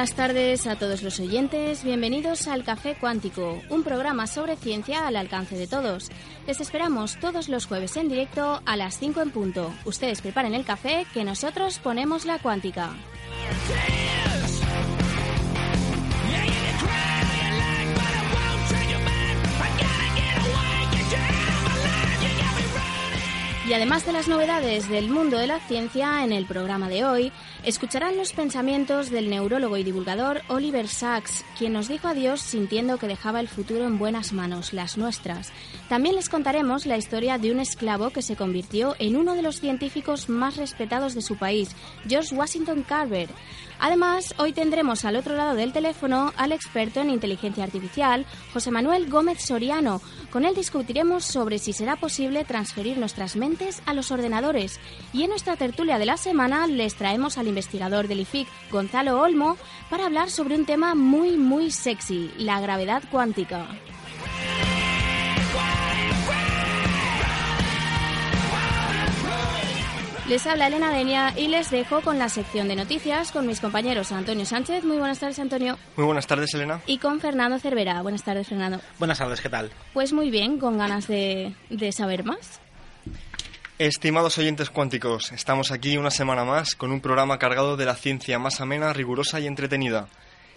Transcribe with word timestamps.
Buenas 0.00 0.16
tardes 0.16 0.66
a 0.66 0.76
todos 0.76 1.02
los 1.02 1.20
oyentes, 1.20 1.84
bienvenidos 1.84 2.48
al 2.48 2.64
Café 2.64 2.96
Cuántico, 2.98 3.60
un 3.68 3.82
programa 3.82 4.26
sobre 4.26 4.56
ciencia 4.56 5.06
al 5.06 5.14
alcance 5.14 5.58
de 5.58 5.66
todos. 5.66 6.08
Les 6.46 6.58
esperamos 6.58 7.20
todos 7.20 7.50
los 7.50 7.66
jueves 7.66 7.98
en 7.98 8.08
directo 8.08 8.62
a 8.64 8.76
las 8.78 8.98
5 8.98 9.20
en 9.20 9.30
punto. 9.30 9.70
Ustedes 9.84 10.22
preparen 10.22 10.54
el 10.54 10.64
café 10.64 11.04
que 11.12 11.22
nosotros 11.22 11.80
ponemos 11.80 12.24
la 12.24 12.38
cuántica. 12.38 12.94
Y 23.70 23.72
además 23.72 24.04
de 24.04 24.10
las 24.10 24.26
novedades 24.26 24.88
del 24.88 25.08
mundo 25.08 25.38
de 25.38 25.46
la 25.46 25.60
ciencia, 25.60 26.24
en 26.24 26.32
el 26.32 26.44
programa 26.44 26.88
de 26.88 27.04
hoy 27.04 27.30
escucharán 27.64 28.16
los 28.16 28.32
pensamientos 28.32 29.10
del 29.10 29.28
neurólogo 29.28 29.76
y 29.76 29.84
divulgador 29.84 30.42
Oliver 30.48 30.88
Sacks, 30.88 31.44
quien 31.58 31.72
nos 31.72 31.88
dijo 31.88 32.08
adiós 32.08 32.40
sintiendo 32.40 32.98
que 32.98 33.06
dejaba 33.06 33.40
el 33.40 33.48
futuro 33.48 33.86
en 33.86 33.98
buenas 33.98 34.32
manos, 34.32 34.72
las 34.72 34.96
nuestras. 34.96 35.52
También 35.88 36.14
les 36.14 36.28
contaremos 36.28 36.86
la 36.86 36.96
historia 36.96 37.38
de 37.38 37.52
un 37.52 37.60
esclavo 37.60 38.10
que 38.10 38.22
se 38.22 38.36
convirtió 38.36 38.94
en 38.98 39.16
uno 39.16 39.34
de 39.34 39.42
los 39.42 39.60
científicos 39.60 40.28
más 40.28 40.56
respetados 40.56 41.14
de 41.14 41.22
su 41.22 41.36
país, 41.36 41.70
George 42.08 42.34
Washington 42.34 42.82
Carver. 42.82 43.28
Además, 43.82 44.34
hoy 44.36 44.52
tendremos 44.52 45.06
al 45.06 45.16
otro 45.16 45.36
lado 45.36 45.54
del 45.54 45.72
teléfono 45.72 46.34
al 46.36 46.52
experto 46.52 47.00
en 47.00 47.08
inteligencia 47.08 47.64
artificial, 47.64 48.26
José 48.52 48.70
Manuel 48.70 49.08
Gómez 49.08 49.42
Soriano. 49.42 50.02
Con 50.30 50.44
él 50.44 50.54
discutiremos 50.54 51.24
sobre 51.24 51.58
si 51.58 51.72
será 51.72 51.96
posible 51.96 52.44
transferir 52.44 52.98
nuestras 52.98 53.36
mentes 53.36 53.82
a 53.86 53.94
los 53.94 54.10
ordenadores. 54.10 54.78
Y 55.14 55.22
en 55.22 55.30
nuestra 55.30 55.56
tertulia 55.56 55.98
de 55.98 56.04
la 56.04 56.18
semana 56.18 56.66
les 56.66 56.94
traemos 56.94 57.38
al 57.38 57.48
investigador 57.50 58.08
del 58.08 58.20
IFIC, 58.20 58.48
Gonzalo 58.70 59.20
Olmo, 59.20 59.58
para 59.90 60.06
hablar 60.06 60.30
sobre 60.30 60.54
un 60.54 60.64
tema 60.64 60.94
muy, 60.94 61.36
muy 61.36 61.70
sexy, 61.70 62.30
la 62.38 62.60
gravedad 62.60 63.02
cuántica. 63.10 63.66
Les 70.30 70.46
habla 70.46 70.68
Elena 70.68 70.92
Denia 70.92 71.34
y 71.36 71.48
les 71.48 71.70
dejo 71.72 72.02
con 72.02 72.20
la 72.20 72.28
sección 72.28 72.68
de 72.68 72.76
noticias 72.76 73.32
con 73.32 73.48
mis 73.48 73.60
compañeros 73.60 74.12
Antonio 74.12 74.46
Sánchez. 74.46 74.84
Muy 74.84 74.98
buenas 74.98 75.18
tardes, 75.18 75.40
Antonio. 75.40 75.76
Muy 75.96 76.06
buenas 76.06 76.28
tardes, 76.28 76.54
Elena. 76.54 76.80
Y 76.86 76.98
con 76.98 77.18
Fernando 77.18 77.58
Cervera. 77.58 78.00
Buenas 78.02 78.22
tardes, 78.22 78.46
Fernando. 78.46 78.80
Buenas 79.00 79.18
tardes, 79.18 79.40
¿qué 79.40 79.48
tal? 79.48 79.72
Pues 79.92 80.12
muy 80.12 80.30
bien, 80.30 80.58
con 80.60 80.78
ganas 80.78 81.08
de, 81.08 81.52
de 81.68 81.90
saber 81.90 82.22
más. 82.22 82.60
Estimados 83.80 84.36
oyentes 84.36 84.68
cuánticos, 84.68 85.32
estamos 85.32 85.70
aquí 85.70 85.96
una 85.96 86.10
semana 86.10 86.44
más 86.44 86.74
con 86.74 86.92
un 86.92 87.00
programa 87.00 87.38
cargado 87.38 87.78
de 87.78 87.86
la 87.86 87.94
ciencia 87.94 88.38
más 88.38 88.60
amena, 88.60 88.92
rigurosa 88.92 89.40
y 89.40 89.46
entretenida. 89.46 90.06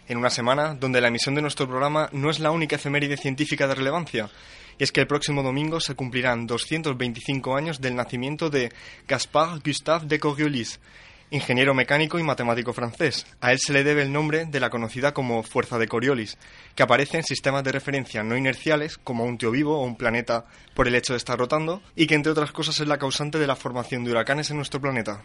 En 0.10 0.18
una 0.18 0.30
semana 0.30 0.74
donde 0.74 1.00
la 1.00 1.08
emisión 1.08 1.34
de 1.34 1.42
nuestro 1.42 1.66
programa 1.66 2.10
no 2.12 2.30
es 2.30 2.42
la 2.42 2.52
única 2.52 2.76
efeméride 2.76 3.16
científica 3.16 3.66
de 3.66 3.76
relevancia, 3.76 4.30
y 4.78 4.84
es 4.84 4.92
que 4.92 5.00
el 5.00 5.08
próximo 5.08 5.42
domingo 5.42 5.80
se 5.80 5.96
cumplirán 5.96 6.48
225 6.48 7.56
años 7.56 7.80
del 7.80 7.96
nacimiento 7.96 8.50
de 8.50 8.74
Gaspard 9.08 9.62
Gustave 9.66 10.06
de 10.06 10.20
Coriolis, 10.20 10.82
ingeniero 11.34 11.74
mecánico 11.74 12.20
y 12.20 12.24
matemático 12.24 12.74
francés. 12.74 13.26
A 13.42 13.52
él 13.52 13.60
se 13.60 13.74
le 13.74 13.84
debe 13.84 14.04
el 14.04 14.14
nombre 14.14 14.46
de 14.46 14.60
la 14.60 14.70
conocida 14.70 15.14
como 15.14 15.42
fuerza 15.42 15.80
de 15.80 15.88
Coriolis, 15.88 16.38
que 16.76 16.84
aparece 16.84 17.18
en 17.18 17.24
sistemas 17.24 17.64
de 17.64 17.72
referencia 17.72 18.24
no 18.24 18.38
inerciales 18.38 19.00
como 19.00 19.26
un 19.26 19.40
tío 19.40 19.50
vivo 19.50 19.80
o 19.80 19.84
un 19.84 19.98
planeta 19.98 20.46
por 20.76 20.88
el 20.88 20.96
hecho 20.96 21.14
de 21.14 21.18
estar 21.18 21.38
rotando, 21.38 21.82
y 21.96 22.06
que 22.06 22.16
entre 22.16 22.32
otras 22.32 22.52
cosas 22.52 22.80
es 22.80 22.88
la 22.88 23.00
causante 23.00 23.40
de 23.40 23.48
la 23.48 23.56
formación 23.56 24.04
de 24.04 24.12
huracanes 24.12 24.52
en 24.52 24.58
nuestro 24.58 24.80
planeta. 24.80 25.24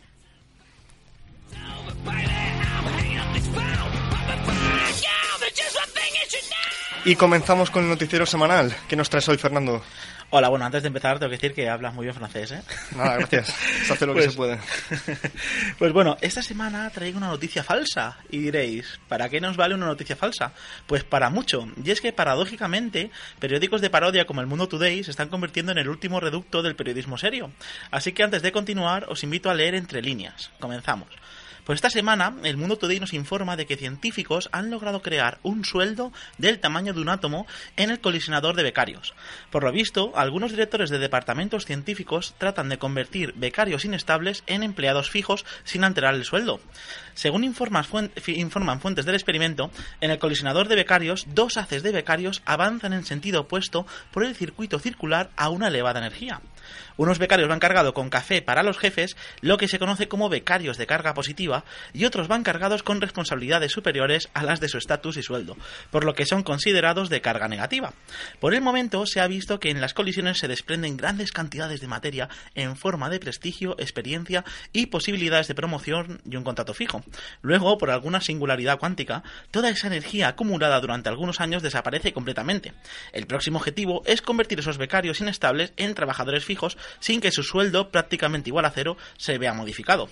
Y 7.04 7.16
comenzamos 7.16 7.70
con 7.70 7.84
el 7.84 7.88
noticiero 7.88 8.26
semanal. 8.26 8.74
¿Qué 8.88 8.96
nos 8.96 9.08
traes 9.08 9.28
hoy, 9.28 9.38
Fernando? 9.38 9.82
Hola, 10.30 10.50
bueno, 10.50 10.66
antes 10.66 10.82
de 10.82 10.88
empezar 10.88 11.18
tengo 11.18 11.30
que 11.30 11.36
decir 11.36 11.54
que 11.54 11.70
hablas 11.70 11.94
muy 11.94 12.04
bien 12.04 12.14
francés, 12.14 12.52
¿eh? 12.52 12.62
Nada, 12.94 13.16
gracias. 13.16 13.46
Se 13.86 13.94
hace 13.94 14.04
lo 14.04 14.12
que 14.14 14.20
Pues- 14.24 14.32
se 14.32 14.36
puede. 14.36 14.58
Pues 15.78 15.92
bueno, 15.94 16.18
esta 16.20 16.42
semana 16.42 16.90
traigo 16.90 17.16
una 17.16 17.28
noticia 17.28 17.62
falsa 17.64 18.18
y 18.30 18.38
diréis, 18.38 19.00
¿para 19.08 19.30
qué 19.30 19.40
nos 19.40 19.56
vale 19.56 19.74
una 19.74 19.86
noticia 19.86 20.16
falsa? 20.16 20.52
Pues 20.86 21.02
para 21.02 21.30
mucho. 21.30 21.66
Y 21.82 21.90
es 21.90 22.02
que 22.02 22.12
paradójicamente, 22.12 23.10
periódicos 23.38 23.80
de 23.80 23.88
parodia 23.88 24.26
como 24.26 24.42
El 24.42 24.46
Mundo 24.46 24.68
Today 24.68 25.02
se 25.02 25.12
están 25.12 25.28
convirtiendo 25.30 25.72
en 25.72 25.78
el 25.78 25.88
último 25.88 26.20
reducto 26.20 26.62
del 26.62 26.76
periodismo 26.76 27.16
serio. 27.16 27.50
Así 27.90 28.12
que 28.12 28.22
antes 28.22 28.42
de 28.42 28.52
continuar, 28.52 29.06
os 29.08 29.22
invito 29.24 29.48
a 29.48 29.54
leer 29.54 29.74
entre 29.76 30.02
líneas. 30.02 30.50
Comenzamos. 30.60 31.08
Pues 31.68 31.76
esta 31.76 31.90
semana, 31.90 32.34
el 32.44 32.56
Mundo 32.56 32.78
Today 32.78 32.98
nos 32.98 33.12
informa 33.12 33.54
de 33.54 33.66
que 33.66 33.76
científicos 33.76 34.48
han 34.52 34.70
logrado 34.70 35.02
crear 35.02 35.38
un 35.42 35.66
sueldo 35.66 36.14
del 36.38 36.60
tamaño 36.60 36.94
de 36.94 37.02
un 37.02 37.10
átomo 37.10 37.46
en 37.76 37.90
el 37.90 38.00
colisionador 38.00 38.56
de 38.56 38.62
becarios. 38.62 39.12
Por 39.50 39.64
lo 39.64 39.70
visto, 39.70 40.12
algunos 40.16 40.52
directores 40.52 40.88
de 40.88 40.98
departamentos 40.98 41.66
científicos 41.66 42.34
tratan 42.38 42.70
de 42.70 42.78
convertir 42.78 43.34
becarios 43.34 43.84
inestables 43.84 44.44
en 44.46 44.62
empleados 44.62 45.10
fijos 45.10 45.44
sin 45.64 45.84
alterar 45.84 46.14
el 46.14 46.24
sueldo. 46.24 46.58
Según 47.12 47.44
informan, 47.44 47.84
fuentes 47.84 49.04
del 49.04 49.14
experimento, 49.14 49.70
en 50.00 50.10
el 50.10 50.18
colisionador 50.18 50.68
de 50.68 50.76
becarios, 50.76 51.26
dos 51.34 51.58
haces 51.58 51.82
de 51.82 51.92
becarios 51.92 52.40
avanzan 52.46 52.94
en 52.94 53.04
sentido 53.04 53.42
opuesto 53.42 53.86
por 54.10 54.24
el 54.24 54.34
circuito 54.34 54.78
circular 54.78 55.28
a 55.36 55.50
una 55.50 55.68
elevada 55.68 55.98
energía. 55.98 56.40
Unos 56.98 57.20
becarios 57.20 57.48
van 57.48 57.60
cargados 57.60 57.92
con 57.92 58.10
café 58.10 58.42
para 58.42 58.64
los 58.64 58.76
jefes, 58.76 59.16
lo 59.40 59.56
que 59.56 59.68
se 59.68 59.78
conoce 59.78 60.08
como 60.08 60.28
becarios 60.28 60.76
de 60.78 60.86
carga 60.88 61.14
positiva, 61.14 61.64
y 61.94 62.04
otros 62.04 62.26
van 62.26 62.42
cargados 62.42 62.82
con 62.82 63.00
responsabilidades 63.00 63.70
superiores 63.70 64.28
a 64.34 64.42
las 64.42 64.58
de 64.58 64.68
su 64.68 64.78
estatus 64.78 65.16
y 65.16 65.22
sueldo, 65.22 65.56
por 65.92 66.04
lo 66.04 66.14
que 66.14 66.26
son 66.26 66.42
considerados 66.42 67.08
de 67.08 67.20
carga 67.20 67.46
negativa. 67.46 67.92
Por 68.40 68.52
el 68.52 68.62
momento 68.62 69.06
se 69.06 69.20
ha 69.20 69.28
visto 69.28 69.60
que 69.60 69.70
en 69.70 69.80
las 69.80 69.94
colisiones 69.94 70.38
se 70.38 70.48
desprenden 70.48 70.96
grandes 70.96 71.30
cantidades 71.30 71.80
de 71.80 71.86
materia 71.86 72.28
en 72.56 72.76
forma 72.76 73.08
de 73.10 73.20
prestigio, 73.20 73.76
experiencia 73.78 74.44
y 74.72 74.86
posibilidades 74.86 75.46
de 75.46 75.54
promoción 75.54 76.20
y 76.28 76.34
un 76.34 76.42
contrato 76.42 76.74
fijo. 76.74 77.04
Luego, 77.42 77.78
por 77.78 77.90
alguna 77.90 78.20
singularidad 78.20 78.80
cuántica, 78.80 79.22
toda 79.52 79.70
esa 79.70 79.86
energía 79.86 80.26
acumulada 80.26 80.80
durante 80.80 81.08
algunos 81.08 81.40
años 81.40 81.62
desaparece 81.62 82.12
completamente. 82.12 82.74
El 83.12 83.28
próximo 83.28 83.58
objetivo 83.58 84.02
es 84.04 84.20
convertir 84.20 84.58
esos 84.58 84.78
becarios 84.78 85.20
inestables 85.20 85.72
en 85.76 85.94
trabajadores 85.94 86.44
fijos 86.44 86.76
sin 87.00 87.20
que 87.20 87.30
su 87.30 87.42
sueldo, 87.42 87.90
prácticamente 87.90 88.50
igual 88.50 88.64
a 88.64 88.70
cero, 88.70 88.96
se 89.16 89.38
vea 89.38 89.54
modificado. 89.54 90.08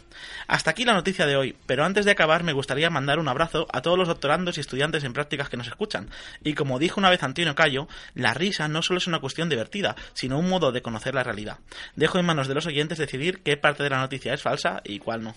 Hasta 0.46 0.70
aquí 0.70 0.84
la 0.84 0.94
noticia 0.94 1.26
de 1.26 1.36
hoy, 1.36 1.56
pero 1.66 1.84
antes 1.84 2.04
de 2.04 2.10
acabar 2.10 2.42
me 2.42 2.52
gustaría 2.52 2.90
mandar 2.90 3.18
un 3.18 3.28
abrazo 3.28 3.66
a 3.72 3.82
todos 3.82 3.98
los 3.98 4.08
doctorandos 4.08 4.56
y 4.56 4.60
estudiantes 4.60 5.04
en 5.04 5.12
prácticas 5.12 5.48
que 5.48 5.56
nos 5.56 5.68
escuchan. 5.68 6.10
Y 6.42 6.54
como 6.54 6.78
dijo 6.78 7.00
una 7.00 7.10
vez 7.10 7.22
Antonio 7.22 7.54
Cayo, 7.54 7.88
la 8.14 8.34
risa 8.34 8.68
no 8.68 8.82
solo 8.82 8.98
es 8.98 9.06
una 9.06 9.20
cuestión 9.20 9.48
divertida, 9.48 9.96
sino 10.14 10.38
un 10.38 10.48
modo 10.48 10.72
de 10.72 10.82
conocer 10.82 11.14
la 11.14 11.22
realidad. 11.22 11.58
Dejo 11.94 12.18
en 12.18 12.26
manos 12.26 12.48
de 12.48 12.54
los 12.54 12.66
oyentes 12.66 12.98
decidir 12.98 13.40
qué 13.42 13.56
parte 13.56 13.82
de 13.82 13.90
la 13.90 14.00
noticia 14.00 14.34
es 14.34 14.42
falsa 14.42 14.80
y 14.84 14.98
cuál 14.98 15.22
no. 15.24 15.34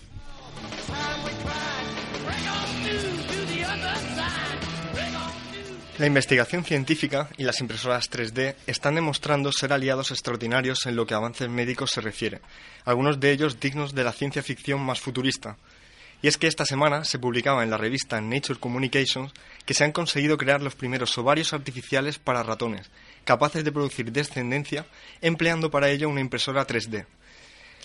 La 6.00 6.06
investigación 6.06 6.64
científica 6.64 7.28
y 7.36 7.44
las 7.44 7.60
impresoras 7.60 8.10
3D 8.10 8.54
están 8.66 8.94
demostrando 8.94 9.52
ser 9.52 9.70
aliados 9.74 10.12
extraordinarios 10.12 10.86
en 10.86 10.96
lo 10.96 11.04
que 11.04 11.12
a 11.12 11.18
avances 11.18 11.50
médicos 11.50 11.90
se 11.90 12.00
refiere, 12.00 12.40
algunos 12.86 13.20
de 13.20 13.30
ellos 13.32 13.60
dignos 13.60 13.94
de 13.94 14.02
la 14.02 14.12
ciencia 14.12 14.42
ficción 14.42 14.80
más 14.80 14.98
futurista. 14.98 15.58
Y 16.22 16.28
es 16.28 16.38
que 16.38 16.46
esta 16.46 16.64
semana 16.64 17.04
se 17.04 17.18
publicaba 17.18 17.62
en 17.62 17.68
la 17.68 17.76
revista 17.76 18.18
Nature 18.18 18.58
Communications 18.58 19.30
que 19.66 19.74
se 19.74 19.84
han 19.84 19.92
conseguido 19.92 20.38
crear 20.38 20.62
los 20.62 20.74
primeros 20.74 21.18
ovarios 21.18 21.52
artificiales 21.52 22.18
para 22.18 22.42
ratones, 22.42 22.90
capaces 23.24 23.62
de 23.62 23.70
producir 23.70 24.10
descendencia 24.10 24.86
empleando 25.20 25.70
para 25.70 25.90
ello 25.90 26.08
una 26.08 26.22
impresora 26.22 26.66
3D. 26.66 27.04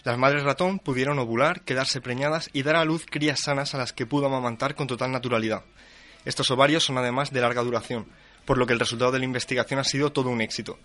Las 0.05 0.17
madres 0.17 0.43
ratón 0.43 0.79
pudieron 0.79 1.19
ovular, 1.19 1.63
quedarse 1.63 1.99
preñadas 1.99 2.49
y 2.53 2.63
dar 2.63 2.77
a 2.77 2.85
luz 2.85 3.05
crías 3.05 3.41
sanas 3.41 3.75
a 3.75 3.77
las 3.77 3.91
que 3.91 4.05
pudo 4.05 4.27
amamantar 4.27 4.73
con 4.73 4.87
total 4.87 5.11
naturalidad. 5.11 5.65
Estos 6.25 6.51
ovarios 6.51 6.83
son 6.83 6.97
además 6.97 7.31
de 7.31 7.41
larga 7.41 7.63
duración, 7.63 8.07
por 8.45 8.57
lo 8.57 8.67
que 8.67 8.73
el 8.73 8.79
resultado 8.79 9.11
de 9.11 9.19
la 9.19 9.25
investigación 9.25 9.79
ha 9.79 9.83
sido 9.83 10.11
todo 10.11 10.29
un 10.29 10.41
éxito. 10.41 10.77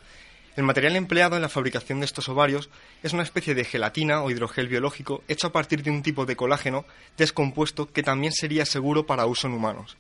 El 0.56 0.64
material 0.64 0.96
empleado 0.96 1.36
en 1.36 1.42
la 1.42 1.48
fabricación 1.48 2.00
de 2.00 2.06
estos 2.06 2.28
ovarios 2.28 2.70
es 3.02 3.12
una 3.12 3.22
especie 3.22 3.54
de 3.54 3.64
gelatina 3.64 4.22
o 4.22 4.30
hidrogel 4.30 4.68
biológico 4.68 5.22
hecho 5.28 5.46
a 5.46 5.52
partir 5.52 5.82
de 5.82 5.90
un 5.90 6.02
tipo 6.02 6.26
de 6.26 6.36
colágeno 6.36 6.84
descompuesto 7.16 7.92
que 7.92 8.02
también 8.02 8.32
sería 8.32 8.66
seguro 8.66 9.06
para 9.06 9.26
uso 9.26 9.46
en 9.46 9.54
humanos. 9.54 9.96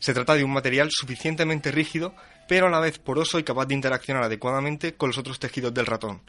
Se 0.00 0.12
trata 0.12 0.34
de 0.34 0.42
un 0.42 0.52
material 0.52 0.88
suficientemente 0.90 1.70
rígido, 1.70 2.14
pero 2.48 2.66
a 2.66 2.70
la 2.70 2.80
vez 2.80 2.98
poroso 2.98 3.38
y 3.38 3.44
capaz 3.44 3.66
de 3.66 3.74
interaccionar 3.74 4.24
adecuadamente 4.24 4.94
con 4.94 5.10
los 5.10 5.18
otros 5.18 5.38
tejidos 5.38 5.72
del 5.72 5.86
ratón, 5.86 6.20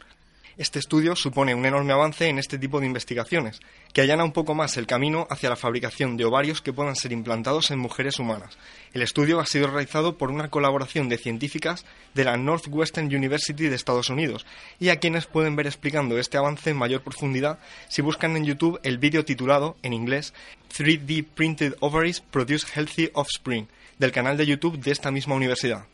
este 0.56 0.78
estudio 0.78 1.16
supone 1.16 1.54
un 1.54 1.66
enorme 1.66 1.92
avance 1.92 2.28
en 2.28 2.38
este 2.38 2.58
tipo 2.58 2.80
de 2.80 2.86
investigaciones, 2.86 3.60
que 3.92 4.00
allana 4.00 4.24
un 4.24 4.32
poco 4.32 4.54
más 4.54 4.76
el 4.76 4.86
camino 4.86 5.26
hacia 5.30 5.50
la 5.50 5.56
fabricación 5.56 6.16
de 6.16 6.24
ovarios 6.24 6.60
que 6.60 6.72
puedan 6.72 6.94
ser 6.94 7.12
implantados 7.12 7.70
en 7.70 7.78
mujeres 7.78 8.18
humanas. 8.18 8.56
El 8.92 9.02
estudio 9.02 9.40
ha 9.40 9.46
sido 9.46 9.66
realizado 9.66 10.16
por 10.16 10.30
una 10.30 10.50
colaboración 10.50 11.08
de 11.08 11.18
científicas 11.18 11.84
de 12.14 12.24
la 12.24 12.36
Northwestern 12.36 13.06
University 13.06 13.68
de 13.68 13.74
Estados 13.74 14.10
Unidos, 14.10 14.46
y 14.78 14.90
a 14.90 15.00
quienes 15.00 15.26
pueden 15.26 15.56
ver 15.56 15.66
explicando 15.66 16.18
este 16.18 16.38
avance 16.38 16.70
en 16.70 16.76
mayor 16.76 17.02
profundidad 17.02 17.58
si 17.88 18.02
buscan 18.02 18.36
en 18.36 18.44
YouTube 18.44 18.78
el 18.84 18.98
vídeo 18.98 19.24
titulado, 19.24 19.76
en 19.82 19.92
inglés, 19.92 20.34
3D 20.76 21.24
Printed 21.34 21.74
Ovaries 21.80 22.20
Produce 22.20 22.66
Healthy 22.72 23.10
Offspring, 23.14 23.68
del 23.98 24.12
canal 24.12 24.36
de 24.36 24.46
YouTube 24.46 24.78
de 24.78 24.92
esta 24.92 25.10
misma 25.10 25.34
universidad. 25.34 25.86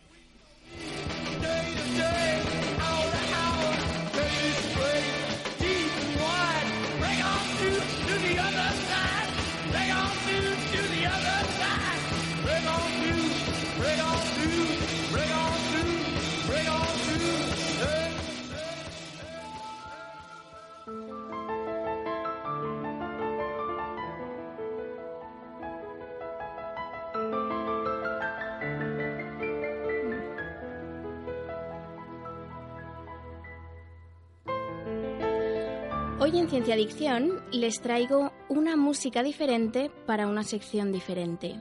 Hoy 36.33 36.39
en 36.39 36.49
Ciencia 36.49 36.75
Adicción 36.75 37.43
les 37.51 37.81
traigo 37.81 38.31
una 38.49 38.77
música 38.77 39.25
diferente 39.25 39.91
para 40.07 40.29
una 40.29 40.45
sección 40.45 40.93
diferente. 40.93 41.59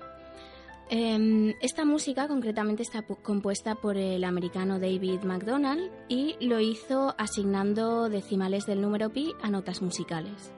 Em, 0.92 1.56
esta 1.60 1.86
música 1.86 2.28
concretamente 2.28 2.84
está 2.84 3.02
compuesta 3.02 3.74
por 3.74 3.98
el 3.98 4.24
americano 4.24 4.80
David 4.80 5.22
McDonald 5.24 5.90
y 6.08 6.36
lo 6.40 6.60
hizo 6.60 7.16
asignando 7.18 8.10
decimales 8.10 8.68
del 8.68 8.82
número 8.82 9.10
pi 9.10 9.34
a 9.42 9.50
notas 9.50 9.82
musicales. 9.82 10.52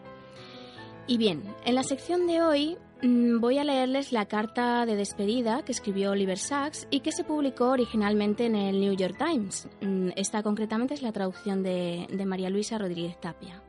Y 1.07 1.17
bien, 1.17 1.43
en 1.63 1.75
la 1.75 1.83
sección 1.83 2.27
de 2.27 2.41
hoy 2.41 2.77
mm, 3.01 3.39
voy 3.39 3.59
a 3.59 3.63
leerles 3.63 4.11
la 4.11 4.25
carta 4.25 4.85
de 4.85 4.97
despedida 4.97 5.63
que 5.63 5.71
escribió 5.71 6.11
Oliver 6.11 6.37
Sacks 6.37 6.85
y 6.91 6.99
que 6.99 7.13
se 7.13 7.23
publicó 7.23 7.69
originalmente 7.69 8.45
en 8.45 8.55
el 8.55 8.81
New 8.81 8.93
York 8.93 9.15
Times. 9.17 9.69
Mm, 9.79 10.09
esta 10.17 10.43
concretamente 10.43 10.95
es 10.95 11.01
la 11.01 11.13
traducción 11.13 11.63
de 11.63 12.25
María 12.25 12.49
Luisa 12.49 12.77
Rodríguez 12.77 13.17
Tapia. 13.21 13.63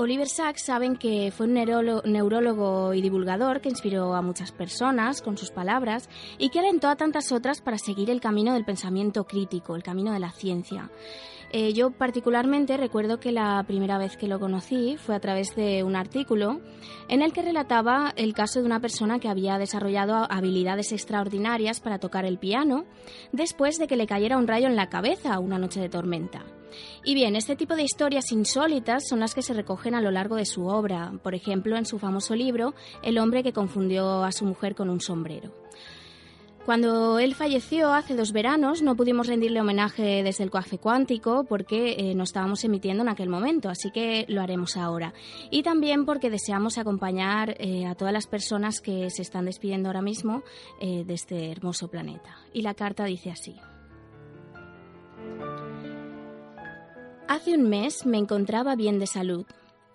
Oliver 0.00 0.28
Sacks 0.30 0.62
saben 0.62 0.96
que 0.96 1.30
fue 1.30 1.44
un 1.44 1.52
neurólogo 1.52 2.94
y 2.94 3.02
divulgador 3.02 3.60
que 3.60 3.68
inspiró 3.68 4.14
a 4.14 4.22
muchas 4.22 4.50
personas 4.50 5.20
con 5.20 5.36
sus 5.36 5.50
palabras 5.50 6.08
y 6.38 6.48
que 6.48 6.60
alentó 6.60 6.88
a 6.88 6.96
tantas 6.96 7.32
otras 7.32 7.60
para 7.60 7.76
seguir 7.76 8.08
el 8.08 8.18
camino 8.18 8.54
del 8.54 8.64
pensamiento 8.64 9.24
crítico, 9.24 9.76
el 9.76 9.82
camino 9.82 10.14
de 10.14 10.20
la 10.20 10.32
ciencia. 10.32 10.88
Eh, 11.52 11.72
yo 11.72 11.90
particularmente 11.90 12.76
recuerdo 12.76 13.18
que 13.18 13.32
la 13.32 13.64
primera 13.66 13.98
vez 13.98 14.16
que 14.16 14.28
lo 14.28 14.38
conocí 14.38 14.96
fue 14.96 15.16
a 15.16 15.20
través 15.20 15.56
de 15.56 15.82
un 15.82 15.96
artículo 15.96 16.60
en 17.08 17.22
el 17.22 17.32
que 17.32 17.42
relataba 17.42 18.12
el 18.16 18.34
caso 18.34 18.60
de 18.60 18.66
una 18.66 18.78
persona 18.78 19.18
que 19.18 19.28
había 19.28 19.58
desarrollado 19.58 20.28
habilidades 20.30 20.92
extraordinarias 20.92 21.80
para 21.80 21.98
tocar 21.98 22.24
el 22.24 22.38
piano 22.38 22.84
después 23.32 23.78
de 23.78 23.88
que 23.88 23.96
le 23.96 24.06
cayera 24.06 24.38
un 24.38 24.46
rayo 24.46 24.68
en 24.68 24.76
la 24.76 24.88
cabeza 24.88 25.40
una 25.40 25.58
noche 25.58 25.80
de 25.80 25.88
tormenta. 25.88 26.44
Y 27.04 27.14
bien, 27.14 27.34
este 27.34 27.56
tipo 27.56 27.74
de 27.74 27.82
historias 27.82 28.30
insólitas 28.30 29.08
son 29.08 29.18
las 29.18 29.34
que 29.34 29.42
se 29.42 29.54
recogen 29.54 29.96
a 29.96 30.00
lo 30.00 30.12
largo 30.12 30.36
de 30.36 30.44
su 30.44 30.66
obra, 30.66 31.12
por 31.22 31.34
ejemplo, 31.34 31.76
en 31.76 31.84
su 31.84 31.98
famoso 31.98 32.36
libro 32.36 32.74
El 33.02 33.18
hombre 33.18 33.42
que 33.42 33.52
confundió 33.52 34.22
a 34.22 34.30
su 34.30 34.44
mujer 34.44 34.76
con 34.76 34.88
un 34.88 35.00
sombrero. 35.00 35.52
Cuando 36.64 37.18
él 37.18 37.34
falleció 37.34 37.94
hace 37.94 38.14
dos 38.14 38.32
veranos 38.32 38.82
no 38.82 38.94
pudimos 38.94 39.26
rendirle 39.26 39.60
homenaje 39.60 40.22
desde 40.22 40.44
el 40.44 40.50
Coafe 40.50 40.78
Cuántico 40.78 41.44
porque 41.44 41.92
eh, 41.92 42.14
no 42.14 42.24
estábamos 42.24 42.62
emitiendo 42.64 43.02
en 43.02 43.08
aquel 43.08 43.30
momento, 43.30 43.70
así 43.70 43.90
que 43.90 44.26
lo 44.28 44.42
haremos 44.42 44.76
ahora. 44.76 45.14
Y 45.50 45.62
también 45.62 46.04
porque 46.04 46.28
deseamos 46.28 46.76
acompañar 46.76 47.56
eh, 47.58 47.86
a 47.86 47.94
todas 47.94 48.12
las 48.12 48.26
personas 48.26 48.80
que 48.80 49.08
se 49.08 49.22
están 49.22 49.46
despidiendo 49.46 49.88
ahora 49.88 50.02
mismo 50.02 50.42
eh, 50.80 51.02
de 51.04 51.14
este 51.14 51.50
hermoso 51.50 51.88
planeta. 51.88 52.36
Y 52.52 52.60
la 52.60 52.74
carta 52.74 53.04
dice 53.04 53.30
así. 53.30 53.56
Hace 57.26 57.54
un 57.54 57.68
mes 57.68 58.04
me 58.04 58.18
encontraba 58.18 58.76
bien 58.76 58.98
de 58.98 59.06
salud, 59.06 59.46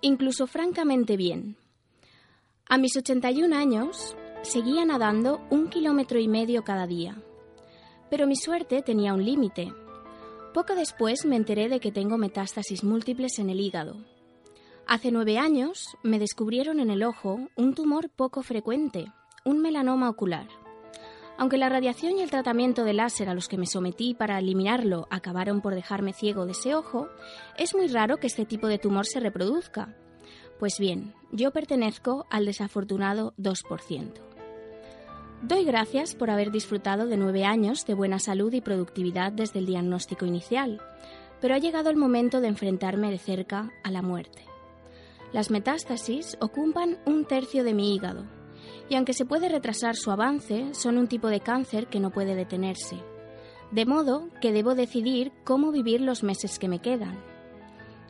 incluso 0.01 0.47
francamente 0.47 1.15
bien. 1.15 1.57
A 2.67 2.79
mis 2.79 2.97
81 2.97 3.55
años 3.55 4.15
seguía 4.45 4.85
nadando 4.85 5.41
un 5.49 5.69
kilómetro 5.69 6.19
y 6.19 6.27
medio 6.27 6.63
cada 6.63 6.87
día. 6.87 7.17
Pero 8.09 8.27
mi 8.27 8.35
suerte 8.35 8.81
tenía 8.81 9.13
un 9.13 9.25
límite. 9.25 9.73
Poco 10.53 10.75
después 10.75 11.25
me 11.25 11.35
enteré 11.35 11.67
de 11.67 11.79
que 11.79 11.91
tengo 11.91 12.17
metástasis 12.17 12.83
múltiples 12.83 13.39
en 13.39 13.49
el 13.49 13.59
hígado. 13.59 13.97
Hace 14.87 15.11
nueve 15.11 15.37
años 15.37 15.97
me 16.03 16.19
descubrieron 16.19 16.79
en 16.79 16.91
el 16.91 17.03
ojo 17.03 17.49
un 17.55 17.73
tumor 17.73 18.09
poco 18.09 18.43
frecuente, 18.43 19.11
un 19.43 19.61
melanoma 19.61 20.09
ocular. 20.09 20.47
Aunque 21.37 21.57
la 21.57 21.69
radiación 21.69 22.17
y 22.17 22.21
el 22.21 22.29
tratamiento 22.29 22.85
de 22.85 22.93
láser 22.93 23.27
a 23.27 23.33
los 23.33 23.47
que 23.47 23.57
me 23.57 23.65
sometí 23.65 24.13
para 24.13 24.39
eliminarlo 24.39 25.07
acabaron 25.09 25.61
por 25.61 25.75
dejarme 25.75 26.13
ciego 26.13 26.45
de 26.45 26.53
ese 26.53 26.75
ojo, 26.75 27.09
es 27.57 27.75
muy 27.75 27.87
raro 27.87 28.17
que 28.17 28.27
este 28.27 28.45
tipo 28.45 28.67
de 28.67 28.77
tumor 28.77 29.05
se 29.05 29.19
reproduzca. 29.19 29.95
Pues 30.59 30.79
bien, 30.79 31.13
yo 31.31 31.51
pertenezco 31.51 32.25
al 32.29 32.45
desafortunado 32.45 33.33
2%. 33.37 34.34
Doy 35.41 35.63
gracias 35.63 36.15
por 36.15 36.29
haber 36.29 36.51
disfrutado 36.51 37.05
de 37.05 37.17
nueve 37.17 37.45
años 37.45 37.85
de 37.85 37.93
buena 37.93 38.19
salud 38.19 38.51
y 38.53 38.61
productividad 38.61 39.31
desde 39.31 39.59
el 39.59 39.65
diagnóstico 39.65 40.25
inicial, 40.25 40.81
pero 41.39 41.53
ha 41.53 41.59
llegado 41.59 41.89
el 41.89 41.97
momento 41.97 42.41
de 42.41 42.47
enfrentarme 42.47 43.11
de 43.11 43.19
cerca 43.19 43.71
a 43.83 43.91
la 43.91 44.01
muerte. 44.01 44.43
Las 45.33 45.51
metástasis 45.51 46.37
ocupan 46.39 46.97
un 47.05 47.25
tercio 47.25 47.63
de 47.63 47.73
mi 47.73 47.93
hígado, 47.93 48.23
y 48.89 48.95
aunque 48.95 49.13
se 49.13 49.25
puede 49.25 49.49
retrasar 49.49 49.95
su 49.95 50.09
avance, 50.09 50.73
son 50.73 50.97
un 50.97 51.07
tipo 51.07 51.27
de 51.27 51.41
cáncer 51.41 51.87
que 51.87 51.99
no 51.99 52.11
puede 52.11 52.35
detenerse. 52.35 52.97
De 53.71 53.85
modo 53.85 54.29
que 54.41 54.51
debo 54.51 54.73
decidir 54.73 55.31
cómo 55.43 55.71
vivir 55.71 56.01
los 56.01 56.23
meses 56.23 56.57
que 56.57 56.69
me 56.69 56.79
quedan. 56.79 57.19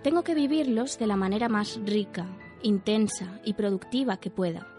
Tengo 0.03 0.23
que 0.23 0.35
vivirlos 0.35 0.99
de 0.99 1.07
la 1.07 1.15
manera 1.15 1.49
más 1.49 1.79
rica, 1.83 2.27
intensa 2.61 3.39
y 3.43 3.53
productiva 3.53 4.17
que 4.17 4.29
pueda. 4.29 4.74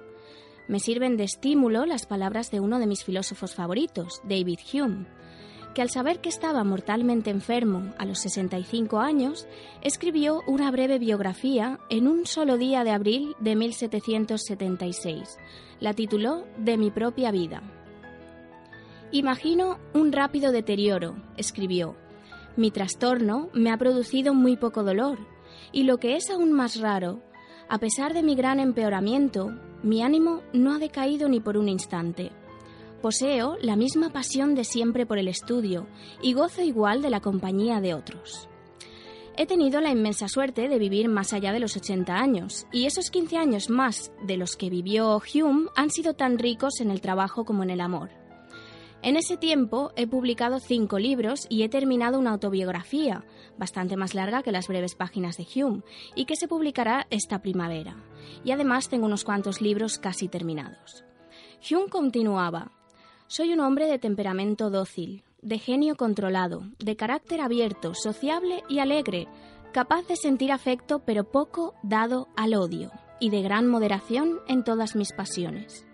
Me 0.68 0.80
sirven 0.80 1.16
de 1.16 1.25
estímulo 1.25 1.87
las 1.87 2.06
palabras 2.06 2.50
de 2.50 2.61
uno 2.61 2.78
de 2.78 2.87
mis 2.87 3.04
filósofos 3.04 3.54
favoritos, 3.54 4.20
David 4.25 4.58
Hume, 4.73 5.06
que 5.75 5.82
al 5.82 5.90
saber 5.90 6.20
que 6.20 6.30
estaba 6.30 6.64
mortalmente 6.64 7.30
enfermo 7.30 7.92
a 7.99 8.06
los 8.06 8.20
65 8.20 8.99
años, 8.99 9.46
escribió 9.82 10.40
una 10.46 10.70
breve 10.70 10.99
biografía 10.99 11.78
en 11.90 12.08
un 12.08 12.26
solo 12.26 12.56
día 12.56 12.82
de 12.82 12.90
abril 12.90 13.37
de 13.40 13.54
1776. 13.54 15.38
La 15.78 15.92
tituló 15.92 16.46
De 16.56 16.78
mi 16.78 16.90
propia 16.90 17.30
vida. 17.30 17.62
Imagino 19.12 19.78
un 19.92 20.12
rápido 20.12 20.50
deterioro, 20.50 21.14
escribió. 21.37 21.94
Mi 22.56 22.70
trastorno 22.70 23.50
me 23.52 23.70
ha 23.70 23.76
producido 23.76 24.32
muy 24.32 24.56
poco 24.56 24.82
dolor, 24.82 25.18
y 25.73 25.85
lo 25.85 25.99
que 25.99 26.16
es 26.16 26.30
aún 26.30 26.52
más 26.52 26.80
raro, 26.80 27.23
a 27.68 27.78
pesar 27.78 28.14
de 28.14 28.23
mi 28.23 28.35
gran 28.35 28.61
empeoramiento, 28.61 29.52
mi 29.87 30.02
ánimo 30.02 30.43
no 30.52 30.75
ha 30.75 30.78
decaído 30.78 31.28
ni 31.28 31.38
por 31.38 31.57
un 31.57 31.69
instante. 31.69 32.33
Poseo 33.00 33.57
la 33.62 33.76
misma 33.76 34.11
pasión 34.12 34.57
de 34.57 34.64
siempre 34.64 35.07
por 35.07 35.16
el 35.19 35.28
estudio 35.28 35.87
y 36.21 36.33
gozo 36.33 36.62
igual 36.62 37.02
de 37.02 37.11
la 37.11 37.21
compañía 37.21 37.81
de 37.81 37.95
otros. 37.95 38.49
He 39.37 39.47
tenido 39.47 39.81
la 39.81 39.90
inmensa 39.90 40.28
suerte 40.28 40.69
de 40.69 40.78
vivir 40.78 41.09
más 41.09 41.33
allá 41.33 41.52
de 41.52 41.61
los 41.61 41.76
80 41.76 42.16
años, 42.16 42.66
y 42.73 42.87
esos 42.87 43.11
15 43.11 43.37
años 43.37 43.71
más 43.71 44.11
de 44.26 44.37
los 44.37 44.57
que 44.57 44.71
vivió 44.71 45.21
Hume 45.33 45.69
han 45.76 45.90
sido 45.90 46.14
tan 46.14 46.38
ricos 46.38 46.81
en 46.81 46.90
el 46.90 47.00
trabajo 47.00 47.45
como 47.45 47.62
en 47.62 47.71
el 47.71 47.81
amor. 47.81 48.25
En 49.03 49.17
ese 49.17 49.37
tiempo 49.37 49.93
he 49.97 50.07
publicado 50.07 50.59
cinco 50.59 50.99
libros 50.99 51.47
y 51.49 51.62
he 51.62 51.69
terminado 51.69 52.19
una 52.19 52.31
autobiografía, 52.31 53.25
bastante 53.59 53.97
más 53.97 54.15
larga 54.15 54.43
que 54.43 54.53
las 54.53 54.69
breves 54.69 54.95
páginas 54.95 55.37
de 55.37 55.47
Hume, 55.55 55.83
y 56.15 56.25
que 56.25 56.37
se 56.37 56.49
publicará 56.49 57.07
esta 57.11 57.41
primavera. 57.41 57.97
Y 58.45 58.50
además 58.50 58.88
tengo 58.88 59.07
unos 59.07 59.25
cuantos 59.25 59.61
libros 59.61 59.99
casi 59.99 60.29
terminados. 60.29 61.05
Hume 61.71 61.88
continuaba, 61.88 62.73
Soy 63.29 63.53
un 63.53 63.61
hombre 63.61 63.87
de 63.87 63.99
temperamento 63.99 64.71
dócil, 64.71 65.25
de 65.43 65.59
genio 65.59 65.97
controlado, 65.97 66.62
de 66.79 66.97
carácter 66.97 67.41
abierto, 67.41 67.95
sociable 67.95 68.65
y 68.69 68.79
alegre, 68.79 69.29
capaz 69.73 70.07
de 70.07 70.17
sentir 70.17 70.53
afecto 70.53 71.00
pero 71.00 71.25
poco 71.25 71.75
dado 71.83 72.29
al 72.37 72.55
odio, 72.55 72.91
y 73.21 73.31
de 73.31 73.43
gran 73.43 73.69
moderación 73.69 74.41
en 74.49 74.65
todas 74.65 74.97
mis 74.97 75.12
pasiones. 75.12 75.87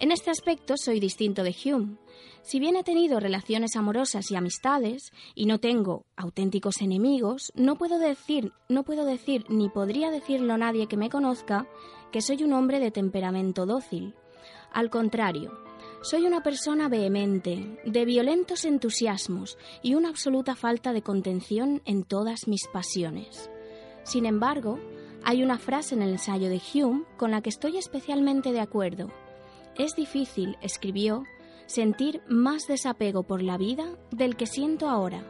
En 0.00 0.12
este 0.12 0.30
aspecto 0.30 0.74
soy 0.76 0.98
distinto 0.98 1.42
de 1.42 1.54
Hume. 1.64 1.98
Si 2.42 2.58
bien 2.58 2.76
he 2.76 2.82
tenido 2.82 3.20
relaciones 3.20 3.76
amorosas 3.76 4.30
y 4.30 4.36
amistades, 4.36 5.12
y 5.34 5.46
no 5.46 5.58
tengo 5.58 6.06
auténticos 6.16 6.80
enemigos, 6.80 7.52
no 7.54 7.76
puedo 7.76 7.98
decir, 7.98 8.52
no 8.68 8.82
puedo 8.82 9.04
decir, 9.04 9.44
ni 9.48 9.68
podría 9.68 10.10
decirlo 10.10 10.56
nadie 10.56 10.86
que 10.86 10.96
me 10.96 11.10
conozca, 11.10 11.66
que 12.10 12.22
soy 12.22 12.42
un 12.42 12.52
hombre 12.52 12.80
de 12.80 12.90
temperamento 12.90 13.66
dócil. 13.66 14.14
Al 14.72 14.88
contrario, 14.88 15.52
soy 16.02 16.24
una 16.26 16.42
persona 16.42 16.88
vehemente, 16.88 17.78
de 17.84 18.04
violentos 18.06 18.64
entusiasmos 18.64 19.58
y 19.82 19.94
una 19.94 20.08
absoluta 20.08 20.54
falta 20.54 20.94
de 20.94 21.02
contención 21.02 21.82
en 21.84 22.04
todas 22.04 22.48
mis 22.48 22.66
pasiones. 22.68 23.50
Sin 24.02 24.24
embargo, 24.24 24.78
hay 25.24 25.42
una 25.42 25.58
frase 25.58 25.94
en 25.94 26.02
el 26.02 26.12
ensayo 26.12 26.48
de 26.48 26.60
Hume 26.72 27.04
con 27.18 27.30
la 27.30 27.42
que 27.42 27.50
estoy 27.50 27.76
especialmente 27.76 28.52
de 28.52 28.60
acuerdo. 28.60 29.10
Es 29.76 29.94
difícil, 29.94 30.56
escribió, 30.62 31.24
sentir 31.70 32.20
más 32.28 32.66
desapego 32.66 33.22
por 33.22 33.42
la 33.42 33.56
vida 33.56 33.96
del 34.10 34.34
que 34.34 34.46
siento 34.46 34.88
ahora. 34.88 35.22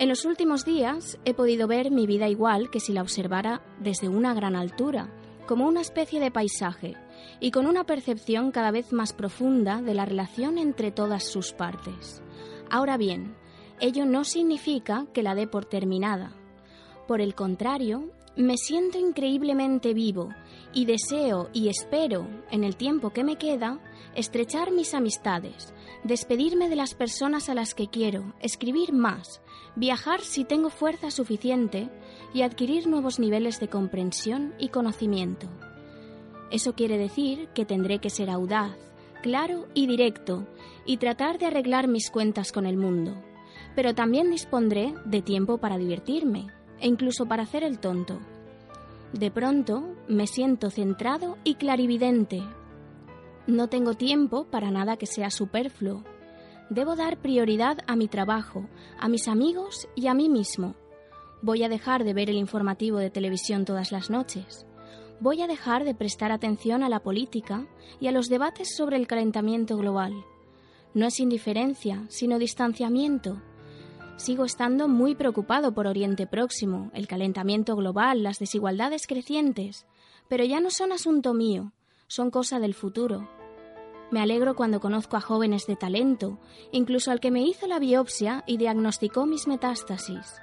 En 0.00 0.08
los 0.08 0.24
últimos 0.24 0.64
días 0.64 1.20
he 1.24 1.34
podido 1.34 1.68
ver 1.68 1.92
mi 1.92 2.06
vida 2.06 2.28
igual 2.28 2.68
que 2.68 2.80
si 2.80 2.92
la 2.92 3.02
observara 3.02 3.62
desde 3.78 4.08
una 4.08 4.34
gran 4.34 4.56
altura, 4.56 5.08
como 5.46 5.68
una 5.68 5.82
especie 5.82 6.18
de 6.18 6.32
paisaje, 6.32 6.96
y 7.38 7.52
con 7.52 7.66
una 7.66 7.84
percepción 7.84 8.50
cada 8.50 8.72
vez 8.72 8.92
más 8.92 9.12
profunda 9.12 9.82
de 9.82 9.94
la 9.94 10.04
relación 10.04 10.58
entre 10.58 10.90
todas 10.90 11.22
sus 11.22 11.52
partes. 11.52 12.22
Ahora 12.68 12.96
bien, 12.96 13.36
ello 13.78 14.06
no 14.06 14.24
significa 14.24 15.06
que 15.12 15.22
la 15.22 15.36
dé 15.36 15.46
por 15.46 15.64
terminada. 15.64 16.32
Por 17.06 17.20
el 17.20 17.36
contrario, 17.36 18.10
me 18.36 18.56
siento 18.56 18.98
increíblemente 18.98 19.94
vivo 19.94 20.30
y 20.72 20.86
deseo 20.86 21.50
y 21.52 21.68
espero, 21.68 22.26
en 22.50 22.64
el 22.64 22.76
tiempo 22.76 23.10
que 23.10 23.22
me 23.22 23.36
queda, 23.36 23.80
estrechar 24.14 24.72
mis 24.72 24.94
amistades, 24.94 25.72
despedirme 26.04 26.68
de 26.68 26.76
las 26.76 26.94
personas 26.94 27.48
a 27.48 27.54
las 27.54 27.74
que 27.74 27.88
quiero, 27.88 28.34
escribir 28.40 28.92
más, 28.92 29.40
viajar 29.76 30.20
si 30.20 30.44
tengo 30.44 30.70
fuerza 30.70 31.10
suficiente 31.10 31.88
y 32.34 32.42
adquirir 32.42 32.86
nuevos 32.86 33.18
niveles 33.18 33.60
de 33.60 33.68
comprensión 33.68 34.54
y 34.58 34.68
conocimiento. 34.68 35.48
Eso 36.50 36.74
quiere 36.74 36.98
decir 36.98 37.48
que 37.54 37.64
tendré 37.64 37.98
que 37.98 38.10
ser 38.10 38.30
audaz, 38.30 38.76
claro 39.22 39.68
y 39.74 39.86
directo, 39.86 40.46
y 40.84 40.96
tratar 40.96 41.38
de 41.38 41.46
arreglar 41.46 41.86
mis 41.86 42.10
cuentas 42.10 42.52
con 42.52 42.66
el 42.66 42.76
mundo. 42.76 43.14
Pero 43.76 43.94
también 43.94 44.30
dispondré 44.30 44.94
de 45.04 45.22
tiempo 45.22 45.58
para 45.58 45.78
divertirme, 45.78 46.48
e 46.80 46.88
incluso 46.88 47.26
para 47.26 47.44
hacer 47.44 47.62
el 47.62 47.78
tonto. 47.78 48.18
De 49.12 49.30
pronto 49.30 49.96
me 50.08 50.26
siento 50.26 50.70
centrado 50.70 51.36
y 51.44 51.54
clarividente. 51.54 52.42
No 53.50 53.68
tengo 53.68 53.94
tiempo 53.94 54.44
para 54.44 54.70
nada 54.70 54.96
que 54.96 55.06
sea 55.06 55.30
superfluo. 55.30 56.04
Debo 56.70 56.96
dar 56.96 57.18
prioridad 57.18 57.78
a 57.86 57.96
mi 57.96 58.08
trabajo, 58.08 58.68
a 58.98 59.08
mis 59.08 59.28
amigos 59.28 59.88
y 59.94 60.06
a 60.06 60.14
mí 60.14 60.28
mismo. 60.28 60.76
Voy 61.42 61.62
a 61.64 61.68
dejar 61.68 62.04
de 62.04 62.14
ver 62.14 62.30
el 62.30 62.36
informativo 62.36 62.98
de 62.98 63.10
televisión 63.10 63.64
todas 63.64 63.92
las 63.92 64.08
noches 64.08 64.66
voy 65.20 65.42
a 65.42 65.46
dejar 65.46 65.84
de 65.84 65.94
prestar 65.94 66.32
atención 66.32 66.82
a 66.82 66.88
la 66.88 67.00
política 67.00 67.66
y 68.00 68.08
a 68.08 68.12
los 68.12 68.28
debates 68.28 68.74
sobre 68.74 68.96
el 68.96 69.06
calentamiento 69.06 69.76
global. 69.76 70.12
No 70.94 71.06
es 71.06 71.20
indiferencia, 71.20 72.04
sino 72.08 72.38
distanciamiento. 72.38 73.40
Sigo 74.16 74.44
estando 74.44 74.88
muy 74.88 75.14
preocupado 75.14 75.72
por 75.72 75.86
Oriente 75.86 76.26
Próximo, 76.26 76.90
el 76.94 77.06
calentamiento 77.06 77.76
global, 77.76 78.22
las 78.22 78.38
desigualdades 78.38 79.06
crecientes, 79.06 79.86
pero 80.28 80.44
ya 80.44 80.60
no 80.60 80.70
son 80.70 80.92
asunto 80.92 81.32
mío, 81.32 81.72
son 82.06 82.30
cosa 82.30 82.58
del 82.58 82.74
futuro. 82.74 83.28
Me 84.10 84.20
alegro 84.20 84.56
cuando 84.56 84.80
conozco 84.80 85.16
a 85.16 85.20
jóvenes 85.20 85.66
de 85.66 85.76
talento, 85.76 86.38
incluso 86.72 87.10
al 87.10 87.20
que 87.20 87.30
me 87.30 87.42
hizo 87.42 87.66
la 87.66 87.78
biopsia 87.78 88.44
y 88.46 88.56
diagnosticó 88.56 89.26
mis 89.26 89.46
metástasis. 89.46 90.40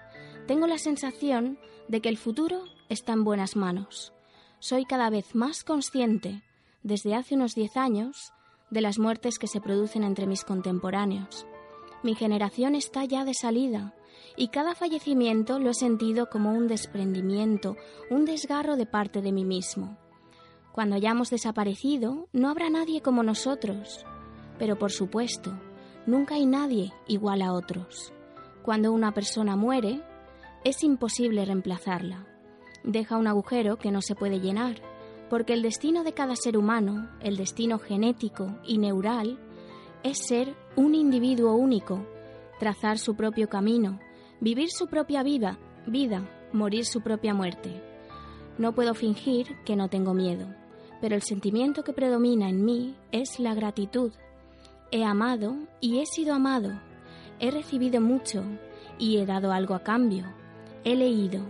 Tengo 0.48 0.68
la 0.68 0.78
sensación 0.78 1.60
de 1.88 2.02
que 2.02 2.10
el 2.10 2.18
futuro 2.18 2.64
está 2.90 3.14
en 3.14 3.24
buenas 3.24 3.56
manos 3.56 4.14
soy 4.60 4.86
cada 4.86 5.10
vez 5.10 5.36
más 5.36 5.64
consciente, 5.64 6.44
desde 6.84 7.16
hace 7.16 7.36
unos 7.36 7.54
diez 7.54 7.78
años, 7.78 8.34
de 8.70 8.82
las 8.82 9.00
muertes 9.00 9.40
que 9.40 9.48
se 9.48 9.62
producen 9.62 10.04
entre 10.04 10.28
mis 10.28 10.44
contemporáneos. 10.44 11.46
Mi 12.04 12.16
generación 12.16 12.76
está 12.76 13.06
ya 13.06 13.24
de 13.24 13.34
salida 13.34 13.94
y 14.36 14.50
cada 14.50 14.76
fallecimiento 14.76 15.60
lo 15.60 15.70
he 15.70 15.74
sentido 15.74 16.30
como 16.30 16.52
un 16.54 16.68
desprendimiento, 16.68 17.76
un 18.10 18.26
desgarro 18.26 18.76
de 18.76 18.86
parte 18.86 19.22
de 19.22 19.32
mí 19.32 19.46
mismo. 19.46 19.98
Cuando 20.78 20.96
hayamos 20.96 21.32
desaparecido, 21.32 22.30
no 22.34 22.50
habrá 22.50 22.70
nadie 22.70 23.02
como 23.02 23.24
nosotros. 23.24 24.06
Pero 24.60 24.78
por 24.78 24.92
supuesto, 24.92 25.60
nunca 26.06 26.36
hay 26.36 26.46
nadie 26.46 26.94
igual 27.08 27.42
a 27.42 27.52
otros. 27.54 28.14
Cuando 28.62 28.92
una 28.92 29.12
persona 29.12 29.56
muere, 29.56 30.04
es 30.64 30.84
imposible 30.84 31.46
reemplazarla 31.46 32.28
deja 32.88 33.18
un 33.18 33.28
agujero 33.28 33.78
que 33.78 33.92
no 33.92 34.02
se 34.02 34.16
puede 34.16 34.40
llenar, 34.40 34.82
porque 35.30 35.54
el 35.54 35.62
destino 35.62 36.04
de 36.04 36.14
cada 36.14 36.36
ser 36.36 36.58
humano, 36.58 37.10
el 37.20 37.36
destino 37.36 37.80
genético 37.80 38.58
y 38.66 38.78
neural, 38.78 39.38
es 40.04 40.20
ser 40.26 40.56
un 40.76 40.96
individuo 40.96 41.56
único, 41.56 42.06
trazar 42.60 42.98
su 42.98 43.16
propio 43.16 43.50
camino, 43.50 44.00
vivir 44.40 44.70
su 44.70 44.88
propia 44.88 45.22
vida, 45.22 45.60
vida, 45.86 46.30
morir 46.54 46.86
su 46.86 47.02
propia 47.02 47.34
muerte. 47.34 47.84
No 48.58 48.74
puedo 48.74 48.94
fingir 48.94 49.58
que 49.66 49.76
no 49.76 49.90
tengo 49.90 50.14
miedo, 50.14 50.48
pero 51.02 51.16
el 51.16 51.22
sentimiento 51.22 51.84
que 51.84 51.94
predomina 51.94 52.50
en 52.50 52.64
mí 52.64 52.96
es 53.12 53.40
la 53.40 53.54
gratitud. 53.54 54.12
He 54.92 55.04
amado 55.04 55.56
y 55.80 56.00
he 56.00 56.06
sido 56.06 56.34
amado. 56.34 56.80
He 57.40 57.52
recibido 57.52 58.02
mucho 58.02 58.44
y 58.98 59.18
he 59.18 59.26
dado 59.26 59.52
algo 59.52 59.76
a 59.76 59.84
cambio. 59.84 60.26
He 60.84 60.96
leído, 60.96 61.42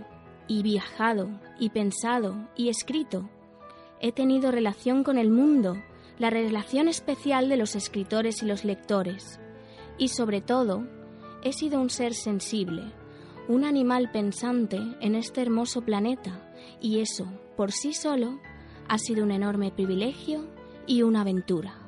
y 0.48 0.63
viajado 0.63 1.30
y 1.60 1.70
pensado 1.70 2.48
y 2.56 2.70
escrito. 2.70 3.30
He 4.00 4.12
tenido 4.12 4.51
relación 4.51 5.04
con 5.04 5.18
el 5.18 5.30
mundo, 5.30 5.75
la 6.20 6.30
relación 6.30 6.88
especial 6.88 7.50
de 7.50 7.58
los 7.58 7.75
escritores 7.75 8.42
y 8.42 8.46
los 8.46 8.63
lectores. 8.63 9.39
Y 9.98 10.10
sobre 10.10 10.42
todo, 10.42 10.88
he 11.44 11.54
sido 11.54 11.80
un 11.82 11.89
ser 11.89 12.13
sensible, 12.13 12.84
un 13.48 13.63
animal 13.63 14.12
pensante 14.12 14.80
en 15.01 15.16
este 15.16 15.42
hermoso 15.42 15.82
planeta, 15.82 16.54
y 16.80 17.00
eso, 17.00 17.27
por 17.56 17.72
sí 17.72 17.94
solo, 17.94 18.39
ha 18.89 18.98
sido 18.98 19.24
un 19.24 19.32
enorme 19.32 19.72
privilegio 19.72 20.46
y 20.86 21.01
una 21.01 21.22
aventura. 21.22 21.87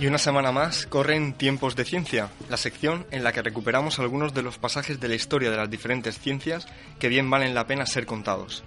Y 0.00 0.06
una 0.06 0.16
semana 0.16 0.50
más 0.50 0.86
corren 0.86 1.34
Tiempos 1.34 1.76
de 1.76 1.84
Ciencia, 1.84 2.30
la 2.48 2.56
sección 2.56 3.06
en 3.10 3.22
la 3.22 3.34
que 3.34 3.42
recuperamos 3.42 3.98
algunos 3.98 4.32
de 4.32 4.40
los 4.40 4.56
pasajes 4.56 4.98
de 4.98 5.08
la 5.08 5.14
historia 5.14 5.50
de 5.50 5.58
las 5.58 5.68
diferentes 5.68 6.18
ciencias 6.18 6.66
que 6.98 7.10
bien 7.10 7.28
valen 7.28 7.54
la 7.54 7.66
pena 7.66 7.84
ser 7.84 8.06
contados. 8.06 8.64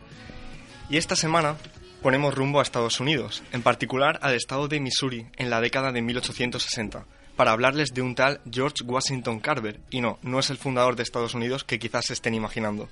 Y 0.91 0.97
esta 0.97 1.15
semana 1.15 1.55
ponemos 2.03 2.35
rumbo 2.35 2.59
a 2.59 2.61
Estados 2.61 2.99
Unidos, 2.99 3.41
en 3.51 3.63
particular 3.63 4.19
al 4.21 4.35
estado 4.35 4.67
de 4.67 4.79
Missouri 4.79 5.25
en 5.35 5.49
la 5.49 5.59
década 5.59 5.91
de 5.91 6.03
1860, 6.03 7.07
para 7.35 7.51
hablarles 7.51 7.95
de 7.95 8.03
un 8.03 8.13
tal 8.13 8.39
George 8.51 8.83
Washington 8.83 9.39
Carver, 9.39 9.79
y 9.89 10.01
no, 10.01 10.19
no 10.21 10.37
es 10.37 10.51
el 10.51 10.57
fundador 10.59 10.95
de 10.95 11.01
Estados 11.01 11.33
Unidos 11.33 11.63
que 11.63 11.79
quizás 11.79 12.05
se 12.05 12.13
estén 12.13 12.35
imaginando. 12.35 12.89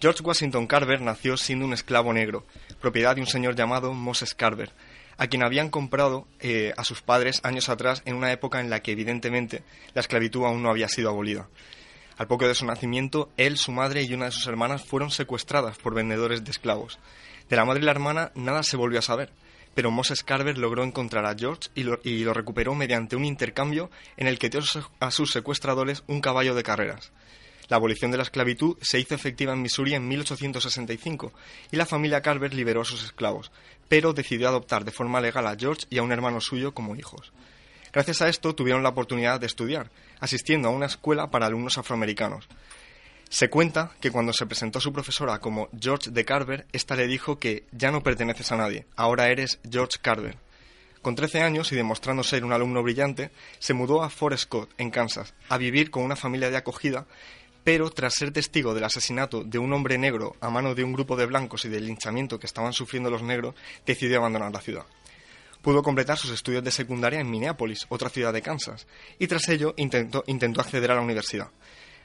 George 0.00 0.24
Washington 0.24 0.66
Carver 0.66 1.00
nació 1.00 1.36
siendo 1.36 1.64
un 1.64 1.74
esclavo 1.74 2.12
negro, 2.12 2.44
propiedad 2.80 3.14
de 3.14 3.20
un 3.20 3.28
señor 3.28 3.54
llamado 3.54 3.94
Moses 3.94 4.34
Carver, 4.34 4.72
a 5.22 5.28
quien 5.28 5.44
habían 5.44 5.70
comprado 5.70 6.26
eh, 6.40 6.74
a 6.76 6.82
sus 6.82 7.00
padres 7.00 7.38
años 7.44 7.68
atrás 7.68 8.02
en 8.06 8.16
una 8.16 8.32
época 8.32 8.58
en 8.58 8.70
la 8.70 8.80
que 8.80 8.90
evidentemente 8.90 9.62
la 9.94 10.00
esclavitud 10.00 10.44
aún 10.44 10.64
no 10.64 10.68
había 10.68 10.88
sido 10.88 11.10
abolida. 11.10 11.48
Al 12.16 12.26
poco 12.26 12.48
de 12.48 12.56
su 12.56 12.66
nacimiento, 12.66 13.30
él, 13.36 13.56
su 13.56 13.70
madre 13.70 14.02
y 14.02 14.14
una 14.14 14.24
de 14.24 14.32
sus 14.32 14.48
hermanas 14.48 14.84
fueron 14.84 15.12
secuestradas 15.12 15.78
por 15.78 15.94
vendedores 15.94 16.42
de 16.42 16.50
esclavos. 16.50 16.98
De 17.48 17.54
la 17.54 17.64
madre 17.64 17.82
y 17.82 17.84
la 17.84 17.92
hermana 17.92 18.32
nada 18.34 18.64
se 18.64 18.76
volvió 18.76 18.98
a 18.98 19.02
saber, 19.02 19.30
pero 19.76 19.92
Moses 19.92 20.24
Carver 20.24 20.58
logró 20.58 20.82
encontrar 20.82 21.24
a 21.24 21.36
George 21.38 21.70
y 21.76 21.84
lo, 21.84 22.34
recuperó 22.34 22.74
mediante 22.74 23.14
un 23.14 23.24
intercambio 23.24 23.92
en 24.16 24.26
el 24.26 24.40
que 24.40 24.50
dio 24.50 24.60
a 24.98 25.10
sus 25.12 25.30
secuestradores 25.30 26.02
un 26.08 26.20
caballo 26.20 26.56
de 26.56 26.64
carreras. 26.64 27.12
La 27.68 27.76
abolición 27.76 28.10
de 28.10 28.16
la 28.16 28.24
esclavitud 28.24 28.76
se 28.82 28.98
hizo 28.98 29.14
efectiva 29.14 29.52
en 29.52 29.62
Missouri 29.62 29.94
en 29.94 30.06
1865 30.06 31.32
y 31.70 31.76
la 31.76 31.86
familia 31.86 32.20
Carver 32.20 32.52
liberó 32.52 32.82
a 32.82 32.84
sus 32.84 33.04
esclavos, 33.04 33.52
pero 33.92 34.14
decidió 34.14 34.48
adoptar 34.48 34.86
de 34.86 34.90
forma 34.90 35.20
legal 35.20 35.46
a 35.46 35.54
George 35.54 35.84
y 35.90 35.98
a 35.98 36.02
un 36.02 36.12
hermano 36.12 36.40
suyo 36.40 36.72
como 36.72 36.96
hijos. 36.96 37.30
Gracias 37.92 38.22
a 38.22 38.28
esto 38.30 38.54
tuvieron 38.54 38.82
la 38.82 38.88
oportunidad 38.88 39.38
de 39.38 39.44
estudiar, 39.44 39.90
asistiendo 40.18 40.68
a 40.68 40.70
una 40.70 40.86
escuela 40.86 41.30
para 41.30 41.44
alumnos 41.44 41.76
afroamericanos. 41.76 42.48
Se 43.28 43.50
cuenta 43.50 43.90
que 44.00 44.10
cuando 44.10 44.32
se 44.32 44.46
presentó 44.46 44.80
su 44.80 44.94
profesora 44.94 45.40
como 45.40 45.68
George 45.78 46.10
de 46.10 46.24
Carver, 46.24 46.66
ésta 46.72 46.96
le 46.96 47.06
dijo 47.06 47.38
que 47.38 47.64
ya 47.70 47.90
no 47.90 48.02
perteneces 48.02 48.50
a 48.50 48.56
nadie, 48.56 48.86
ahora 48.96 49.28
eres 49.28 49.58
George 49.70 49.98
Carver. 50.00 50.38
Con 51.02 51.14
13 51.14 51.42
años 51.42 51.70
y 51.72 51.76
demostrando 51.76 52.22
ser 52.22 52.46
un 52.46 52.54
alumno 52.54 52.82
brillante, 52.82 53.30
se 53.58 53.74
mudó 53.74 54.02
a 54.02 54.08
Fort 54.08 54.38
Scott, 54.38 54.70
en 54.78 54.90
Kansas, 54.90 55.34
a 55.50 55.58
vivir 55.58 55.90
con 55.90 56.02
una 56.02 56.16
familia 56.16 56.48
de 56.48 56.56
acogida, 56.56 57.04
pero 57.64 57.90
tras 57.90 58.14
ser 58.14 58.32
testigo 58.32 58.74
del 58.74 58.84
asesinato 58.84 59.44
de 59.44 59.58
un 59.58 59.72
hombre 59.72 59.98
negro 59.98 60.36
a 60.40 60.50
mano 60.50 60.74
de 60.74 60.84
un 60.84 60.92
grupo 60.92 61.16
de 61.16 61.26
blancos 61.26 61.64
y 61.64 61.68
del 61.68 61.86
linchamiento 61.86 62.38
que 62.38 62.46
estaban 62.46 62.72
sufriendo 62.72 63.10
los 63.10 63.22
negros, 63.22 63.54
decidió 63.86 64.18
abandonar 64.18 64.52
la 64.52 64.60
ciudad. 64.60 64.86
Pudo 65.62 65.82
completar 65.82 66.18
sus 66.18 66.30
estudios 66.30 66.64
de 66.64 66.72
secundaria 66.72 67.20
en 67.20 67.30
Minneapolis, 67.30 67.86
otra 67.88 68.08
ciudad 68.08 68.32
de 68.32 68.42
Kansas, 68.42 68.86
y 69.18 69.26
tras 69.28 69.48
ello 69.48 69.74
intentó, 69.76 70.24
intentó 70.26 70.60
acceder 70.60 70.90
a 70.90 70.96
la 70.96 71.02
universidad 71.02 71.50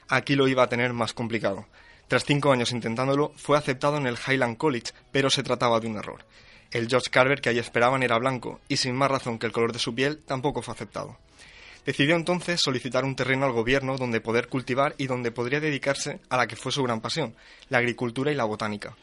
aquí 0.08 0.34
lo 0.34 0.48
iba 0.48 0.62
a 0.62 0.68
tener 0.68 0.92
más 0.92 1.12
complicado. 1.12 1.66
Tras 2.08 2.24
cinco 2.24 2.50
años 2.50 2.72
intentándolo, 2.72 3.32
fue 3.36 3.58
aceptado 3.58 3.98
en 3.98 4.06
el 4.06 4.16
Highland 4.16 4.56
College, 4.56 4.92
pero 5.12 5.30
se 5.30 5.42
trataba 5.42 5.78
de 5.78 5.86
un 5.86 5.98
error. 5.98 6.24
El 6.70 6.88
George 6.88 7.10
Carver 7.10 7.40
que 7.40 7.50
allí 7.50 7.58
esperaban 7.58 8.02
era 8.02 8.18
blanco, 8.18 8.60
y 8.68 8.78
sin 8.78 8.96
más 8.96 9.10
razón 9.10 9.38
que 9.38 9.46
el 9.46 9.52
color 9.52 9.72
de 9.72 9.78
su 9.78 9.94
piel, 9.94 10.22
tampoco 10.24 10.62
fue 10.62 10.74
aceptado. 10.74 11.18
Decidió 11.88 12.16
entonces 12.16 12.60
solicitar 12.60 13.06
un 13.06 13.16
terreno 13.16 13.46
al 13.46 13.52
gobierno 13.52 13.96
donde 13.96 14.20
poder 14.20 14.48
cultivar 14.48 14.94
y 14.98 15.06
donde 15.06 15.30
podría 15.30 15.58
dedicarse 15.58 16.20
a 16.28 16.36
la 16.36 16.46
que 16.46 16.54
fue 16.54 16.70
su 16.70 16.82
gran 16.82 17.00
pasión, 17.00 17.34
la 17.70 17.78
agricultura 17.78 18.30
y 18.30 18.34
la 18.34 18.44
botánica. 18.44 18.94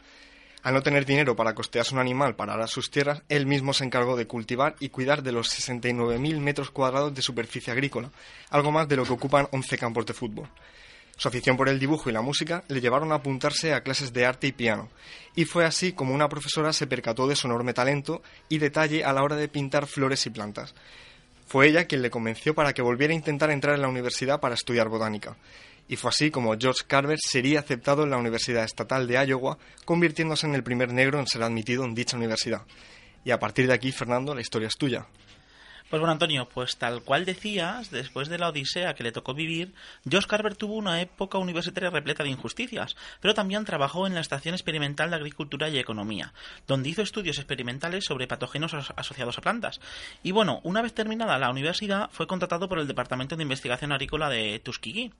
Al 0.61 0.75
no 0.75 0.83
tener 0.83 1.03
dinero 1.03 1.35
para 1.35 1.55
costearse 1.55 1.95
un 1.95 1.99
animal 1.99 2.35
para 2.35 2.53
arar 2.53 2.69
sus 2.69 2.91
tierras, 2.91 3.23
él 3.27 3.47
mismo 3.47 3.73
se 3.73 3.85
encargó 3.85 4.15
de 4.15 4.27
cultivar 4.27 4.75
y 4.79 4.89
cuidar 4.89 5.23
de 5.23 5.31
los 5.31 5.49
69.000 5.49 6.37
metros 6.37 6.69
cuadrados 6.69 7.15
de 7.15 7.23
superficie 7.23 7.73
agrícola, 7.73 8.11
algo 8.51 8.71
más 8.71 8.87
de 8.87 8.97
lo 8.97 9.03
que 9.03 9.13
ocupan 9.13 9.47
11 9.49 9.79
campos 9.79 10.05
de 10.05 10.13
fútbol. 10.13 10.47
Su 11.17 11.27
afición 11.27 11.57
por 11.57 11.69
el 11.69 11.79
dibujo 11.79 12.11
y 12.11 12.13
la 12.13 12.21
música 12.21 12.63
le 12.67 12.81
llevaron 12.81 13.11
a 13.11 13.15
apuntarse 13.15 13.73
a 13.73 13.81
clases 13.81 14.13
de 14.13 14.27
arte 14.27 14.45
y 14.45 14.51
piano, 14.51 14.89
y 15.35 15.45
fue 15.45 15.65
así 15.65 15.93
como 15.93 16.13
una 16.13 16.29
profesora 16.29 16.71
se 16.71 16.85
percató 16.85 17.25
de 17.25 17.35
su 17.35 17.47
enorme 17.47 17.73
talento 17.73 18.21
y 18.47 18.59
detalle 18.59 19.03
a 19.03 19.11
la 19.11 19.23
hora 19.23 19.37
de 19.37 19.47
pintar 19.47 19.87
flores 19.87 20.23
y 20.27 20.29
plantas. 20.29 20.75
Fue 21.45 21.67
ella 21.67 21.85
quien 21.85 22.01
le 22.01 22.09
convenció 22.09 22.55
para 22.55 22.73
que 22.73 22.81
volviera 22.81 23.13
a 23.13 23.15
intentar 23.15 23.51
entrar 23.51 23.75
en 23.75 23.81
la 23.81 23.87
universidad 23.87 24.39
para 24.39 24.55
estudiar 24.55 24.89
botánica. 24.89 25.37
Y 25.87 25.95
fue 25.97 26.09
así 26.09 26.31
como 26.31 26.57
George 26.57 26.81
Carver 26.87 27.19
sería 27.19 27.59
aceptado 27.59 28.03
en 28.03 28.09
la 28.09 28.17
Universidad 28.17 28.63
Estatal 28.63 29.07
de 29.07 29.23
Iowa, 29.23 29.57
convirtiéndose 29.85 30.47
en 30.47 30.55
el 30.55 30.63
primer 30.63 30.91
negro 30.91 31.19
en 31.19 31.27
ser 31.27 31.43
admitido 31.43 31.85
en 31.85 31.93
dicha 31.93 32.17
universidad. 32.17 32.63
Y 33.23 33.31
a 33.31 33.39
partir 33.39 33.67
de 33.67 33.73
aquí, 33.73 33.91
Fernando, 33.91 34.33
la 34.33 34.41
historia 34.41 34.67
es 34.67 34.77
tuya. 34.77 35.05
Pues 35.89 35.99
bueno, 35.99 36.13
Antonio, 36.13 36.49
pues 36.49 36.77
tal 36.77 37.03
cual 37.03 37.25
decías, 37.25 37.91
después 37.91 38.27
de 38.27 38.39
la 38.39 38.49
odisea 38.49 38.95
que 38.95 39.03
le 39.03 39.11
tocó 39.11 39.35
vivir, 39.35 39.71
Josh 40.11 40.25
Carver 40.25 40.55
tuvo 40.55 40.73
una 40.73 40.99
época 40.99 41.37
universitaria 41.37 41.91
repleta 41.91 42.23
de 42.23 42.31
injusticias, 42.31 42.95
pero 43.21 43.35
también 43.35 43.65
trabajó 43.65 44.07
en 44.07 44.15
la 44.15 44.21
Estación 44.21 44.55
Experimental 44.55 45.11
de 45.11 45.17
Agricultura 45.17 45.69
y 45.69 45.77
Economía, 45.77 46.33
donde 46.65 46.89
hizo 46.89 47.03
estudios 47.03 47.37
experimentales 47.37 48.05
sobre 48.05 48.27
patógenos 48.27 48.73
asociados 48.73 49.37
a 49.37 49.41
plantas. 49.41 49.79
Y 50.23 50.31
bueno, 50.31 50.59
una 50.63 50.81
vez 50.81 50.95
terminada 50.95 51.37
la 51.37 51.51
universidad, 51.51 52.09
fue 52.11 52.25
contratado 52.25 52.67
por 52.67 52.79
el 52.79 52.87
Departamento 52.87 53.35
de 53.35 53.43
Investigación 53.43 53.91
Agrícola 53.91 54.27
de 54.27 54.57
Tuskegee 54.57 55.11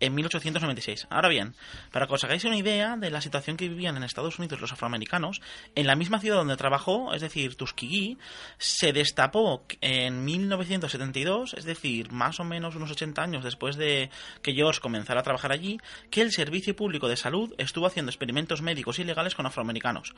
en 0.00 0.14
1896. 0.14 1.06
Ahora 1.08 1.30
bien, 1.30 1.54
para 1.92 2.06
que 2.06 2.12
os 2.12 2.24
hagáis 2.24 2.44
una 2.44 2.58
idea 2.58 2.98
de 2.98 3.10
la 3.10 3.22
situación 3.22 3.56
que 3.56 3.70
vivían 3.70 3.96
en 3.96 4.02
Estados 4.02 4.38
Unidos 4.38 4.60
los 4.60 4.72
afroamericanos, 4.72 5.40
en 5.74 5.86
la 5.86 5.96
misma 5.96 6.20
ciudad 6.20 6.36
donde 6.36 6.58
trabajó, 6.58 7.14
es 7.14 7.22
decir, 7.22 7.56
Tuskegee, 7.56 8.18
se 8.58 8.92
destapó 8.92 9.64
en 9.80 10.09
en 10.10 10.24
1972, 10.24 11.54
es 11.54 11.64
decir, 11.64 12.12
más 12.12 12.40
o 12.40 12.44
menos 12.44 12.76
unos 12.76 12.90
80 12.90 13.22
años 13.22 13.44
después 13.44 13.76
de 13.76 14.10
que 14.42 14.52
George 14.52 14.80
comenzara 14.80 15.20
a 15.20 15.22
trabajar 15.22 15.52
allí, 15.52 15.78
que 16.10 16.20
el 16.20 16.32
Servicio 16.32 16.76
Público 16.76 17.08
de 17.08 17.16
Salud 17.16 17.54
estuvo 17.56 17.86
haciendo 17.86 18.10
experimentos 18.10 18.60
médicos 18.60 18.98
ilegales 18.98 19.34
con 19.34 19.46
afroamericanos. 19.46 20.14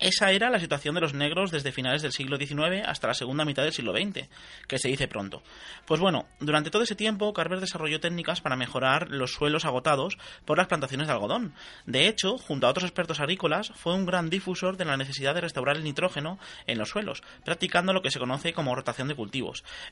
Esa 0.00 0.32
era 0.32 0.50
la 0.50 0.58
situación 0.58 0.94
de 0.94 1.02
los 1.02 1.14
negros 1.14 1.50
desde 1.50 1.72
finales 1.72 2.02
del 2.02 2.12
siglo 2.12 2.36
XIX 2.36 2.86
hasta 2.86 3.08
la 3.08 3.14
segunda 3.14 3.44
mitad 3.44 3.62
del 3.62 3.72
siglo 3.72 3.92
XX, 3.92 4.28
que 4.66 4.78
se 4.78 4.88
dice 4.88 5.08
pronto. 5.08 5.42
Pues 5.84 6.00
bueno, 6.00 6.26
durante 6.40 6.70
todo 6.70 6.82
ese 6.82 6.96
tiempo 6.96 7.32
Carver 7.32 7.60
desarrolló 7.60 8.00
técnicas 8.00 8.40
para 8.40 8.56
mejorar 8.56 9.10
los 9.10 9.32
suelos 9.32 9.64
agotados 9.64 10.18
por 10.44 10.58
las 10.58 10.66
plantaciones 10.66 11.06
de 11.06 11.12
algodón. 11.12 11.54
De 11.84 12.08
hecho, 12.08 12.38
junto 12.38 12.66
a 12.66 12.70
otros 12.70 12.84
expertos 12.84 13.20
agrícolas, 13.20 13.72
fue 13.74 13.94
un 13.94 14.06
gran 14.06 14.30
difusor 14.30 14.76
de 14.76 14.86
la 14.86 14.96
necesidad 14.96 15.34
de 15.34 15.42
restaurar 15.42 15.76
el 15.76 15.84
nitrógeno 15.84 16.38
en 16.66 16.78
los 16.78 16.88
suelos, 16.88 17.22
practicando 17.44 17.92
lo 17.92 18.02
que 18.02 18.10
se 18.10 18.18
conoce 18.18 18.52
como 18.52 18.74
rotación 18.74 19.08
de 19.08 19.14
cultivos 19.14 19.25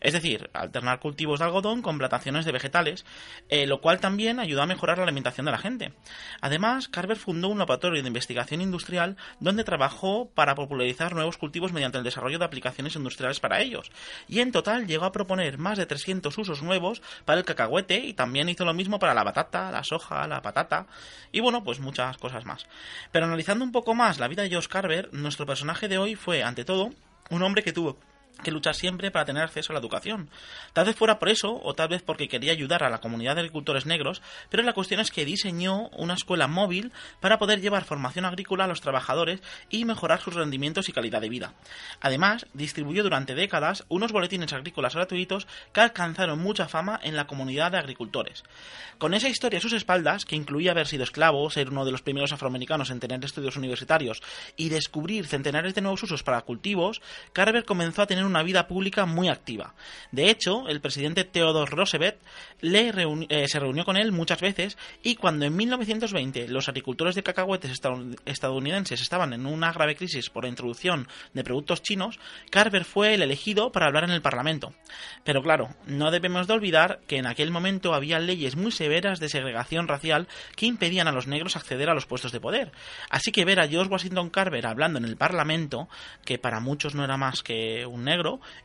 es 0.01 0.13
decir, 0.13 0.51
alternar 0.53 1.01
cultivos 1.01 1.39
de 1.39 1.47
algodón 1.47 1.83
con 1.83 1.99
plantaciones 1.99 2.45
de 2.45 2.53
vegetales, 2.53 3.05
eh, 3.49 3.67
lo 3.67 3.81
cual 3.81 4.01
también 4.01 4.41
ayudó 4.41 4.63
a 4.63 4.67
mejorar 4.67 4.99
la 4.99 5.05
alimentación 5.05 5.47
de 5.47 5.53
la 5.53 5.59
gente. 5.59 5.93
Además, 6.41 6.89
Carver 6.89 7.17
fundó 7.17 7.49
un 7.49 7.59
laboratorio 7.59 8.03
de 8.03 8.09
investigación 8.09 8.61
industrial 8.61 9.17
donde 9.41 9.65
trabajó 9.65 10.31
para 10.35 10.55
popularizar 10.55 11.15
nuevos 11.15 11.39
cultivos 11.39 11.73
mediante 11.73 11.99
el 11.99 12.05
desarrollo 12.05 12.39
de 12.39 12.45
aplicaciones 12.45 12.97
industriales 12.97 13.41
para 13.41 13.61
ellos. 13.61 13.91
Y 14.29 14.41
en 14.41 14.53
total 14.53 14.87
llegó 14.87 15.05
a 15.05 15.13
proponer 15.13 15.59
más 15.59 15.79
de 15.79 15.87
300 15.87 16.37
usos 16.37 16.63
nuevos 16.63 17.03
para 17.25 17.39
el 17.39 17.45
cacahuete 17.45 17.99
y 17.99 18.15
también 18.15 18.49
hizo 18.49 18.65
lo 18.65 18.75
mismo 18.75 18.99
para 18.99 19.15
la 19.15 19.25
batata, 19.25 19.71
la 19.71 19.85
soja, 19.85 20.27
la 20.27 20.43
patata 20.43 20.87
y 21.33 21.41
bueno, 21.41 21.65
pues 21.65 21.81
muchas 21.81 22.17
cosas 22.19 22.45
más. 22.45 22.67
Pero 23.13 23.27
analizando 23.27 23.65
un 23.65 23.73
poco 23.73 23.95
más 23.95 24.19
la 24.19 24.29
vida 24.29 24.43
de 24.43 24.55
Josh 24.55 24.69
Carver, 24.69 25.13
nuestro 25.13 25.47
personaje 25.47 25.89
de 25.89 25.99
hoy 25.99 26.15
fue, 26.15 26.43
ante 26.43 26.65
todo, 26.65 26.91
un 27.31 27.43
hombre 27.43 27.63
que 27.63 27.73
tuvo 27.73 27.99
que 28.43 28.51
luchar 28.51 28.75
siempre 28.75 29.11
para 29.11 29.25
tener 29.25 29.43
acceso 29.43 29.73
a 29.73 29.75
la 29.75 29.81
educación. 29.81 30.29
Tal 30.73 30.87
vez 30.87 30.97
fuera 30.97 31.19
por 31.19 31.29
eso, 31.29 31.61
o 31.63 31.75
tal 31.75 31.89
vez 31.89 32.03
porque 32.03 32.29
quería 32.29 32.53
ayudar 32.53 32.83
a 32.83 32.91
la 32.91 33.01
comunidad 33.01 33.35
de 33.35 33.43
agricultores 33.43 33.87
negros, 33.87 34.23
pero 34.51 34.63
la 34.63 34.73
cuestión 34.73 35.01
es 35.01 35.11
que 35.11 35.25
diseñó 35.25 35.89
una 35.91 36.15
escuela 36.15 36.47
móvil 36.47 36.93
para 37.21 37.39
poder 37.39 37.61
llevar 37.61 37.85
formación 37.85 38.25
agrícola 38.25 38.65
a 38.65 38.69
los 38.69 38.81
trabajadores 38.81 39.41
y 39.71 39.85
mejorar 39.85 40.21
sus 40.21 40.35
rendimientos 40.35 40.89
y 40.89 40.93
calidad 40.93 41.21
de 41.21 41.29
vida. 41.29 41.55
Además, 42.01 42.47
distribuyó 42.53 43.03
durante 43.03 43.35
décadas 43.35 43.85
unos 43.89 44.13
boletines 44.13 44.53
agrícolas 44.53 44.95
gratuitos 44.95 45.47
que 45.73 45.81
alcanzaron 45.81 46.41
mucha 46.41 46.69
fama 46.69 46.99
en 47.03 47.17
la 47.17 47.27
comunidad 47.27 47.73
de 47.73 47.79
agricultores. 47.79 48.45
Con 48.99 49.15
esa 49.15 49.29
historia 49.29 49.59
a 49.59 49.63
sus 49.63 49.73
espaldas, 49.73 50.25
que 50.25 50.37
incluía 50.37 50.71
haber 50.71 50.87
sido 50.87 51.05
esclavo, 51.05 51.51
ser 51.51 51.71
uno 51.71 51.85
de 51.85 51.93
los 51.93 52.03
primeros 52.03 52.33
afroamericanos 52.33 52.91
en 52.91 53.01
tener 53.01 53.25
estudios 53.25 53.57
universitarios 53.57 54.23
y 54.57 54.69
descubrir 54.69 55.27
centenares 55.27 55.75
de 55.75 55.81
nuevos 55.81 56.03
usos 56.03 56.23
para 56.23 56.41
cultivos, 56.43 57.01
Carver 57.33 57.65
comenzó 57.65 58.03
a 58.03 58.07
tener 58.07 58.24
una 58.25 58.43
vida 58.43 58.67
pública 58.67 59.07
muy 59.07 59.29
activa. 59.29 59.75
De 60.13 60.31
hecho, 60.31 60.69
el 60.69 60.81
presidente 60.81 61.25
Theodore 61.25 61.71
Roosevelt 61.71 62.17
eh, 62.63 63.49
se 63.49 63.61
reunió 63.61 63.85
con 63.85 63.97
él 63.97 64.13
muchas 64.13 64.41
veces 64.41 64.79
y 65.03 65.17
cuando 65.17 65.45
en 65.45 65.57
1920 65.57 66.49
los 66.49 66.69
agricultores 66.69 67.15
de 67.15 67.23
cacahuetes 67.23 67.81
estadounidenses 68.25 69.01
estaban 69.01 69.33
en 69.33 69.47
una 69.47 69.73
grave 69.73 69.97
crisis 69.97 70.31
por 70.31 70.45
la 70.45 70.49
introducción 70.49 71.09
de 71.33 71.45
productos 71.45 71.83
chinos, 71.83 72.19
Carver 72.51 72.85
fue 72.85 73.15
el 73.15 73.23
elegido 73.23 73.73
para 73.73 73.87
hablar 73.87 74.05
en 74.05 74.11
el 74.11 74.23
Parlamento. 74.23 74.73
Pero 75.25 75.43
claro, 75.43 75.75
no 75.87 76.11
debemos 76.11 76.47
de 76.47 76.55
olvidar 76.55 77.01
que 77.07 77.19
en 77.19 77.27
aquel 77.27 77.51
momento 77.51 77.95
había 77.95 78.19
leyes 78.19 78.57
muy 78.57 78.73
severas 78.73 79.21
de 79.21 79.29
segregación 79.29 79.89
racial 79.89 80.29
que 80.57 80.67
impedían 80.67 81.09
a 81.09 81.13
los 81.13 81.27
negros 81.27 81.57
acceder 81.57 81.91
a 81.91 81.95
los 81.95 82.07
puestos 82.07 82.33
de 82.33 82.41
poder. 82.41 82.73
Así 83.11 83.33
que 83.33 83.45
ver 83.45 83.61
a 83.61 83.69
George 83.69 83.91
Washington 83.91 84.31
Carver 84.31 84.67
hablando 84.67 84.99
en 84.99 85.05
el 85.05 85.17
Parlamento, 85.17 85.89
que 86.25 86.39
para 86.39 86.61
muchos 86.61 86.95
no 86.95 87.05
era 87.05 87.17
más 87.17 87.43
que 87.43 87.87
un 87.87 88.05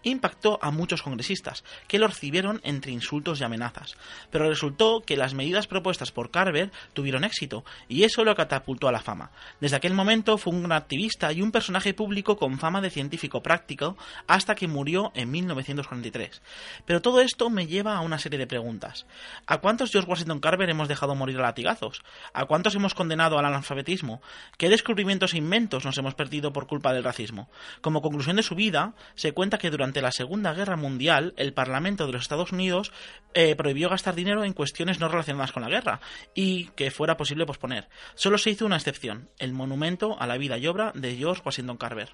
Impactó 0.04 0.60
a 0.62 0.72
muchos 0.72 1.02
congresistas, 1.02 1.64
que 1.88 2.00
lo 2.00 2.08
recibieron 2.08 2.62
entre 2.64 2.92
insultos 2.92 3.40
y 3.40 3.44
amenazas. 3.44 3.96
Pero 4.32 4.48
resultó 4.48 5.02
que 5.06 5.18
las 5.18 5.34
medidas 5.34 5.68
propuestas 5.68 6.12
por 6.12 6.32
Carver 6.32 6.72
tuvieron 6.94 7.24
éxito, 7.24 7.64
y 7.88 8.04
eso 8.04 8.24
lo 8.24 8.36
catapultó 8.36 8.88
a 8.88 8.92
la 8.92 9.02
fama. 9.02 9.32
Desde 9.60 9.76
aquel 9.76 9.94
momento 9.94 10.38
fue 10.38 10.54
un 10.54 10.72
activista 10.72 11.32
y 11.32 11.42
un 11.42 11.52
personaje 11.52 11.94
público 11.94 12.38
con 12.38 12.60
fama 12.60 12.82
de 12.82 12.90
científico 12.90 13.42
práctico 13.42 13.98
hasta 14.28 14.56
que 14.56 14.68
murió 14.68 15.12
en 15.16 15.32
1943. 15.32 16.42
Pero 16.86 17.02
todo 17.02 17.22
esto 17.22 17.50
me 17.50 17.68
lleva 17.68 17.96
a 17.96 18.02
una 18.02 18.20
serie 18.20 18.40
de 18.40 18.48
preguntas. 18.48 19.06
¿A 19.46 19.58
cuántos 19.58 19.92
George 19.92 20.10
Washington 20.10 20.40
Carver 20.40 20.70
hemos 20.70 20.88
dejado 20.88 21.16
morir 21.16 21.38
a 21.40 21.42
latigazos? 21.42 22.04
¿A 22.34 22.46
cuántos 22.46 22.76
hemos 22.76 22.94
condenado 22.94 23.38
al 23.38 23.46
analfabetismo? 23.46 24.22
¿Qué 24.58 24.70
descubrimientos 24.70 25.34
e 25.34 25.38
inventos 25.38 25.86
nos 25.86 25.98
hemos 25.98 26.16
perdido 26.16 26.54
por 26.54 26.68
culpa 26.68 26.94
del 26.94 27.04
racismo? 27.04 27.50
Como 27.82 28.02
conclusión 28.02 28.36
de 28.36 28.44
su 28.44 28.56
vida, 28.56 28.94
se 29.16 29.34
cuenta 29.40 29.58
que 29.58 29.72
durante 29.72 30.02
la 30.02 30.12
Segunda 30.12 30.54
Guerra 30.54 30.76
Mundial 30.76 31.34
el 31.38 31.54
Parlamento 31.54 32.06
de 32.06 32.12
los 32.12 32.24
Estados 32.24 32.52
Unidos 32.52 32.92
eh, 33.34 33.56
prohibió 33.56 33.88
gastar 33.88 34.14
dinero 34.14 34.44
en 34.44 34.52
cuestiones 34.52 35.00
no 35.00 35.08
relacionadas 35.08 35.54
con 35.54 35.64
la 35.64 35.70
guerra 35.70 36.02
y 36.36 36.66
que 36.76 36.92
fuera 36.92 37.16
posible 37.16 37.46
posponer. 37.46 37.88
Solo 38.16 38.38
se 38.38 38.50
hizo 38.50 38.66
una 38.66 38.76
excepción, 38.76 39.30
el 39.38 39.54
monumento 39.54 40.20
a 40.20 40.28
la 40.28 40.38
vida 40.38 40.58
y 40.58 40.68
obra 40.68 40.92
de 40.94 41.16
George 41.16 41.42
Washington 41.46 41.78
Carver. 41.78 42.10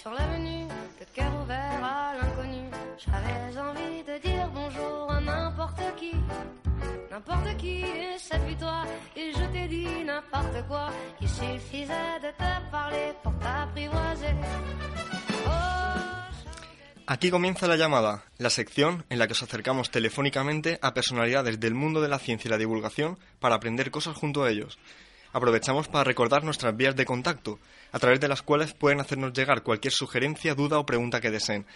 Sur 0.00 0.12
l'avenue, 0.12 0.66
de 4.06 4.18
dire 4.18 4.48
bonjour 4.54 5.10
à 5.10 5.20
n'importe 5.20 5.82
qui, 5.96 6.12
n'importe 7.10 7.56
qui, 7.58 7.84
n'importe. 8.22 8.88
Il. 9.16 10.10
Aquí 17.06 17.30
comienza 17.30 17.66
la 17.66 17.76
llamada, 17.76 18.24
la 18.38 18.50
sección 18.50 19.04
en 19.10 19.18
la 19.18 19.26
que 19.26 19.32
os 19.32 19.42
acercamos 19.42 19.90
telefónicamente 19.90 20.78
a 20.80 20.94
personalidades 20.94 21.60
del 21.60 21.74
mundo 21.74 22.00
de 22.00 22.08
la 22.08 22.18
ciencia 22.18 22.48
y 22.48 22.52
la 22.52 22.58
divulgación 22.58 23.18
para 23.38 23.56
aprender 23.56 23.90
cosas 23.90 24.16
junto 24.16 24.44
a 24.44 24.50
ellos. 24.50 24.78
Aprovechamos 25.32 25.88
para 25.88 26.04
recordar 26.04 26.42
nuestras 26.42 26.76
vías 26.76 26.96
de 26.96 27.04
contacto, 27.04 27.58
a 27.92 27.98
través 27.98 28.20
de 28.20 28.28
las 28.28 28.42
cuales 28.42 28.74
pueden 28.74 29.00
hacernos 29.00 29.32
llegar 29.32 29.62
cualquier 29.62 29.92
sugerencia, 29.92 30.54
duda 30.54 30.78
o 30.78 30.86
pregunta 30.86 31.20
que 31.20 31.30
deseen. 31.30 31.66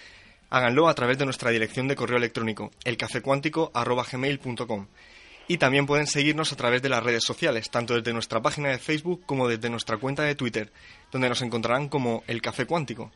Háganlo 0.50 0.88
a 0.88 0.94
través 0.94 1.18
de 1.18 1.24
nuestra 1.24 1.50
dirección 1.50 1.88
de 1.88 1.96
correo 1.96 2.18
electrónico, 2.18 2.70
elcafecuántico.com. 2.84 4.86
Y 5.46 5.58
también 5.58 5.86
pueden 5.86 6.06
seguirnos 6.06 6.52
a 6.52 6.56
través 6.56 6.80
de 6.80 6.88
las 6.88 7.02
redes 7.02 7.24
sociales, 7.24 7.70
tanto 7.70 7.94
desde 7.94 8.12
nuestra 8.12 8.40
página 8.40 8.70
de 8.70 8.78
Facebook 8.78 9.24
como 9.26 9.48
desde 9.48 9.68
nuestra 9.68 9.98
cuenta 9.98 10.22
de 10.22 10.34
Twitter, 10.34 10.72
donde 11.12 11.28
nos 11.28 11.42
encontrarán 11.42 11.88
como 11.88 12.24
El 12.26 12.40
Café 12.40 12.66
Cuántico. 12.66 13.10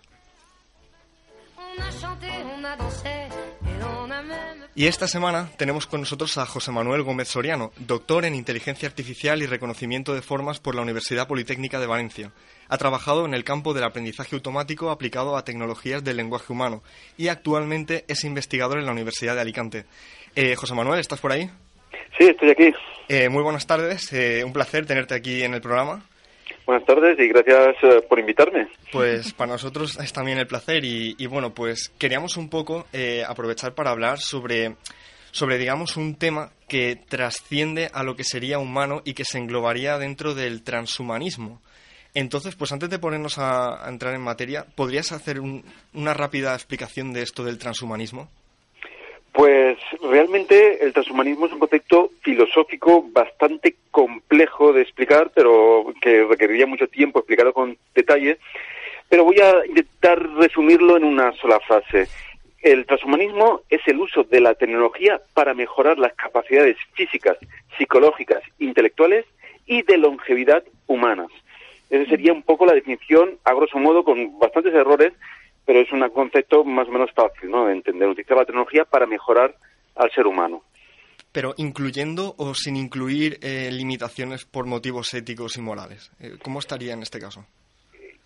Y 4.74 4.86
esta 4.86 5.08
semana 5.08 5.50
tenemos 5.56 5.86
con 5.86 6.00
nosotros 6.00 6.38
a 6.38 6.46
José 6.46 6.70
Manuel 6.70 7.02
Gómez 7.02 7.28
Soriano, 7.28 7.72
doctor 7.78 8.24
en 8.24 8.34
Inteligencia 8.34 8.88
Artificial 8.88 9.42
y 9.42 9.46
Reconocimiento 9.46 10.14
de 10.14 10.22
Formas 10.22 10.60
por 10.60 10.74
la 10.74 10.82
Universidad 10.82 11.26
Politécnica 11.26 11.80
de 11.80 11.86
Valencia. 11.86 12.32
Ha 12.68 12.78
trabajado 12.78 13.24
en 13.26 13.34
el 13.34 13.44
campo 13.44 13.74
del 13.74 13.84
aprendizaje 13.84 14.36
automático 14.36 14.90
aplicado 14.90 15.36
a 15.36 15.44
tecnologías 15.44 16.04
del 16.04 16.16
lenguaje 16.16 16.52
humano 16.52 16.82
y 17.16 17.28
actualmente 17.28 18.04
es 18.08 18.24
investigador 18.24 18.78
en 18.78 18.86
la 18.86 18.92
Universidad 18.92 19.34
de 19.34 19.40
Alicante. 19.40 19.84
Eh, 20.36 20.54
José 20.54 20.74
Manuel, 20.74 21.00
¿estás 21.00 21.20
por 21.20 21.32
ahí? 21.32 21.50
Sí, 22.18 22.26
estoy 22.26 22.50
aquí. 22.50 22.72
Eh, 23.08 23.28
muy 23.28 23.42
buenas 23.42 23.66
tardes, 23.66 24.12
eh, 24.12 24.44
un 24.44 24.52
placer 24.52 24.86
tenerte 24.86 25.14
aquí 25.14 25.42
en 25.42 25.54
el 25.54 25.60
programa. 25.60 26.04
Buenas 26.68 26.85
tardes 26.85 27.18
y 27.18 27.28
gracias 27.28 27.76
eh, 27.83 28.02
por 28.07 28.18
invitarme. 28.18 28.68
Pues 28.92 29.33
para 29.33 29.52
nosotros 29.52 29.98
es 29.98 30.12
también 30.12 30.37
el 30.37 30.46
placer 30.46 30.85
y, 30.85 31.26
bueno, 31.26 31.54
pues 31.54 31.90
queríamos 31.98 32.37
un 32.37 32.50
poco 32.50 32.85
eh, 32.92 33.24
aprovechar 33.26 33.72
para 33.72 33.90
hablar 33.90 34.18
sobre, 34.18 34.76
sobre, 35.31 35.57
digamos, 35.57 35.96
un 35.96 36.16
tema 36.16 36.50
que 36.68 36.96
trasciende 37.09 37.88
a 37.90 38.02
lo 38.02 38.16
que 38.16 38.24
sería 38.24 38.59
humano 38.59 39.00
y 39.07 39.14
que 39.14 39.24
se 39.24 39.38
englobaría 39.38 39.96
dentro 39.96 40.35
del 40.35 40.62
transhumanismo. 40.62 41.62
Entonces, 42.12 42.54
pues 42.54 42.70
antes 42.70 42.90
de 42.90 42.98
ponernos 42.98 43.38
a, 43.38 43.88
entrar 43.88 44.14
en 44.14 44.20
materia, 44.20 44.66
¿podrías 44.74 45.11
hacer 45.12 45.40
una 45.40 46.12
rápida 46.12 46.52
explicación 46.52 47.14
de 47.14 47.22
esto 47.22 47.44
del 47.44 47.57
transhumanismo? 47.57 48.28
Pues 49.32 49.78
realmente 50.02 50.84
el 50.84 50.92
transhumanismo 50.92 51.46
es 51.46 51.52
un 51.52 51.60
concepto 51.60 52.10
filosófico 52.22 53.04
bastante 53.12 53.76
complejo 53.90 54.72
de 54.72 54.82
explicar, 54.82 55.30
pero 55.34 55.92
que 56.00 56.24
requeriría 56.24 56.66
mucho 56.66 56.88
tiempo 56.88 57.20
explicarlo 57.20 57.52
con 57.52 57.76
detalle. 57.94 58.38
Pero 59.08 59.24
voy 59.24 59.38
a 59.40 59.64
intentar 59.66 60.20
resumirlo 60.34 60.96
en 60.96 61.04
una 61.04 61.32
sola 61.32 61.60
frase. 61.60 62.08
El 62.60 62.86
transhumanismo 62.86 63.62
es 63.70 63.80
el 63.86 64.00
uso 64.00 64.24
de 64.24 64.40
la 64.40 64.54
tecnología 64.54 65.20
para 65.34 65.54
mejorar 65.54 65.98
las 65.98 66.14
capacidades 66.14 66.76
físicas, 66.94 67.38
psicológicas, 67.76 68.42
intelectuales 68.58 69.24
y 69.66 69.82
de 69.82 69.98
longevidad 69.98 70.64
humanas. 70.88 71.30
Esa 71.90 72.10
sería 72.10 72.32
un 72.32 72.42
poco 72.42 72.66
la 72.66 72.74
definición, 72.74 73.38
a 73.44 73.54
grosso 73.54 73.78
modo, 73.78 74.04
con 74.04 74.38
bastantes 74.38 74.74
errores, 74.74 75.12
pero 75.68 75.81
es 75.83 75.92
un 75.92 76.00
concepto 76.09 76.64
más 76.64 76.88
o 76.88 76.92
menos 76.92 77.11
fácil 77.12 77.50
¿no? 77.50 77.66
de 77.66 77.74
entender. 77.74 78.09
Utilizar 78.09 78.38
la 78.38 78.46
tecnología 78.46 78.87
para 78.87 79.07
mejorar 79.07 79.54
al 79.96 80.11
ser 80.12 80.26
humano. 80.26 80.62
Pero 81.31 81.52
incluyendo 81.59 82.35
o 82.38 82.54
sin 82.54 82.74
incluir 82.74 83.38
eh, 83.42 83.68
limitaciones 83.70 84.46
por 84.46 84.64
motivos 84.64 85.12
éticos 85.12 85.59
y 85.59 85.61
morales. 85.61 86.11
Eh, 86.20 86.38
¿Cómo 86.42 86.61
estaría 86.61 86.94
en 86.94 87.02
este 87.02 87.20
caso? 87.20 87.44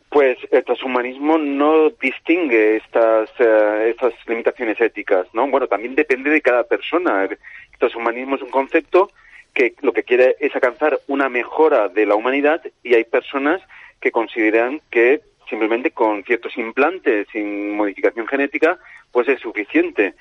Pues 0.09 0.38
el 0.52 0.62
transhumanismo 0.62 1.37
no 1.37 1.90
distingue 2.00 2.76
estas, 2.76 3.28
eh, 3.40 3.90
estas 3.90 4.14
limitaciones 4.28 4.81
éticas, 4.81 5.26
¿no? 5.33 5.50
Bueno, 5.50 5.66
también 5.66 5.96
depende 5.96 6.31
de 6.31 6.42
cada 6.42 6.62
persona. 6.62 7.24
El 7.24 7.38
transhumanismo 7.76 8.37
es 8.37 8.42
un 8.42 8.50
concepto 8.50 9.11
que 9.52 9.74
lo 9.81 9.92
que 9.92 10.05
quiere 10.05 10.37
es 10.38 10.55
alcanzar 10.55 11.00
una 11.09 11.28
mejora 11.28 11.88
de 11.88 12.07
la 12.07 12.14
humanidad 12.14 12.62
y 12.85 12.94
hay 12.94 13.02
personas 13.02 13.61
que 14.00 14.12
consideran 14.12 14.81
que 14.92 15.22
simplemente 15.48 15.90
con 15.90 16.24
ciertos 16.24 16.57
implantes 16.57 17.26
sin 17.33 17.76
modificación 17.76 18.26
genética, 18.26 18.78
pues 19.11 19.28
es 19.28 19.40
suficiente. 19.40 20.14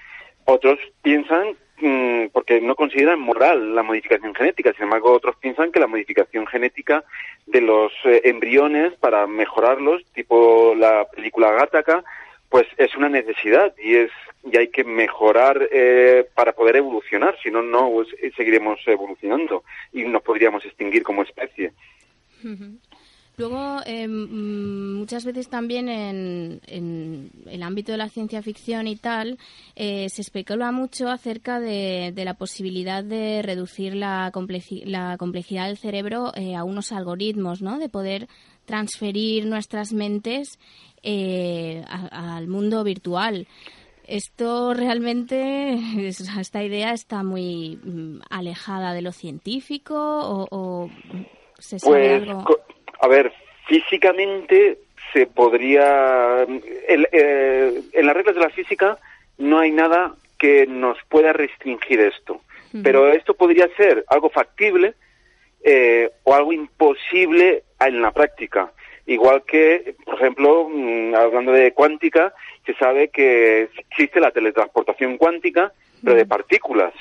Otros 0.46 0.80
piensan, 1.02 1.56
mm, 1.80 2.28
porque 2.34 2.62
no 2.62 2.76
consideran 2.76 3.20
moral 3.20 3.76
la 3.76 3.84
modificación 3.84 4.34
genética, 4.36 4.74
sin 4.74 4.84
embargo 4.84 5.12
otros 5.12 5.36
piensan 5.38 5.72
que 5.72 5.80
la 5.80 5.88
modificación 5.88 6.48
genética 6.48 7.04
de 7.46 7.62
los 7.62 7.92
eh, 8.06 8.22
embriones 8.26 8.94
para 8.96 9.28
mejorarlos, 9.28 10.04
tipo 10.14 10.74
la 10.76 11.06
película 11.16 11.52
Gattaca, 11.52 12.04
pues 12.50 12.68
es 12.78 12.96
una 12.96 13.08
necesidad 13.08 13.74
y 13.78 13.96
es 13.96 14.12
y 14.44 14.58
hay 14.58 14.70
que 14.70 14.84
mejorar 14.84 15.70
eh, 15.72 16.28
para 16.34 16.54
poder 16.54 16.78
evolucionar, 16.78 17.38
si 17.42 17.52
no, 17.52 17.62
no 17.62 17.92
pues, 17.92 18.08
seguiremos 18.36 18.80
evolucionando 18.88 19.64
y 19.94 20.04
nos 20.04 20.24
podríamos 20.24 20.66
extinguir 20.66 21.04
como 21.04 21.24
especie. 21.24 21.74
Luego, 23.38 23.78
eh, 23.86 24.08
muchas 24.08 25.26
veces 25.26 25.48
también 25.48 25.90
en, 25.90 27.32
el 27.48 27.64
ámbito 27.64 27.92
de 27.92 27.98
la 27.98 28.10
ciencia 28.10 28.42
ficción 28.44 28.88
y 28.88 28.98
tal, 28.98 29.40
eh, 29.76 30.10
se 30.10 30.22
especula 30.22 30.72
mucho 30.72 31.10
acerca 31.10 31.60
de, 31.60 32.14
la 32.16 32.36
posibilidad 32.36 33.04
de 33.04 33.42
reducir 33.42 33.96
la, 33.96 34.32
la 34.86 35.18
complejidad 35.18 35.68
del 35.68 35.78
cerebro 35.78 36.34
eh, 36.36 36.56
a 36.56 36.64
unos 36.64 36.92
algoritmos, 36.92 37.62
¿no? 37.62 37.80
De 37.80 37.90
poder 37.90 38.28
transferir 38.66 39.48
nuestras 39.48 39.92
mentes 39.92 40.60
al 41.04 42.48
mundo 42.48 42.84
virtual. 42.84 43.48
Esto 44.06 44.74
realmente, 44.74 45.74
esta 46.08 46.64
idea 46.64 46.92
está 46.92 47.24
muy 47.24 47.80
mm, 47.82 48.20
alejada 48.30 48.94
de 48.94 49.02
lo 49.02 49.14
científico 49.14 49.96
o, 50.52 50.90
se 51.58 51.80
sabe 51.80 52.20
pues, 52.20 52.30
algo. 52.30 52.46
A 53.02 53.08
ver, 53.08 53.34
físicamente 53.68 54.78
se 55.12 55.26
podría... 55.26 56.46
Eh, 56.48 57.82
en 57.94 58.06
las 58.06 58.16
reglas 58.16 58.36
de 58.36 58.42
la 58.42 58.50
física 58.50 58.98
no 59.38 59.60
hay 59.60 59.72
nada 59.72 60.14
que 60.38 60.66
nos 60.68 60.98
pueda 61.10 61.34
restringir 61.34 62.00
esto. 62.00 62.42
Pero 62.84 63.12
esto 63.12 63.34
podría 63.34 63.68
ser 63.76 64.06
algo 64.08 64.30
factible 64.30 64.94
eh, 65.62 66.10
o 66.24 66.34
algo 66.34 66.54
imposible 66.54 67.64
en 67.80 68.02
la 68.02 68.12
práctica. 68.12 68.72
Igual 69.06 69.44
que, 69.46 69.96
por 70.06 70.16
ejemplo, 70.16 70.70
mm, 70.70 71.14
hablando 71.16 71.52
de 71.52 71.74
cuántica, 71.74 72.34
se 72.66 72.74
sabe 72.76 73.10
que 73.10 73.70
existe 73.78 74.22
la 74.22 74.32
teletransportación 74.32 75.18
cuántica, 75.18 75.74
pero 76.02 76.16
de 76.16 76.26
partículas, 76.26 76.94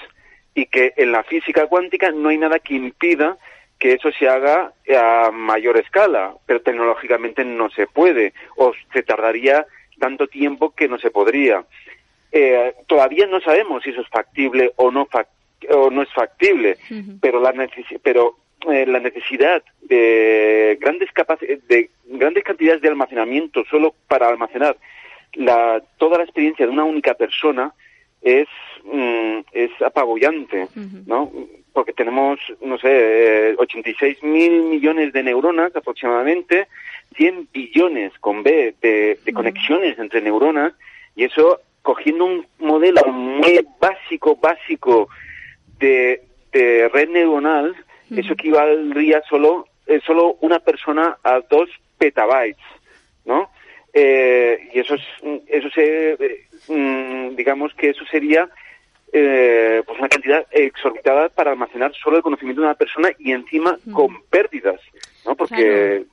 y 0.54 0.66
que 0.66 0.92
en 0.96 1.12
la 1.12 1.22
física 1.22 1.66
cuántica 1.68 2.10
no 2.10 2.30
hay 2.30 2.38
nada 2.38 2.58
que 2.58 2.74
impida 2.74 3.38
que 3.80 3.94
eso 3.94 4.12
se 4.12 4.28
haga 4.28 4.72
a 4.94 5.30
mayor 5.32 5.78
escala, 5.78 6.34
pero 6.46 6.60
tecnológicamente 6.60 7.44
no 7.44 7.70
se 7.70 7.86
puede, 7.86 8.34
o 8.56 8.72
se 8.92 9.02
tardaría 9.02 9.66
tanto 9.98 10.28
tiempo 10.28 10.74
que 10.74 10.86
no 10.86 10.98
se 10.98 11.10
podría. 11.10 11.64
Eh, 12.30 12.74
todavía 12.86 13.26
no 13.26 13.40
sabemos 13.40 13.82
si 13.82 13.90
eso 13.90 14.02
es 14.02 14.08
factible 14.08 14.72
o 14.76 14.90
no, 14.90 15.08
o 15.70 15.90
no 15.90 16.02
es 16.02 16.12
factible, 16.12 16.76
pero 17.20 17.40
la 17.40 17.52
pero 18.02 18.36
eh, 18.70 18.84
la 18.86 19.00
necesidad 19.00 19.62
de 19.80 20.76
grandes 20.78 21.08
de 21.66 21.90
grandes 22.04 22.44
cantidades 22.44 22.82
de 22.82 22.88
almacenamiento 22.88 23.64
solo 23.64 23.94
para 24.06 24.28
almacenar 24.28 24.76
la, 25.34 25.82
toda 25.96 26.18
la 26.18 26.24
experiencia 26.24 26.66
de 26.66 26.72
una 26.72 26.84
única 26.84 27.14
persona 27.14 27.72
es 28.22 28.48
mm, 28.84 29.38
es 29.52 29.70
apabullante, 29.82 30.68
¿no? 31.06 31.30
Porque 31.72 31.92
tenemos, 31.92 32.38
no 32.60 32.78
sé, 32.78 33.54
86 33.58 34.18
eh, 34.22 34.26
mil 34.26 34.62
millones 34.62 35.12
de 35.12 35.22
neuronas 35.22 35.74
aproximadamente, 35.74 36.68
100 37.16 37.48
billones 37.52 38.12
con 38.18 38.42
B 38.42 38.74
de, 38.80 39.18
conexiones 39.32 39.98
entre 39.98 40.20
neuronas, 40.20 40.74
y 41.16 41.24
eso 41.24 41.60
cogiendo 41.82 42.26
un 42.26 42.46
modelo 42.58 43.02
muy 43.06 43.64
básico, 43.80 44.36
básico 44.36 45.08
de, 45.78 46.22
de 46.52 46.88
red 46.88 47.08
neuronal, 47.08 47.74
eso 48.10 48.32
equivaldría 48.32 49.22
solo, 49.28 49.66
eh, 49.86 50.00
solo 50.04 50.36
una 50.40 50.58
persona 50.58 51.16
a 51.22 51.40
dos 51.48 51.70
petabytes, 51.96 52.64
¿no? 53.24 53.50
Eh, 53.92 54.68
y 54.72 54.78
eso 54.78 54.94
es, 54.94 55.02
eso 55.48 55.68
se, 55.70 56.12
eh, 56.12 56.46
mm, 56.68 57.34
digamos 57.34 57.74
que 57.74 57.90
eso 57.90 58.04
sería 58.10 58.48
eh, 59.12 59.82
pues 59.84 59.98
una 59.98 60.08
cantidad 60.08 60.46
exorbitada 60.52 61.28
para 61.28 61.50
almacenar 61.50 61.92
solo 61.94 62.18
el 62.18 62.22
conocimiento 62.22 62.62
de 62.62 62.68
una 62.68 62.76
persona 62.76 63.10
y 63.18 63.32
encima 63.32 63.76
con 63.92 64.22
pérdidas, 64.30 64.80
¿no? 65.26 65.34
Porque 65.34 66.04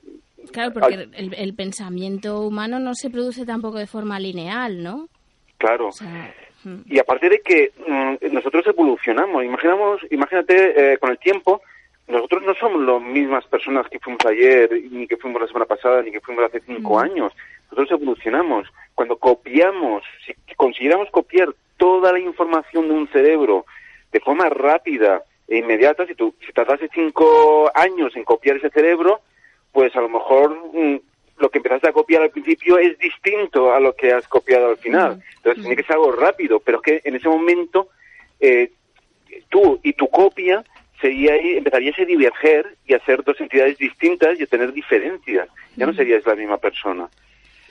claro, 0.52 0.72
porque 0.72 1.08
el, 1.14 1.54
pensamiento 1.54 2.40
humano 2.40 2.80
no 2.80 2.94
se 2.94 3.10
produce 3.10 3.46
tampoco 3.46 3.78
de 3.78 3.86
forma 3.86 4.18
lineal, 4.18 4.82
¿no? 4.82 5.08
Claro. 5.58 5.90
y 6.86 6.98
aparte 6.98 7.28
de 7.28 7.40
que 7.40 7.72
mm, 7.86 8.32
nosotros 8.32 8.66
evolucionamos, 8.66 9.44
imaginamos, 9.44 10.00
imagínate 10.10 10.98
con 10.98 11.10
el 11.10 11.18
tiempo 11.18 11.62
nosotros 12.08 12.42
no 12.42 12.54
somos 12.54 12.82
las 12.82 13.02
mismas 13.02 13.46
personas 13.46 13.86
que 13.90 13.98
fuimos 13.98 14.24
ayer, 14.24 14.70
ni 14.90 15.06
que 15.06 15.18
fuimos 15.18 15.42
la 15.42 15.46
semana 15.46 15.66
pasada, 15.66 16.02
ni 16.02 16.10
que 16.10 16.20
fuimos 16.20 16.44
hace 16.44 16.60
cinco 16.60 16.94
mm. 16.94 16.98
años. 16.98 17.32
Nosotros 17.70 18.00
evolucionamos. 18.00 18.68
Cuando 18.94 19.16
copiamos, 19.16 20.02
si 20.26 20.54
consiguiéramos 20.54 21.10
copiar 21.10 21.48
toda 21.76 22.12
la 22.12 22.18
información 22.18 22.88
de 22.88 22.94
un 22.94 23.08
cerebro 23.08 23.66
de 24.12 24.20
forma 24.20 24.48
rápida 24.48 25.22
e 25.46 25.58
inmediata, 25.58 26.06
si 26.06 26.14
tú 26.14 26.34
si 26.44 26.52
tardaste 26.52 26.88
cinco 26.92 27.70
años 27.74 28.14
en 28.16 28.24
copiar 28.24 28.56
ese 28.56 28.70
cerebro, 28.70 29.20
pues 29.72 29.94
a 29.96 30.00
lo 30.00 30.08
mejor 30.08 30.54
mm, 30.72 31.00
lo 31.38 31.50
que 31.50 31.58
empezaste 31.58 31.88
a 31.88 31.92
copiar 31.92 32.22
al 32.22 32.30
principio 32.30 32.78
es 32.78 32.98
distinto 32.98 33.72
a 33.72 33.80
lo 33.80 33.94
que 33.94 34.12
has 34.12 34.26
copiado 34.28 34.70
al 34.70 34.78
final. 34.78 35.22
Entonces 35.36 35.62
tiene 35.62 35.76
que 35.76 35.84
ser 35.84 35.96
algo 35.96 36.12
rápido, 36.12 36.60
pero 36.60 36.78
es 36.78 36.82
que 36.82 37.08
en 37.08 37.16
ese 37.16 37.28
momento 37.28 37.88
eh, 38.40 38.72
tú 39.48 39.78
y 39.82 39.92
tu 39.92 40.08
copia 40.08 40.64
sería 41.00 41.36
empezarías 41.36 41.98
a 41.98 42.04
diverger 42.04 42.76
y 42.86 42.94
a 42.94 43.04
ser 43.04 43.22
dos 43.22 43.40
entidades 43.40 43.78
distintas 43.78 44.38
y 44.38 44.42
a 44.42 44.46
tener 44.46 44.72
diferencias. 44.72 45.48
Ya 45.76 45.86
no 45.86 45.94
serías 45.94 46.26
la 46.26 46.34
misma 46.34 46.58
persona. 46.58 47.08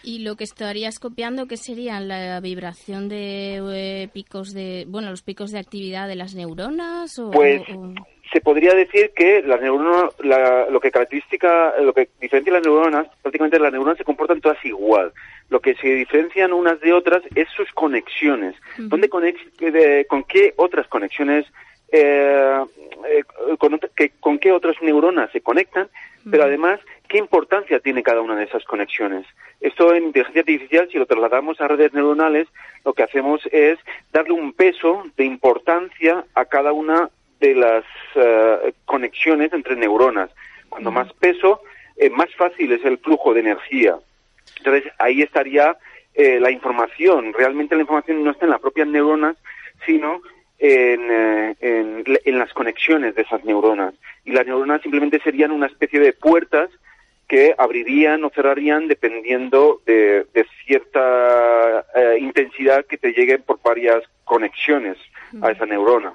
¿Y 0.07 0.19
lo 0.19 0.37
que 0.37 0.45
estarías 0.45 0.99
copiando 0.99 1.47
qué 1.47 1.57
serían 1.57 2.07
la 2.07 2.39
vibración 2.39 3.09
de 3.09 3.57
eh, 3.73 4.07
picos 4.13 4.53
de, 4.53 4.85
bueno, 4.87 5.09
los 5.09 5.21
picos 5.21 5.51
de 5.51 5.59
actividad 5.59 6.07
de 6.07 6.15
las 6.15 6.33
neuronas? 6.33 7.19
O, 7.19 7.29
pues 7.31 7.61
se 8.31 8.39
podría 8.39 8.73
decir 8.73 9.11
que 9.13 9.41
las 9.41 9.59
neuronas, 9.59 10.13
lo 10.71 10.79
que 10.79 10.91
característica, 10.91 11.73
lo 11.81 11.93
que 11.93 12.07
diferencia 12.21 12.53
las 12.53 12.63
neuronas, 12.63 13.07
prácticamente 13.21 13.59
las 13.59 13.73
neuronas 13.73 13.97
se 13.97 14.05
comportan 14.05 14.39
todas 14.39 14.63
igual. 14.63 15.11
Lo 15.49 15.59
que 15.59 15.75
se 15.75 15.89
diferencian 15.95 16.53
unas 16.53 16.79
de 16.79 16.93
otras 16.93 17.21
es 17.35 17.49
sus 17.49 17.69
conexiones. 17.73 18.55
¿Dónde 18.77 19.09
¿Con 19.09 20.23
qué 20.23 20.53
otras 20.55 20.87
conexiones 20.87 21.45
eh, 21.89 22.65
eh, 23.09 23.23
con, 23.57 23.79
que, 23.95 24.11
con 24.19 24.39
qué 24.39 24.51
otras 24.51 24.75
neuronas 24.81 25.31
se 25.31 25.41
conectan, 25.41 25.87
pero 26.29 26.43
además 26.43 26.79
qué 27.07 27.17
importancia 27.17 27.79
tiene 27.79 28.03
cada 28.03 28.21
una 28.21 28.35
de 28.35 28.45
esas 28.45 28.63
conexiones. 28.65 29.25
Esto 29.59 29.93
en 29.93 30.05
inteligencia 30.05 30.41
artificial, 30.41 30.89
si 30.91 30.97
lo 30.97 31.05
trasladamos 31.05 31.59
a 31.59 31.67
redes 31.67 31.93
neuronales, 31.93 32.47
lo 32.85 32.93
que 32.93 33.03
hacemos 33.03 33.41
es 33.51 33.79
darle 34.11 34.33
un 34.33 34.53
peso 34.53 35.03
de 35.17 35.25
importancia 35.25 36.25
a 36.35 36.45
cada 36.45 36.73
una 36.73 37.09
de 37.39 37.55
las 37.55 37.83
eh, 38.15 38.73
conexiones 38.85 39.53
entre 39.53 39.75
neuronas. 39.75 40.29
Cuando 40.69 40.91
más 40.91 41.11
peso, 41.13 41.61
eh, 41.95 42.09
más 42.09 42.33
fácil 42.35 42.71
es 42.71 42.83
el 42.85 42.97
flujo 42.99 43.33
de 43.33 43.39
energía. 43.39 43.95
Entonces, 44.57 44.91
ahí 44.99 45.21
estaría 45.21 45.77
la 46.15 46.49
información. 46.49 47.31
Realmente 47.31 47.75
la 47.75 47.81
información 47.81 48.23
no 48.23 48.31
está 48.31 48.45
en 48.45 48.49
las 48.49 48.59
propias 48.59 48.87
neuronas, 48.87 49.37
sino 49.85 50.19
eh, 50.59 51.55
en, 51.59 52.03
en, 52.25 52.39
las 52.39 52.51
conexiones 52.51 53.13
de 53.13 53.21
esas 53.21 53.43
neuronas. 53.45 53.93
Y 54.25 54.31
las 54.31 54.47
neuronas 54.47 54.81
simplemente 54.81 55.19
serían 55.19 55.51
una 55.51 55.67
especie 55.67 55.99
de 55.99 56.13
puertas 56.13 56.71
que 57.27 57.53
abrirían 57.57 58.23
o 58.23 58.29
cerrarían 58.29 58.87
dependiendo 58.87 59.81
de, 59.85 60.25
cierta 60.65 61.85
eh, 61.95 62.17
intensidad 62.19 62.85
que 62.85 62.97
te 62.97 63.11
lleguen 63.11 63.41
por 63.43 63.61
varias 63.61 64.03
conexiones 64.23 64.97
a 65.41 65.51
esa 65.51 65.65
neurona. 65.65 66.13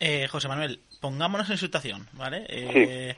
Eh, 0.00 0.26
José 0.28 0.48
Manuel, 0.48 0.80
pongámonos 1.02 1.50
en 1.50 1.58
situación, 1.58 2.06
¿vale? 2.12 2.46
Eh, 2.48 3.16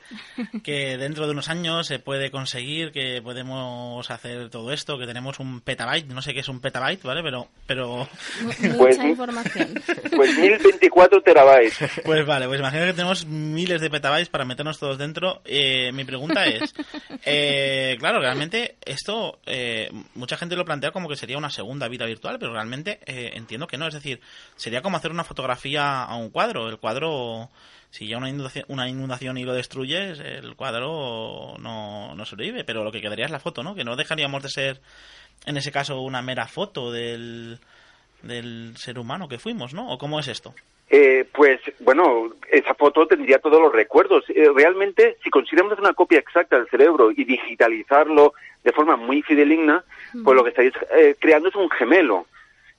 que 0.64 0.96
dentro 0.96 1.26
de 1.26 1.32
unos 1.32 1.50
años 1.50 1.86
se 1.86 1.98
puede 1.98 2.30
conseguir 2.30 2.92
que 2.92 3.20
podemos 3.22 4.10
hacer 4.10 4.48
todo 4.48 4.72
esto, 4.72 4.98
que 4.98 5.06
tenemos 5.06 5.38
un 5.38 5.60
petabyte, 5.60 6.06
no 6.06 6.22
sé 6.22 6.32
qué 6.32 6.40
es 6.40 6.48
un 6.48 6.60
petabyte, 6.60 7.02
¿vale? 7.02 7.22
Pero, 7.22 7.46
pero... 7.66 8.08
Mucha 8.42 8.76
pues, 8.78 8.98
información. 8.98 9.74
Pues 10.16 10.38
1024 10.38 11.20
terabytes. 11.20 11.78
Pues 12.04 12.24
vale, 12.24 12.46
pues 12.46 12.58
imagino 12.58 12.86
que 12.86 12.94
tenemos 12.94 13.26
miles 13.26 13.82
de 13.82 13.90
petabytes 13.90 14.30
para 14.30 14.46
meternos 14.46 14.78
todos 14.78 14.96
dentro. 14.96 15.42
Eh, 15.44 15.92
mi 15.92 16.04
pregunta 16.04 16.46
es, 16.46 16.74
eh, 17.26 17.96
claro, 17.98 18.18
realmente 18.18 18.76
esto, 18.86 19.40
mucha 20.14 20.38
gente 20.38 20.56
lo 20.56 20.64
plantea 20.64 20.90
como 20.90 21.06
que 21.06 21.16
sería 21.16 21.36
una 21.36 21.50
segunda 21.50 21.86
vida 21.88 22.06
virtual, 22.06 22.38
pero 22.38 22.54
realmente 22.54 22.98
entiendo 23.04 23.66
que 23.66 23.76
no, 23.76 23.86
es 23.86 23.94
decir, 23.94 24.22
sería 24.56 24.80
como 24.80 24.96
hacer 24.96 25.10
una 25.10 25.24
fotografía 25.24 26.02
a 26.02 26.16
un 26.16 26.30
cuadro, 26.30 26.70
el 26.70 26.78
cuadro 26.78 27.50
si 27.90 28.08
ya 28.08 28.18
una 28.18 28.28
inundación, 28.28 28.64
una 28.68 28.88
inundación 28.88 29.38
y 29.38 29.44
lo 29.44 29.52
destruyes, 29.52 30.18
el 30.20 30.56
cuadro 30.56 31.56
no, 31.58 32.14
no 32.14 32.24
sobrevive, 32.24 32.64
pero 32.64 32.84
lo 32.84 32.92
que 32.92 33.00
quedaría 33.00 33.26
es 33.26 33.30
la 33.30 33.40
foto, 33.40 33.62
¿no? 33.62 33.74
Que 33.74 33.84
no 33.84 33.96
dejaríamos 33.96 34.42
de 34.42 34.48
ser, 34.48 34.80
en 35.46 35.56
ese 35.56 35.70
caso, 35.70 36.00
una 36.00 36.22
mera 36.22 36.46
foto 36.46 36.90
del, 36.90 37.58
del 38.22 38.76
ser 38.76 38.98
humano 38.98 39.28
que 39.28 39.38
fuimos, 39.38 39.74
¿no? 39.74 39.92
¿O 39.92 39.98
cómo 39.98 40.18
es 40.18 40.28
esto? 40.28 40.54
Eh, 40.90 41.26
pues 41.32 41.60
bueno, 41.80 42.30
esa 42.50 42.74
foto 42.74 43.06
tendría 43.06 43.38
todos 43.38 43.60
los 43.60 43.72
recuerdos. 43.72 44.24
Eh, 44.28 44.48
realmente, 44.54 45.16
si 45.22 45.30
consideramos 45.30 45.72
hacer 45.72 45.84
una 45.84 45.94
copia 45.94 46.18
exacta 46.18 46.56
del 46.56 46.68
cerebro 46.68 47.10
y 47.10 47.24
digitalizarlo 47.24 48.34
de 48.62 48.72
forma 48.72 48.96
muy 48.96 49.22
fideligna, 49.22 49.84
pues 50.22 50.36
lo 50.36 50.44
que 50.44 50.50
estáis 50.50 50.72
eh, 50.96 51.16
creando 51.18 51.48
es 51.48 51.54
un 51.54 51.70
gemelo, 51.70 52.26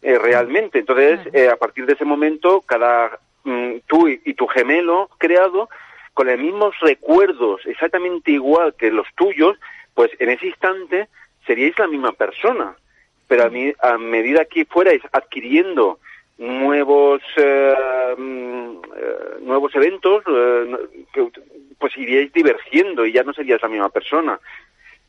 realmente. 0.01 0.79
Entonces, 0.79 1.19
a 1.51 1.55
partir 1.55 1.85
de 1.87 1.93
ese 1.93 2.05
momento, 2.05 2.61
cada 2.61 3.19
Mm, 3.45 3.81
tú 3.85 4.07
y, 4.07 4.33
tu 4.33 4.47
gemelo 4.47 5.07
creado 5.19 5.69
con 6.15 6.25
los 6.25 6.39
mismos 6.39 6.73
recuerdos, 6.81 7.61
exactamente 7.65 8.31
igual 8.31 8.73
que 8.73 8.89
los 8.89 9.07
tuyos, 9.15 9.57
pues 9.93 10.09
en 10.17 10.31
ese 10.31 10.47
instante 10.47 11.07
seríais 11.45 11.77
la 11.77 11.87
misma 11.87 12.11
persona. 12.13 12.75
Pero 13.27 13.43
a, 13.43 13.89
a 13.89 13.97
medida 13.99 14.45
que 14.45 14.65
fuerais 14.65 15.01
adquiriendo 15.11 15.99
nuevos 16.39 17.21
eh, 17.37 18.15
mm, 18.17 18.77
eh, 18.97 19.39
nuevos 19.41 19.75
eventos, 19.75 20.23
eh, 20.27 20.77
pues 21.77 21.95
iríais 21.97 22.33
divergiendo 22.33 23.05
y 23.05 23.13
ya 23.13 23.23
no 23.23 23.33
serías 23.33 23.61
la 23.61 23.69
misma 23.69 23.89
persona. 23.89 24.39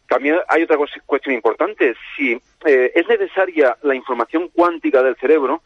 También 0.08 0.38
hay 0.48 0.62
otra 0.62 0.76
cuestión 1.06 1.34
importante. 1.34 1.94
Si 2.16 2.38
es 2.64 3.08
necesaria 3.08 3.76
la 3.82 3.94
información 3.94 4.48
cuántica 4.54 5.02
del 5.02 5.16
cerebro, 5.16 5.62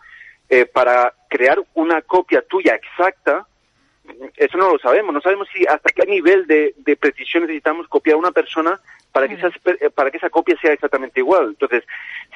eh, 0.50 0.66
para 0.66 1.14
crear 1.28 1.58
una 1.74 2.02
copia 2.02 2.42
tuya 2.42 2.74
exacta, 2.74 3.46
eso 4.36 4.58
no 4.58 4.72
lo 4.72 4.78
sabemos. 4.80 5.14
No 5.14 5.20
sabemos 5.20 5.48
si 5.52 5.64
hasta 5.64 5.92
qué 5.92 6.04
nivel 6.06 6.46
de, 6.48 6.74
precisión 6.98 7.44
necesitamos 7.44 7.86
copiar 7.86 8.16
a 8.16 8.18
una 8.18 8.32
persona 8.32 8.80
para 9.12 9.28
que, 9.28 9.34
esa, 9.34 9.48
eh, 9.48 9.90
para 9.90 10.10
que 10.10 10.16
esa 10.16 10.28
copia 10.28 10.56
sea 10.60 10.72
exactamente 10.72 11.20
igual. 11.20 11.50
Entonces, 11.50 11.84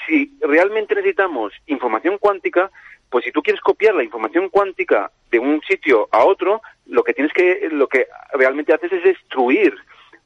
si 0.07 0.33
realmente 0.41 0.95
necesitamos 0.95 1.53
información 1.67 2.19
cuántica, 2.19 2.71
pues 3.11 3.25
si 3.25 3.33
tú 3.33 3.43
quieres 3.43 3.61
copiar 3.61 3.97
la 3.97 4.05
información 4.05 4.49
cuántica 4.49 5.11
de 5.33 5.41
un 5.41 5.61
sitio 5.63 6.09
a 6.13 6.25
otro, 6.25 6.63
lo 6.87 7.03
que 7.03 7.15
tienes 7.15 7.33
que, 7.33 7.69
lo 7.73 7.89
que 7.89 8.07
realmente 8.33 8.73
haces 8.73 8.93
es 8.93 9.03
destruir 9.03 9.75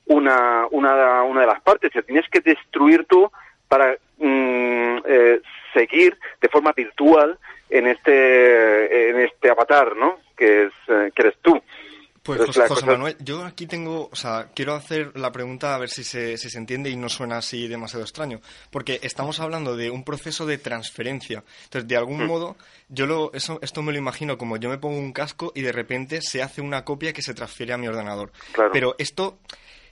una, 0.04 0.66
una, 0.70 1.22
una 1.22 1.40
de 1.40 1.46
las 1.46 1.60
partes, 1.62 1.92
te 1.92 2.02
tienes 2.02 2.28
que 2.28 2.40
destruir 2.40 3.06
tú 3.06 3.30
para 3.66 3.96
mm, 4.18 4.98
eh, 5.06 5.40
seguir 5.72 6.18
de 6.40 6.48
forma 6.48 6.72
virtual 6.72 7.38
en 7.70 7.86
este, 7.86 9.10
en 9.10 9.20
este 9.20 9.50
avatar, 9.50 9.96
¿no? 9.96 10.18
Que, 10.36 10.64
es, 10.64 10.72
eh, 10.88 11.10
que 11.14 11.22
eres 11.22 11.34
tú. 11.42 11.60
Pues 12.22 12.44
José, 12.44 12.68
José 12.68 12.84
Manuel, 12.84 13.16
yo 13.20 13.42
aquí 13.42 13.66
tengo, 13.66 14.10
o 14.12 14.16
sea, 14.16 14.48
quiero 14.54 14.74
hacer 14.74 15.12
la 15.18 15.32
pregunta 15.32 15.74
a 15.74 15.78
ver 15.78 15.88
si 15.88 16.04
se, 16.04 16.36
si 16.36 16.50
se 16.50 16.58
entiende 16.58 16.90
y 16.90 16.96
no 16.96 17.08
suena 17.08 17.38
así 17.38 17.68
demasiado 17.68 18.04
extraño, 18.04 18.40
porque 18.70 19.00
estamos 19.02 19.40
hablando 19.40 19.76
de 19.76 19.90
un 19.90 20.04
proceso 20.04 20.44
de 20.44 20.58
transferencia. 20.58 21.42
Entonces, 21.64 21.88
de 21.88 21.96
algún 21.96 22.24
Mm. 22.24 22.26
modo, 22.26 22.56
yo 22.90 23.06
lo, 23.06 23.32
eso, 23.32 23.58
esto 23.62 23.80
me 23.82 23.92
lo 23.92 23.98
imagino 23.98 24.36
como 24.36 24.58
yo 24.58 24.68
me 24.68 24.76
pongo 24.76 24.98
un 24.98 25.12
casco 25.14 25.52
y 25.54 25.62
de 25.62 25.72
repente 25.72 26.20
se 26.20 26.42
hace 26.42 26.60
una 26.60 26.84
copia 26.84 27.14
que 27.14 27.22
se 27.22 27.32
transfiere 27.32 27.72
a 27.72 27.78
mi 27.78 27.88
ordenador. 27.88 28.30
Claro. 28.52 28.72
Pero 28.74 28.94
esto, 28.98 29.38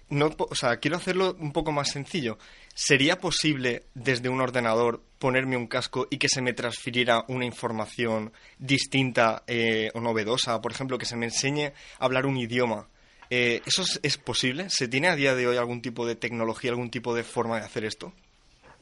no, 0.08 0.30
o 0.38 0.54
sea, 0.54 0.76
quiero 0.78 0.96
hacerlo 0.96 1.36
un 1.38 1.52
poco 1.52 1.72
más 1.72 1.90
sencillo. 1.90 2.38
¿Sería 2.74 3.18
posible 3.18 3.84
desde 3.94 4.28
un 4.28 4.40
ordenador 4.40 5.00
ponerme 5.18 5.56
un 5.56 5.66
casco 5.66 6.06
y 6.10 6.18
que 6.18 6.28
se 6.28 6.42
me 6.42 6.52
transfiriera 6.52 7.24
una 7.28 7.44
información 7.46 8.32
distinta 8.58 9.42
eh, 9.46 9.90
o 9.94 10.00
novedosa? 10.00 10.60
Por 10.60 10.72
ejemplo, 10.72 10.98
que 10.98 11.06
se 11.06 11.16
me 11.16 11.26
enseñe 11.26 11.72
a 11.98 12.04
hablar 12.04 12.26
un 12.26 12.36
idioma. 12.36 12.86
Eh, 13.30 13.62
¿Eso 13.66 13.82
es, 14.02 14.18
posible? 14.18 14.70
¿Se 14.70 14.86
tiene 14.88 15.08
a 15.08 15.16
día 15.16 15.34
de 15.34 15.46
hoy 15.48 15.56
algún 15.56 15.82
tipo 15.82 16.06
de 16.06 16.14
tecnología, 16.14 16.70
algún 16.70 16.90
tipo 16.90 17.14
de 17.14 17.24
forma 17.24 17.58
de 17.58 17.64
hacer 17.64 17.84
esto? 17.84 18.12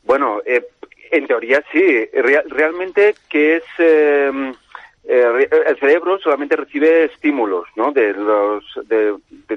Bueno, 0.03 0.41
eh, 0.45 0.67
en 1.11 1.27
teoría 1.27 1.63
sí. 1.73 2.07
Real- 2.13 2.45
realmente 2.51 3.15
que 3.31 3.57
es 3.57 3.63
eh, 5.07 5.49
eh, 5.51 5.63
el 5.67 5.79
cerebro 5.79 6.19
solamente 6.19 6.57
recibe 6.57 7.05
estímulos, 7.05 7.67
¿no? 7.77 7.93
De 7.93 8.13
los 8.15 8.65
de, 8.87 9.15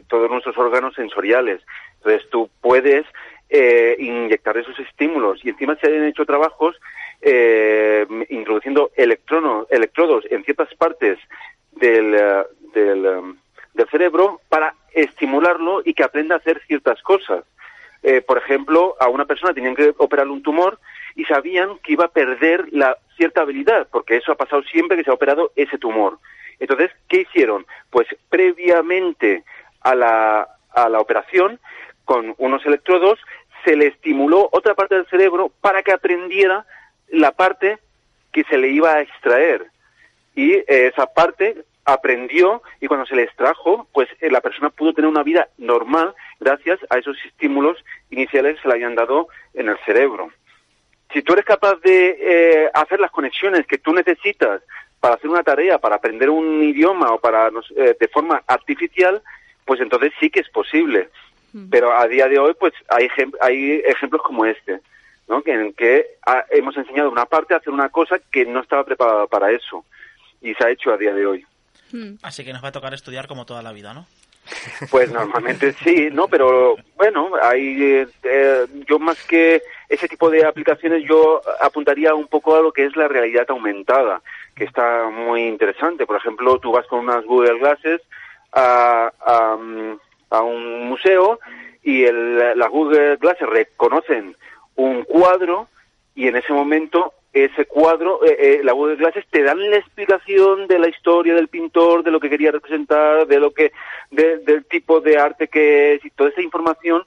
todos 0.08 0.30
nuestros 0.30 0.58
órganos 0.58 0.94
sensoriales. 0.96 1.62
Entonces 1.98 2.30
tú 2.30 2.50
puedes 2.62 3.06
eh, 3.50 3.96
inyectar 4.00 4.58
esos 4.58 4.78
estímulos 4.80 5.44
y 5.44 5.50
encima 5.50 5.76
se 5.78 5.88
han 5.88 6.06
hecho 6.06 6.26
trabajos 6.26 6.76
eh, 7.22 8.06
introduciendo 8.30 8.92
electrono- 8.98 9.66
electrodos 9.70 10.26
en 10.30 10.44
ciertas 10.44 10.74
partes 10.76 11.18
del, 11.72 12.14
eh, 12.14 12.44
del, 12.74 13.06
eh, 13.06 13.22
del 13.74 13.90
cerebro 13.90 14.42
para 14.50 14.74
estimularlo 14.94 15.82
y 15.86 15.94
que 15.94 16.04
aprenda 16.04 16.36
a 16.36 16.40
hacer 16.40 16.62
ciertas 16.68 17.02
cosas. 17.02 17.44
Por 18.26 18.38
ejemplo, 18.38 18.96
a 19.02 19.10
una 19.10 19.26
persona 19.26 19.54
tenían 19.54 19.76
que 19.76 19.94
operarle 19.98 20.32
un 20.32 20.42
tumor 20.42 20.80
y 21.18 21.26
sabían 21.26 21.78
que 21.80 21.94
iba 21.94 22.06
a 22.06 22.12
perder 22.12 22.68
la 22.72 22.98
cierta 23.18 23.42
habilidad, 23.42 23.88
porque 23.92 24.16
eso 24.16 24.32
ha 24.32 24.36
pasado 24.36 24.64
siempre 24.64 24.96
que 24.96 25.04
se 25.04 25.10
ha 25.10 25.16
operado 25.16 25.52
ese 25.58 25.78
tumor. 25.78 26.20
Entonces, 26.60 26.92
¿qué 27.10 27.22
hicieron? 27.22 27.66
Pues 27.90 28.08
previamente 28.30 29.44
a 29.82 29.96
la, 29.96 30.48
a 30.74 30.88
la 30.88 31.00
operación, 31.02 31.60
con 32.06 32.34
unos 32.38 32.66
electrodos, 32.66 33.20
se 33.66 33.76
le 33.76 33.88
estimuló 33.88 34.48
otra 34.54 34.76
parte 34.76 34.96
del 34.96 35.08
cerebro 35.08 35.52
para 35.60 35.84
que 35.84 35.92
aprendiera 35.92 36.66
la 37.10 37.32
parte 37.32 37.80
que 38.32 38.44
se 38.46 38.58
le 38.58 38.70
iba 38.70 38.94
a 38.94 39.02
extraer 39.02 39.68
y 40.38 40.54
eh, 40.54 40.66
esa 40.68 41.08
parte 41.08 41.66
aprendió 41.84 42.62
y 42.80 42.88
cuando 42.88 43.08
se 43.08 43.16
le 43.16 43.24
extrajo, 43.24 43.88
pues 43.92 44.08
eh, 44.22 44.30
la 44.30 44.42
persona 44.42 44.70
pudo 44.70 44.94
tener 44.94 45.10
una 45.10 45.24
vida 45.24 45.50
normal 45.58 46.14
gracias 46.40 46.80
a 46.92 46.98
esos 47.00 47.18
estímulos 47.26 47.84
iniciales 48.12 48.56
que 48.56 48.62
se 48.62 48.68
le 48.68 48.76
habían 48.76 48.94
dado 48.94 49.30
en 49.56 49.70
el 49.70 49.78
cerebro. 49.86 50.30
Si 51.14 51.22
tú 51.22 51.34
eres 51.34 51.46
capaz 51.46 51.76
de 51.82 52.18
eh, 52.20 52.70
hacer 52.74 53.00
las 53.00 53.12
conexiones 53.12 53.66
que 53.66 53.78
tú 53.78 53.94
necesitas 53.94 54.62
para 55.00 55.16
hacer 55.16 55.30
una 55.30 55.44
tarea, 55.44 55.78
para 55.78 55.96
aprender 55.96 56.30
un 56.30 56.62
idioma 56.64 57.12
o 57.14 57.20
para 57.20 57.50
eh, 57.76 57.96
de 58.00 58.08
forma 58.10 58.42
artificial, 58.48 59.22
pues 59.66 59.80
entonces 59.80 60.12
sí 60.20 60.30
que 60.30 60.40
es 60.42 60.50
posible. 60.50 61.10
Pero 61.72 61.92
a 61.98 62.08
día 62.08 62.28
de 62.28 62.38
hoy, 62.38 62.54
pues 62.60 62.74
hay, 62.90 63.08
ejem- 63.08 63.36
hay 63.42 63.82
ejemplos 63.86 64.22
como 64.22 64.46
este, 64.46 64.80
¿no? 65.28 65.42
Que 65.42 65.54
en 65.54 65.74
que 65.74 66.06
ah, 66.26 66.46
hemos 66.52 66.76
enseñado 66.78 67.10
a 67.10 67.12
una 67.12 67.26
parte 67.26 67.54
a 67.54 67.58
hacer 67.58 67.74
una 67.74 67.90
cosa 67.90 68.20
que 68.32 68.46
no 68.46 68.60
estaba 68.62 68.84
preparada 68.84 69.26
para 69.28 69.50
eso 69.52 69.84
y 70.42 70.54
se 70.54 70.64
ha 70.66 70.70
hecho 70.70 70.92
a 70.92 70.98
día 70.98 71.14
de 71.14 71.26
hoy. 71.26 71.46
Así 72.22 72.44
que 72.44 72.54
nos 72.54 72.64
va 72.64 72.68
a 72.68 72.72
tocar 72.74 72.94
estudiar 72.94 73.28
como 73.28 73.46
toda 73.46 73.64
la 73.64 73.72
vida, 73.72 73.94
¿no? 73.94 74.06
Pues 74.90 75.12
normalmente 75.12 75.74
sí, 75.84 76.10
¿no? 76.12 76.28
Pero 76.28 76.76
bueno, 76.96 77.32
hay, 77.42 77.84
eh, 77.84 78.08
eh, 78.24 78.66
yo 78.88 79.00
más 79.00 79.22
que 79.26 79.62
ese 79.90 80.08
tipo 80.08 80.30
de 80.30 80.46
aplicaciones, 80.46 81.04
yo 81.08 81.42
apuntaría 81.62 82.14
un 82.14 82.28
poco 82.28 82.56
a 82.56 82.62
lo 82.62 82.72
que 82.72 82.86
es 82.86 82.96
la 82.96 83.08
realidad 83.08 83.46
aumentada, 83.50 84.22
que 84.56 84.66
está 84.66 85.10
muy 85.10 85.48
interesante. 85.48 86.06
Por 86.06 86.18
ejemplo, 86.18 86.60
tú 86.60 86.72
vas 86.72 86.86
con 86.88 87.00
unas 87.00 87.26
Google 87.26 87.60
Glasses 87.60 88.02
a, 88.54 89.12
a, 89.20 89.58
a 90.30 90.42
un 90.42 90.88
museo 90.88 91.40
y 91.84 92.04
el, 92.04 92.58
las 92.58 92.70
Google 92.70 93.18
Glasses 93.18 93.48
reconocen 93.48 94.36
un 94.76 95.04
cuadro 95.04 95.68
y 96.16 96.28
en 96.28 96.36
ese 96.36 96.54
momento 96.54 97.14
ese 97.46 97.66
cuadro, 97.66 98.24
eh, 98.26 98.36
eh, 98.40 98.62
la 98.64 98.74
Google 98.74 98.96
Glasses 98.98 99.26
te 99.30 99.44
dan 99.44 99.60
la 99.70 99.78
explicación 99.78 100.68
de 100.68 100.80
la 100.80 100.88
historia 100.90 101.34
del 101.36 101.48
pintor, 101.48 102.04
de 102.04 102.12
lo 102.12 102.20
que 102.20 102.30
quería 102.30 102.52
representar, 102.52 103.28
de 103.28 103.40
lo 103.40 103.52
que, 103.52 103.72
de- 104.12 104.38
del 104.40 104.66
tipo 104.66 105.02
de 105.02 105.18
arte 105.18 105.48
que 105.48 105.94
es 105.96 106.06
y 106.06 106.10
toda 106.12 106.30
esa 106.30 106.42
información 106.42 107.04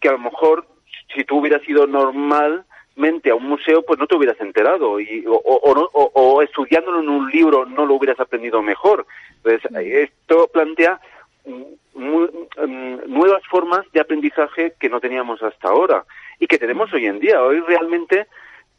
que 0.00 0.08
a 0.08 0.12
lo 0.12 0.18
mejor 0.18 0.66
si 1.14 1.24
tú 1.24 1.38
hubieras 1.38 1.66
ido 1.68 1.86
normalmente 1.86 3.30
a 3.30 3.34
un 3.34 3.44
museo 3.48 3.82
pues 3.82 3.98
no 3.98 4.06
te 4.06 4.16
hubieras 4.16 4.40
enterado 4.40 5.00
y, 5.00 5.24
o, 5.26 5.74
no- 5.74 5.88
o- 5.92 6.10
o 6.14 6.42
estudiándolo 6.42 7.00
en 7.00 7.08
un 7.08 7.30
libro 7.30 7.64
no 7.66 7.86
lo 7.86 7.94
hubieras 7.94 8.20
aprendido 8.20 8.62
mejor. 8.62 9.06
Entonces 9.42 9.70
esto 10.10 10.48
plantea 10.52 11.00
mm, 11.44 11.62
mm, 11.94 13.00
nuevas 13.06 13.42
formas 13.50 13.84
de 13.92 14.00
aprendizaje 14.00 14.74
que 14.78 14.88
no 14.88 15.00
teníamos 15.00 15.42
hasta 15.42 15.68
ahora 15.68 16.04
y 16.38 16.46
que 16.46 16.58
tenemos 16.58 16.92
hoy 16.92 17.06
en 17.06 17.20
día. 17.20 17.42
Hoy 17.42 17.60
realmente 17.60 18.26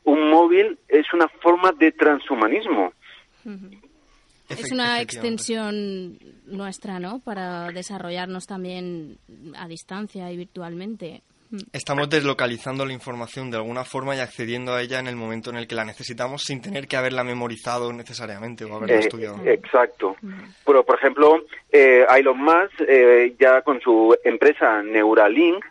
un 0.05 0.29
móvil 0.29 0.79
es 0.87 1.05
una 1.13 1.27
forma 1.27 1.71
de 1.71 1.91
transhumanismo. 1.91 2.93
Es 4.49 4.71
una 4.71 5.01
extensión 5.01 6.17
nuestra, 6.45 6.99
¿no? 6.99 7.19
Para 7.19 7.71
desarrollarnos 7.71 8.45
también 8.45 9.17
a 9.57 9.67
distancia 9.67 10.31
y 10.31 10.37
virtualmente. 10.37 11.21
Estamos 11.71 12.09
deslocalizando 12.09 12.85
la 12.85 12.93
información 12.93 13.49
de 13.49 13.57
alguna 13.57 13.83
forma 13.85 14.15
y 14.15 14.19
accediendo 14.19 14.73
a 14.73 14.81
ella 14.81 14.99
en 14.99 15.07
el 15.07 15.15
momento 15.15 15.51
en 15.51 15.57
el 15.57 15.67
que 15.67 15.75
la 15.75 15.85
necesitamos 15.85 16.41
sin 16.43 16.61
tener 16.61 16.87
que 16.87 16.97
haberla 16.97 17.23
memorizado 17.23 17.93
necesariamente 17.93 18.65
o 18.65 18.75
haberla 18.75 18.95
Eh, 18.95 18.99
estudiado. 18.99 19.39
Exacto. 19.45 20.15
Pero, 20.65 20.83
por 20.83 20.97
ejemplo, 20.97 21.45
eh, 21.71 22.05
Elon 22.15 22.39
Musk, 22.39 22.81
eh, 22.87 23.35
ya 23.39 23.61
con 23.61 23.79
su 23.79 24.15
empresa 24.23 24.81
Neuralink, 24.83 25.63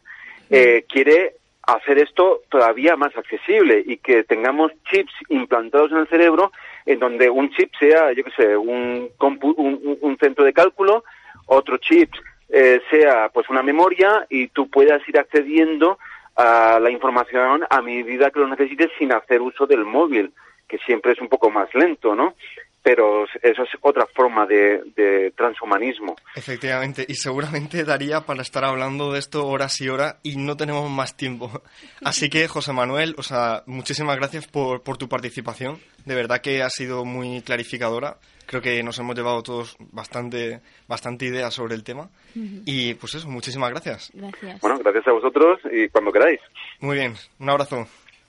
eh, 0.48 0.84
quiere 0.88 1.36
hacer 1.66 1.98
esto 1.98 2.42
todavía 2.48 2.96
más 2.96 3.16
accesible 3.16 3.82
y 3.84 3.96
que 3.98 4.24
tengamos 4.24 4.72
chips 4.90 5.12
implantados 5.28 5.92
en 5.92 5.98
el 5.98 6.08
cerebro 6.08 6.52
en 6.86 6.98
donde 6.98 7.30
un 7.30 7.50
chip 7.50 7.72
sea, 7.78 8.12
yo 8.12 8.24
qué 8.24 8.30
sé, 8.32 8.56
un, 8.56 9.10
compu- 9.18 9.54
un, 9.56 10.18
centro 10.18 10.44
de 10.44 10.52
cálculo, 10.52 11.04
otro 11.46 11.78
chip 11.78 12.12
eh, 12.48 12.80
sea 12.90 13.30
pues 13.32 13.48
una 13.48 13.62
memoria 13.62 14.26
y 14.28 14.48
tú 14.48 14.68
puedas 14.68 15.06
ir 15.08 15.18
accediendo 15.18 15.98
a 16.36 16.78
la 16.80 16.90
información 16.90 17.64
a 17.68 17.80
medida 17.80 18.30
que 18.30 18.40
lo 18.40 18.48
necesites 18.48 18.90
sin 18.98 19.12
hacer 19.12 19.40
uso 19.40 19.66
del 19.66 19.84
móvil, 19.84 20.32
que 20.68 20.78
siempre 20.78 21.12
es 21.12 21.20
un 21.20 21.28
poco 21.28 21.50
más 21.50 21.72
lento, 21.74 22.14
¿no? 22.14 22.34
Pero 22.84 23.24
eso 23.42 23.62
es 23.62 23.70
otra 23.80 24.06
forma 24.14 24.46
de, 24.46 24.82
de 24.94 25.32
transhumanismo. 25.34 26.14
Efectivamente, 26.36 27.04
y 27.08 27.14
seguramente 27.14 27.82
daría 27.82 28.20
para 28.20 28.42
estar 28.42 28.64
hablando 28.64 29.12
de 29.12 29.18
esto 29.18 29.46
horas 29.46 29.80
y 29.80 29.88
horas 29.88 30.18
y 30.22 30.36
no 30.36 30.56
tenemos 30.56 30.88
más 30.90 31.16
tiempo. 31.16 31.50
Así 32.04 32.28
que, 32.28 32.46
José 32.46 32.72
Manuel, 32.72 33.14
o 33.16 33.22
sea, 33.22 33.62
muchísimas 33.66 34.16
gracias 34.16 34.46
por, 34.46 34.82
por 34.82 34.98
tu 34.98 35.08
participación. 35.08 35.78
De 36.04 36.14
verdad 36.14 36.40
que 36.40 36.62
ha 36.62 36.70
sido 36.70 37.04
muy 37.04 37.40
clarificadora. 37.40 38.18
Creo 38.46 38.60
que 38.60 38.82
nos 38.82 38.98
hemos 38.98 39.16
llevado 39.16 39.42
todos 39.42 39.76
bastante, 39.78 40.60
bastante 40.86 41.24
ideas 41.24 41.54
sobre 41.54 41.74
el 41.74 41.82
tema. 41.82 42.10
Y 42.34 42.94
pues 42.94 43.14
eso, 43.14 43.28
muchísimas 43.28 43.70
gracias. 43.70 44.10
Gracias. 44.12 44.60
Bueno, 44.60 44.78
gracias 44.78 45.08
a 45.08 45.12
vosotros 45.12 45.60
y 45.72 45.88
cuando 45.88 46.12
queráis. 46.12 46.40
Muy 46.80 46.96
bien, 46.96 47.14
un 47.38 47.48
abrazo. 47.48 47.86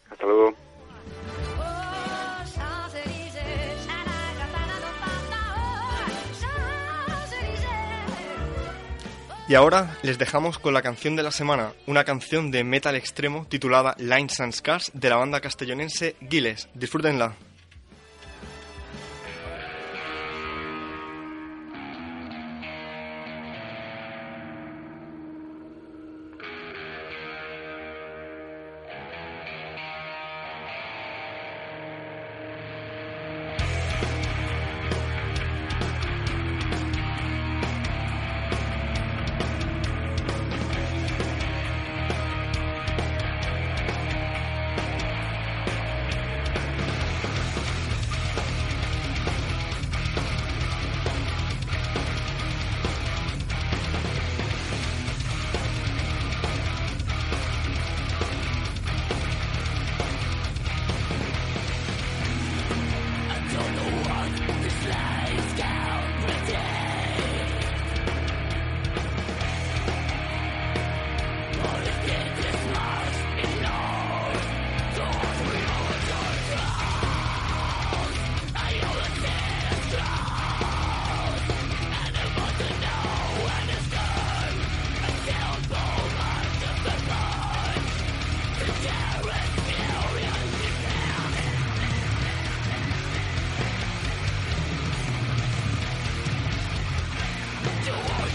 Hasta 0.09 0.25
luego. 0.25 0.64
Y 9.47 9.53
ahora 9.53 9.95
les 10.01 10.17
dejamos 10.17 10.57
con 10.57 10.73
la 10.73 10.81
canción 10.81 11.15
de 11.15 11.21
la 11.21 11.29
semana, 11.29 11.73
una 11.85 12.03
canción 12.03 12.49
de 12.49 12.63
metal 12.63 12.95
extremo 12.95 13.45
titulada 13.47 13.95
Lines 13.99 14.39
and 14.39 14.53
Scars 14.53 14.89
de 14.95 15.07
la 15.07 15.17
banda 15.17 15.39
castellonense 15.39 16.15
Giles. 16.27 16.67
Disfrútenla. 16.73 17.35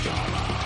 Dollar. 0.05 0.60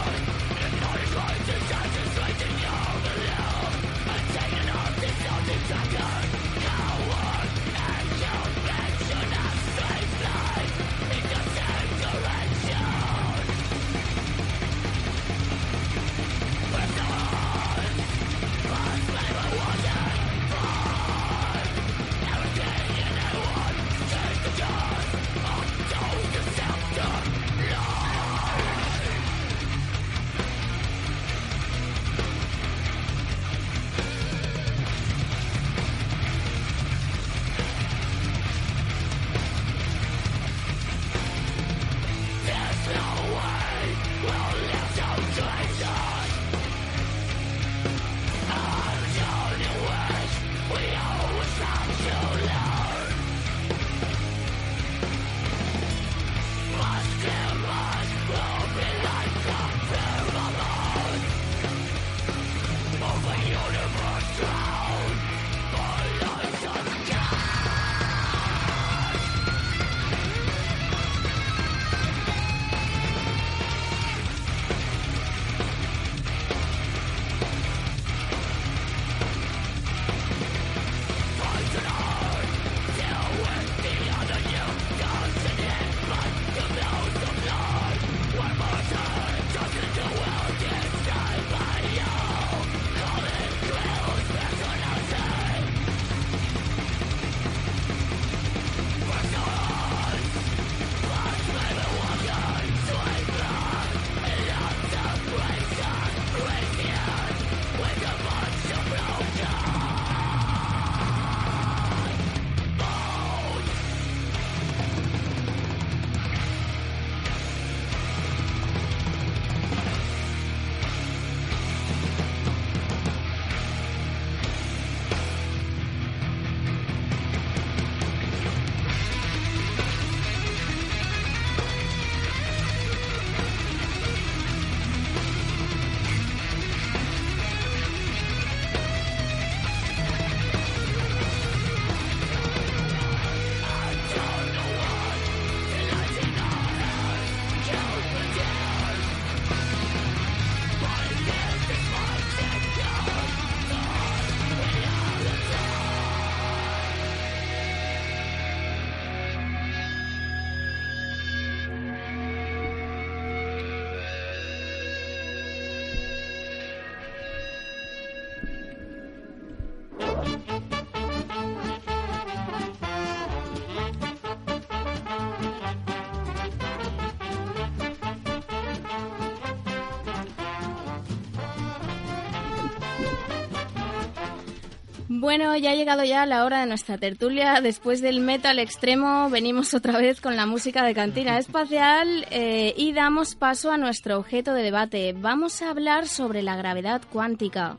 Bueno, 185.37 185.57
ya 185.57 185.72
ha 185.72 185.74
llegado 185.74 186.05
ya 186.05 186.26
la 186.26 186.45
hora 186.45 186.61
de 186.61 186.66
nuestra 186.66 186.97
tertulia. 186.97 187.61
Después 187.61 188.01
del 188.01 188.20
metal 188.20 188.61
extremo, 188.61 189.28
venimos 189.30 189.74
otra 189.74 189.99
vez 189.99 190.20
con 190.20 190.37
la 190.37 190.47
música 190.47 190.85
de 190.85 190.95
cantina 190.95 191.39
espacial 191.39 192.24
eh, 192.30 192.72
y 192.76 192.93
damos 192.93 193.35
paso 193.35 193.72
a 193.72 193.76
nuestro 193.76 194.16
objeto 194.16 194.55
de 194.55 194.62
debate. 194.62 195.12
Vamos 195.12 195.61
a 195.61 195.70
hablar 195.70 196.07
sobre 196.07 196.43
la 196.43 196.55
gravedad 196.55 197.03
cuántica. 197.12 197.78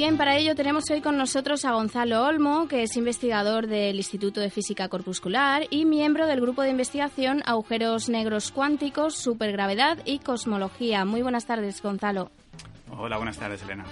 Bien, 0.00 0.16
para 0.16 0.38
ello 0.38 0.54
tenemos 0.54 0.90
hoy 0.90 1.02
con 1.02 1.18
nosotros 1.18 1.66
a 1.66 1.72
Gonzalo 1.72 2.24
Olmo, 2.24 2.68
que 2.68 2.84
es 2.84 2.96
investigador 2.96 3.66
del 3.66 3.96
Instituto 3.96 4.40
de 4.40 4.48
Física 4.48 4.88
Corpuscular 4.88 5.66
y 5.68 5.84
miembro 5.84 6.26
del 6.26 6.40
grupo 6.40 6.62
de 6.62 6.70
investigación 6.70 7.42
Agujeros 7.44 8.08
Negros 8.08 8.50
Cuánticos, 8.50 9.14
Supergravedad 9.16 9.98
y 10.06 10.20
Cosmología. 10.20 11.04
Muy 11.04 11.20
buenas 11.20 11.44
tardes, 11.44 11.82
Gonzalo. 11.82 12.30
Hola, 12.96 13.18
buenas 13.18 13.36
tardes, 13.36 13.62
Elena. 13.62 13.84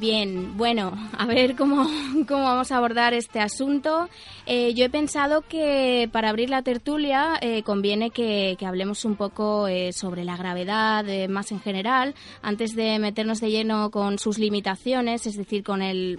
Bien, 0.00 0.56
bueno, 0.56 0.94
a 1.18 1.26
ver 1.26 1.54
cómo, 1.56 1.86
cómo 2.26 2.44
vamos 2.44 2.72
a 2.72 2.78
abordar 2.78 3.12
este 3.12 3.38
asunto. 3.38 4.08
Eh, 4.46 4.72
yo 4.72 4.86
he 4.86 4.88
pensado 4.88 5.42
que 5.42 6.08
para 6.10 6.30
abrir 6.30 6.48
la 6.48 6.62
tertulia 6.62 7.34
eh, 7.42 7.62
conviene 7.64 8.10
que, 8.10 8.56
hablemos 8.64 9.04
un 9.04 9.16
poco 9.16 9.68
eh, 9.68 9.92
sobre 9.92 10.24
la 10.24 10.38
gravedad 10.38 11.04
más 11.28 11.52
en 11.52 11.60
general, 11.60 12.14
antes 12.40 12.74
de 12.74 12.98
meternos 12.98 13.42
de 13.42 13.50
lleno 13.50 13.90
con 13.90 14.18
sus 14.18 14.38
limitaciones, 14.38 15.26
es 15.26 15.36
decir, 15.36 15.62
con 15.62 15.82
el 15.82 16.18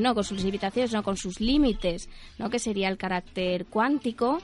no 0.00 0.14
con 0.14 0.24
sus 0.24 0.42
limitaciones, 0.42 0.94
no 0.94 1.02
con 1.02 1.18
sus 1.18 1.38
límites, 1.38 2.08
¿no? 2.38 2.48
que 2.48 2.58
sería 2.58 2.88
el 2.88 2.96
carácter 2.96 3.66
cuántico. 3.66 4.38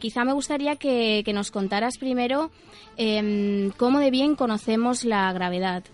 quizá 0.00 0.24
me 0.24 0.32
gustaría 0.32 0.74
que, 0.74 1.22
que 1.24 1.32
nos 1.32 1.52
contaras 1.52 1.96
primero 1.96 2.50
em, 2.96 3.70
cómo 3.76 4.00
de 4.00 4.10
bien 4.10 4.34
conocemos 4.34 5.04
la 5.04 5.32
gravedad. 5.32 5.84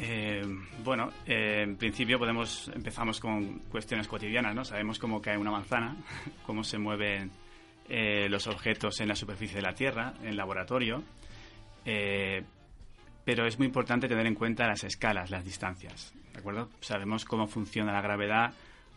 Eh, 0.00 0.46
bueno, 0.84 1.10
eh, 1.26 1.62
en 1.64 1.76
principio 1.76 2.20
podemos 2.20 2.70
empezamos 2.72 3.18
con 3.18 3.58
cuestiones 3.70 4.06
cotidianas, 4.06 4.54
¿no? 4.54 4.64
Sabemos 4.64 4.96
cómo 4.96 5.20
cae 5.20 5.36
una 5.36 5.50
manzana, 5.50 5.96
cómo 6.46 6.62
se 6.62 6.78
mueven 6.78 7.32
eh, 7.88 8.28
los 8.28 8.46
objetos 8.46 9.00
en 9.00 9.08
la 9.08 9.16
superficie 9.16 9.56
de 9.56 9.62
la 9.62 9.74
Tierra, 9.74 10.14
en 10.22 10.36
laboratorio, 10.36 11.02
pero 13.24 13.46
es 13.46 13.58
muy 13.58 13.66
importante 13.66 14.08
tener 14.08 14.26
en 14.26 14.34
cuenta 14.34 14.66
las 14.66 14.84
escalas, 14.84 15.30
las 15.30 15.44
distancias, 15.44 16.12
¿de 16.34 16.38
acuerdo? 16.38 16.68
Sabemos 16.80 17.24
cómo 17.24 17.46
funciona 17.46 17.92
la 17.92 18.02
gravedad 18.02 18.52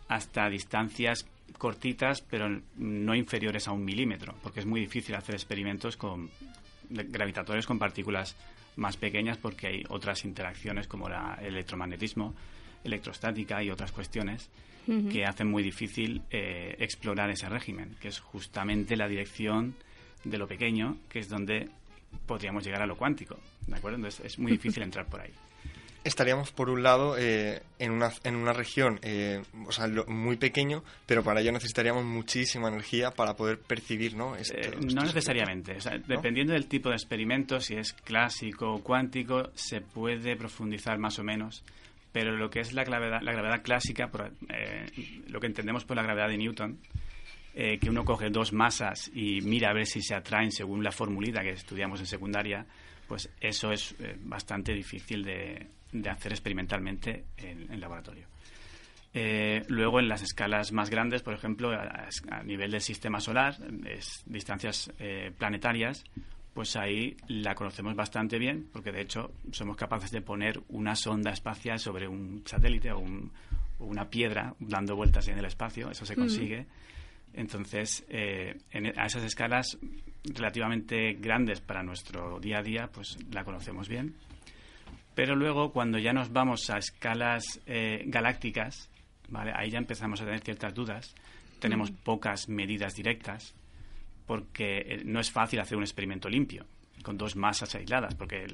hasta 0.10 0.50
distancias 0.50 1.26
cortitas, 1.58 2.22
pero 2.22 2.50
no 2.76 3.16
inferiores 3.16 3.70
a 3.70 3.72
un 3.72 3.86
milímetro, 3.86 4.36
porque 4.44 4.60
es 4.60 4.66
muy 4.66 4.82
difícil 4.82 5.16
hacer 5.16 5.36
experimentos 5.36 5.96
con 5.96 6.30
gravitatorios 6.90 7.66
con 7.66 7.80
partículas 7.80 8.36
más 8.82 8.98
pequeñas 8.98 9.38
porque 9.38 9.68
hay 9.68 9.84
otras 9.88 10.26
interacciones 10.26 10.88
como 10.88 11.08
la, 11.08 11.38
el 11.40 11.54
electromagnetismo, 11.54 12.34
electrostática 12.84 13.64
y 13.64 13.70
otras 13.70 13.92
cuestiones 13.92 14.50
que 15.12 15.26
hacen 15.26 15.48
muy 15.48 15.62
difícil 15.62 16.24
eh, 16.32 16.76
explorar 16.80 17.30
ese 17.30 17.48
régimen, 17.48 17.96
que 18.02 18.08
es 18.08 18.20
justamente 18.20 18.98
la 18.98 19.08
dirección 19.08 19.76
de 20.24 20.38
lo 20.40 20.48
pequeño, 20.48 20.98
que 21.08 21.20
es 21.20 21.30
donde 21.30 21.70
podríamos 22.26 22.64
llegar 22.66 22.82
a 22.82 22.88
lo 22.88 22.98
cuántico, 22.98 23.38
¿de 23.68 23.76
acuerdo? 23.76 23.98
Entonces 23.98 24.26
es 24.26 24.40
muy 24.40 24.54
difícil 24.54 24.82
entrar 24.84 25.06
por 25.06 25.22
ahí. 25.22 25.32
Estaríamos 26.04 26.52
por 26.52 26.70
un 26.70 26.84
lado 26.84 27.16
eh, 27.18 27.62
en, 27.80 27.92
una, 27.92 28.12
en 28.24 28.36
una 28.36 28.54
región 28.54 29.00
eh, 29.04 29.42
o 29.68 29.72
sea, 29.72 29.88
lo- 29.88 30.06
muy 30.08 30.38
pequeño, 30.38 30.84
pero 31.06 31.24
para 31.24 31.42
ello 31.42 31.52
necesitaríamos 31.52 32.04
muchísima 32.06 32.68
energía 32.70 33.12
para 33.12 33.36
poder 33.36 33.60
percibir, 33.60 34.16
¿no? 34.16 34.36
Este- 34.36 34.58
Eh, 34.60 34.70
estos 34.74 34.94
no 34.96 35.04
necesariamente. 35.04 35.76
O 35.78 35.82
sea, 35.82 35.98
dependiendo 36.08 36.54
del 36.54 36.68
tipo 36.68 36.90
de 36.90 36.96
experimento, 36.96 37.60
si 37.60 37.76
es 37.76 37.94
clásico 37.94 38.74
o 38.74 38.84
cuántico, 38.84 39.50
se 39.54 39.82
puede 39.82 40.36
profundizar 40.36 40.98
más 40.98 41.20
o 41.20 41.24
menos. 41.24 41.64
Pero 42.12 42.36
lo 42.36 42.50
que 42.50 42.60
es 42.60 42.74
la 42.74 42.84
gravedad, 42.84 43.22
la 43.22 43.32
gravedad 43.32 43.62
clásica, 43.62 44.10
por, 44.10 44.32
eh, 44.50 44.86
lo 45.28 45.40
que 45.40 45.48
entendemos 45.48 45.86
por 45.86 45.96
la 45.96 46.04
gravedad 46.04 46.28
de 46.28 46.38
Newton, 46.38 46.78
eh, 47.54 47.78
que 47.80 47.90
uno 47.90 48.04
coge 48.06 48.30
dos 48.30 48.54
masas 48.54 49.10
y 49.14 49.42
mira 49.42 49.70
a 49.70 49.74
ver 49.74 49.86
si 49.86 50.02
se 50.02 50.16
atraen 50.16 50.52
según 50.52 50.84
la 50.84 50.92
formulita 50.92 51.42
que 51.42 51.52
estudiamos 51.52 52.00
en 52.00 52.06
secundaria, 52.06 52.66
pues 53.08 53.30
eso 53.40 53.72
es 53.72 53.94
eh, 54.00 54.16
bastante 54.20 54.74
difícil 54.74 55.24
de, 55.24 55.68
de 55.92 56.10
hacer 56.10 56.32
experimentalmente 56.32 57.26
en, 57.38 57.72
en 57.72 57.80
laboratorio. 57.80 58.28
Eh, 59.14 59.64
luego, 59.68 60.00
en 60.00 60.08
las 60.08 60.22
escalas 60.22 60.72
más 60.72 60.90
grandes, 60.90 61.22
por 61.22 61.34
ejemplo, 61.34 61.72
a, 61.74 62.08
a 62.30 62.44
nivel 62.44 62.72
del 62.72 62.82
sistema 62.82 63.20
solar, 63.20 63.58
es, 63.86 64.24
distancias 64.26 64.92
eh, 65.00 65.32
planetarias, 65.38 66.04
pues 66.54 66.76
ahí 66.78 67.18
la 67.28 67.54
conocemos 67.56 67.96
bastante 67.96 68.38
bien, 68.40 68.68
porque 68.72 68.92
de 68.92 69.02
hecho 69.02 69.32
somos 69.52 69.76
capaces 69.76 70.12
de 70.12 70.22
poner 70.22 70.62
una 70.70 70.96
sonda 70.96 71.32
espacial 71.32 71.80
sobre 71.80 72.08
un 72.08 72.44
satélite 72.46 72.92
o, 72.92 73.00
un- 73.00 73.32
o 73.80 73.86
una 73.86 74.10
piedra 74.10 74.54
dando 74.60 74.96
vueltas 74.96 75.28
en 75.28 75.38
el 75.40 75.46
espacio, 75.46 75.90
eso 75.92 76.06
se 76.06 76.16
Mm. 76.16 76.20
consigue. 76.20 76.66
Entonces, 77.34 78.06
eh, 78.10 78.58
en- 78.72 78.98
a 79.00 79.06
esas 79.06 79.24
escalas 79.24 79.78
relativamente 80.24 81.14
grandes 81.14 81.62
para 81.62 81.84
nuestro 81.84 82.40
día 82.40 82.60
a 82.60 82.64
día, 82.64 82.88
pues 82.92 83.18
la 83.32 83.44
conocemos 83.44 83.88
bien. 83.90 84.14
Pero 85.16 85.36
luego, 85.36 85.72
cuando 85.72 85.98
ya 85.98 86.14
nos 86.14 86.32
vamos 86.32 86.70
a 86.70 86.78
escalas 86.78 87.60
eh, 87.66 88.04
galácticas, 88.06 88.90
¿vale? 89.30 89.52
ahí 89.56 89.70
ya 89.70 89.78
empezamos 89.78 90.22
a 90.22 90.26
tener 90.26 90.42
ciertas 90.42 90.74
dudas. 90.74 91.14
Tenemos 91.60 91.92
pocas 91.92 92.50
medidas 92.50 92.96
directas, 92.96 93.54
porque 94.26 94.80
eh, 94.80 95.02
no 95.06 95.20
es 95.20 95.32
fácil 95.32 95.60
hacer 95.60 95.78
un 95.78 95.84
experimento 95.84 96.30
limpio, 96.30 96.66
con 97.04 97.18
dos 97.18 97.36
masas 97.36 97.76
aisladas, 97.76 98.16
porque 98.16 98.48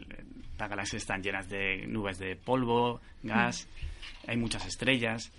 las 0.57 0.69
galaxias 0.69 1.03
están 1.03 1.21
llenas 1.21 1.47
de 1.47 1.85
nubes 1.87 2.17
de 2.17 2.35
polvo, 2.35 3.01
gas, 3.23 3.67
hay 4.27 4.37
muchas 4.37 4.65
estrellas. 4.65 5.31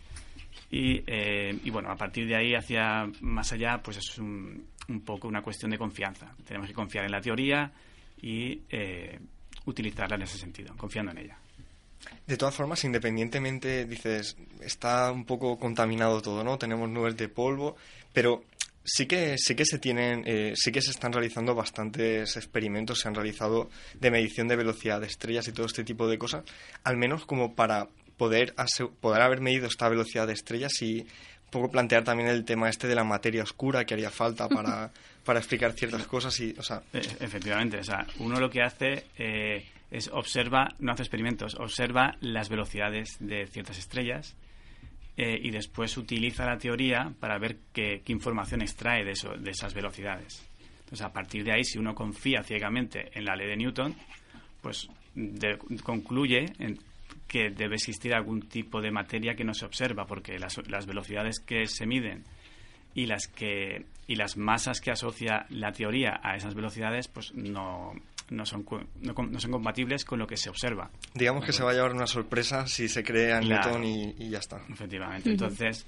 Y, 0.71 1.03
eh, 1.07 1.59
y 1.65 1.71
bueno, 1.71 1.91
a 1.91 1.97
partir 1.97 2.27
de 2.27 2.37
ahí 2.37 2.55
hacia 2.55 3.07
más 3.21 3.53
allá, 3.53 3.81
pues 3.83 3.97
es 3.97 4.19
un, 4.19 4.67
un 4.89 5.01
poco 5.03 5.29
una 5.29 5.43
cuestión 5.43 5.71
de 5.71 5.79
confianza. 5.79 6.35
Tenemos 6.45 6.69
que 6.69 6.75
confiar 6.75 7.05
en 7.05 7.13
la 7.13 7.21
teoría 7.21 7.71
y 8.21 8.63
eh, 8.71 9.19
utilizarla 9.67 10.17
en 10.17 10.23
ese 10.23 10.39
sentido, 10.39 10.77
confiando 10.77 11.13
en 11.13 11.19
ella. 11.19 11.39
De 12.27 12.37
todas 12.37 12.55
formas, 12.55 12.85
independientemente, 12.85 13.85
dices, 13.85 14.37
está 14.61 15.11
un 15.11 15.25
poco 15.25 15.59
contaminado 15.59 16.21
todo, 16.23 16.45
¿no? 16.45 16.59
Tenemos 16.59 16.89
nubes 16.89 17.17
de 17.17 17.29
polvo, 17.29 17.77
pero 18.13 18.45
sí 18.85 19.07
que 19.07 19.37
sí 19.39 19.55
que 19.55 19.65
se 19.65 19.79
tienen, 19.79 20.23
eh, 20.27 20.53
sí 20.57 20.73
que 20.73 20.81
se 20.81 20.91
están 20.91 21.13
realizando 21.13 21.55
bastantes 21.55 22.37
experimentos, 22.37 23.01
se 23.01 23.09
han 23.09 23.15
realizado 23.15 23.71
de 23.95 24.11
medición 24.11 24.49
de 24.49 24.57
velocidad 24.57 25.01
de 25.01 25.07
estrellas 25.07 25.49
y 25.49 25.53
todo 25.53 25.67
este 25.67 25.85
tipo 25.85 26.09
de 26.09 26.19
cosas, 26.19 26.45
al 26.85 26.97
menos 26.97 27.27
como 27.27 27.55
para 27.55 27.89
poder 28.17 28.55
poder 29.01 29.23
haber 29.23 29.41
medido 29.41 29.67
esta 29.67 29.89
velocidad 29.89 30.27
de 30.27 30.33
estrellas 30.33 30.73
y 30.83 31.01
un 31.01 31.51
poco 31.51 31.71
plantear 31.71 32.05
también 32.05 32.29
el 32.29 32.45
tema 32.45 32.69
este 32.69 32.89
de 32.89 32.95
la 32.95 33.05
materia 33.05 33.43
oscura 33.43 33.85
que 33.85 33.95
haría 33.95 34.11
falta 34.11 34.49
para, 34.49 34.91
para 35.25 35.39
explicar 35.41 35.73
ciertas 35.73 36.07
cosas 36.07 36.39
y, 36.41 36.55
o 36.59 36.63
sea, 36.63 36.83
E- 36.93 36.99
Efectivamente, 37.21 37.79
o 37.79 37.85
sea, 37.85 38.07
uno 38.19 38.39
lo 38.41 38.49
que 38.51 38.63
hace 38.63 39.05
eh, 39.19 39.67
es 39.91 40.09
observa, 40.13 40.69
no 40.79 40.93
hace 40.93 41.03
experimentos, 41.03 41.55
observa 41.57 42.17
las 42.21 42.49
velocidades 42.49 43.17
de 43.21 43.47
ciertas 43.47 43.79
estrellas 43.79 44.37
eh, 45.17 45.39
y 45.43 45.51
después 45.51 45.97
utiliza 45.97 46.47
la 46.47 46.59
teoría 46.59 47.13
para 47.19 47.39
ver 47.39 47.57
qué, 47.73 48.03
qué 48.05 48.13
información 48.13 48.63
extrae 48.63 49.05
de, 49.05 49.13
eso, 49.13 49.31
de 49.37 49.51
esas 49.51 49.75
velocidades. 49.75 50.45
Entonces, 50.81 51.05
a 51.05 51.13
partir 51.13 51.45
de 51.45 51.53
ahí, 51.53 51.65
si 51.65 51.79
uno 51.79 51.95
confía 51.95 52.43
ciegamente 52.43 53.11
en 53.13 53.25
la 53.25 53.35
ley 53.37 53.47
de 53.49 53.57
Newton, 53.57 53.95
pues 54.63 54.89
de- 55.15 55.59
concluye 55.83 56.47
en 56.59 56.79
que 57.27 57.51
debe 57.51 57.75
existir 57.75 58.15
algún 58.15 58.43
tipo 58.49 58.81
de 58.81 58.91
materia 58.91 59.35
que 59.35 59.45
no 59.45 59.53
se 59.53 59.67
observa, 59.67 60.07
porque 60.07 60.39
las, 60.39 60.57
las 60.69 60.87
velocidades 60.87 61.41
que 61.41 61.67
se 61.67 61.85
miden 61.85 62.25
y 62.99 63.07
las 63.07 63.29
que 63.29 63.85
y 64.07 64.17
las 64.17 64.37
masas 64.37 64.81
que 64.81 64.91
asocia 64.91 65.47
la 65.51 65.71
teoría 65.73 66.19
a 66.23 66.35
esas 66.37 66.55
velocidades 66.55 67.07
pues 67.09 67.33
no 67.35 67.93
no 68.31 68.45
son 68.45 68.63
cu- 68.65 68.81
no, 69.01 69.13
no 69.15 69.39
son 69.39 69.53
compatibles 69.53 70.05
con 70.05 70.19
lo 70.19 70.27
que 70.27 70.37
se 70.37 70.51
observa 70.51 70.91
digamos 71.15 71.45
que 71.45 71.53
se 71.53 71.63
va 71.63 71.71
a 71.71 71.75
llevar 71.75 71.93
una 71.93 72.07
sorpresa 72.07 72.67
si 72.67 72.89
se 72.89 73.05
crea 73.05 73.39
en 73.39 73.45
Claro. 73.45 73.79
Newton 73.79 73.85
y, 73.85 74.15
y 74.27 74.31
ya 74.31 74.39
está. 74.39 74.61
efectivamente 74.69 75.31
entonces 75.31 75.87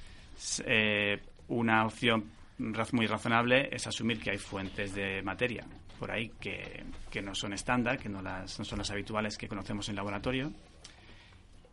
eh, 0.67 1.19
una 1.49 1.85
opción 1.85 2.25
raz- 2.59 2.93
muy 2.93 3.07
razonable 3.07 3.69
es 3.73 3.87
asumir 3.87 4.21
que 4.21 4.31
hay 4.31 4.39
fuentes 4.39 4.95
de 4.95 5.23
materia 5.23 5.65
por 5.99 6.11
ahí 6.13 6.31
que, 6.41 6.85
que 7.11 7.21
no 7.23 7.35
son 7.35 7.53
estándar 7.55 7.99
que 7.99 8.09
no 8.09 8.23
las 8.23 8.59
no 8.59 8.65
son 8.65 8.79
las 8.79 8.91
habituales 8.91 9.37
que 9.37 9.49
conocemos 9.49 9.89
en 9.89 9.97
laboratorio 9.97 10.53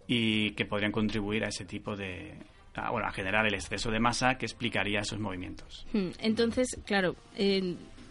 y 0.08 0.52
que 0.52 0.66
podrían 0.66 0.92
contribuir 0.92 1.44
a 1.44 1.50
ese 1.50 1.66
tipo 1.66 1.96
de 1.96 2.34
a, 2.78 2.90
bueno 2.92 3.12
generar 3.12 3.46
el 3.46 3.54
exceso 3.54 3.92
de 3.92 4.00
masa 4.00 4.38
que 4.38 4.46
explicaría 4.46 5.02
esos 5.02 5.20
movimientos 5.20 5.86
Hmm, 5.94 6.10
Entonces, 6.20 6.68
claro, 6.86 7.16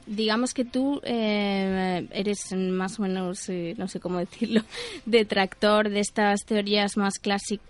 digamos 0.07 0.55
que 0.55 0.65
tú 0.65 1.01
eh, 1.05 2.07
eres 2.13 2.53
más 2.55 2.99
o 2.99 3.03
menos, 3.03 3.49
eh, 3.49 3.75
no 3.77 3.89
sé 3.89 4.01
cómo 4.01 4.19
decirlo, 4.27 4.63
detractor 5.05 5.91
de 5.91 6.01
estas 6.01 6.45
teorías 6.45 6.97
más 6.97 7.19
clásicas 7.19 7.67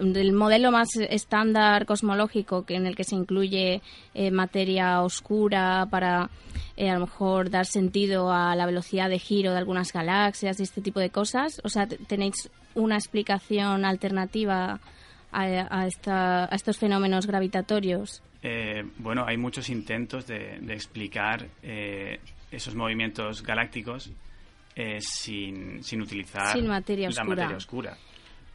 del 0.00 0.32
modelo 0.32 0.70
más 0.70 0.88
estándar 0.96 1.86
cosmológico 1.86 2.64
que 2.64 2.74
en 2.74 2.86
el 2.86 2.96
que 2.96 3.04
se 3.04 3.16
incluye 3.16 3.80
eh, 4.14 4.30
materia 4.30 5.02
oscura 5.02 5.86
para 5.90 6.30
eh, 6.76 6.90
a 6.90 6.94
lo 6.94 7.00
mejor 7.00 7.50
dar 7.50 7.66
sentido 7.66 8.32
a 8.32 8.54
la 8.54 8.66
velocidad 8.66 9.08
de 9.08 9.18
giro 9.18 9.52
de 9.52 9.58
algunas 9.58 9.92
galaxias 9.92 10.60
y 10.60 10.62
este 10.62 10.80
tipo 10.80 11.00
de 11.00 11.10
cosas. 11.10 11.60
O 11.64 11.68
sea, 11.68 11.86
tenéis 11.86 12.50
una 12.74 12.96
explicación 12.96 13.84
alternativa 13.84 14.80
a, 15.32 15.42
a 15.70 15.86
esta- 15.86 16.44
a 16.44 16.54
estos 16.54 16.78
fenómenos 16.78 17.26
gravitatorios. 17.26 18.22
Eh, 18.42 18.82
bueno, 18.98 19.24
hay 19.26 19.36
muchos 19.36 19.68
intentos 19.68 20.26
de, 20.26 20.58
de 20.60 20.72
explicar 20.74 21.46
eh, 21.62 22.18
esos 22.50 22.74
movimientos 22.74 23.42
galácticos 23.42 24.10
eh, 24.76 24.98
sin, 25.00 25.82
sin 25.84 26.00
utilizar 26.02 26.56
Sin 26.56 26.66
materia 26.68 27.08
la 27.10 27.24
materia 27.24 27.56
oscura. 27.56 27.96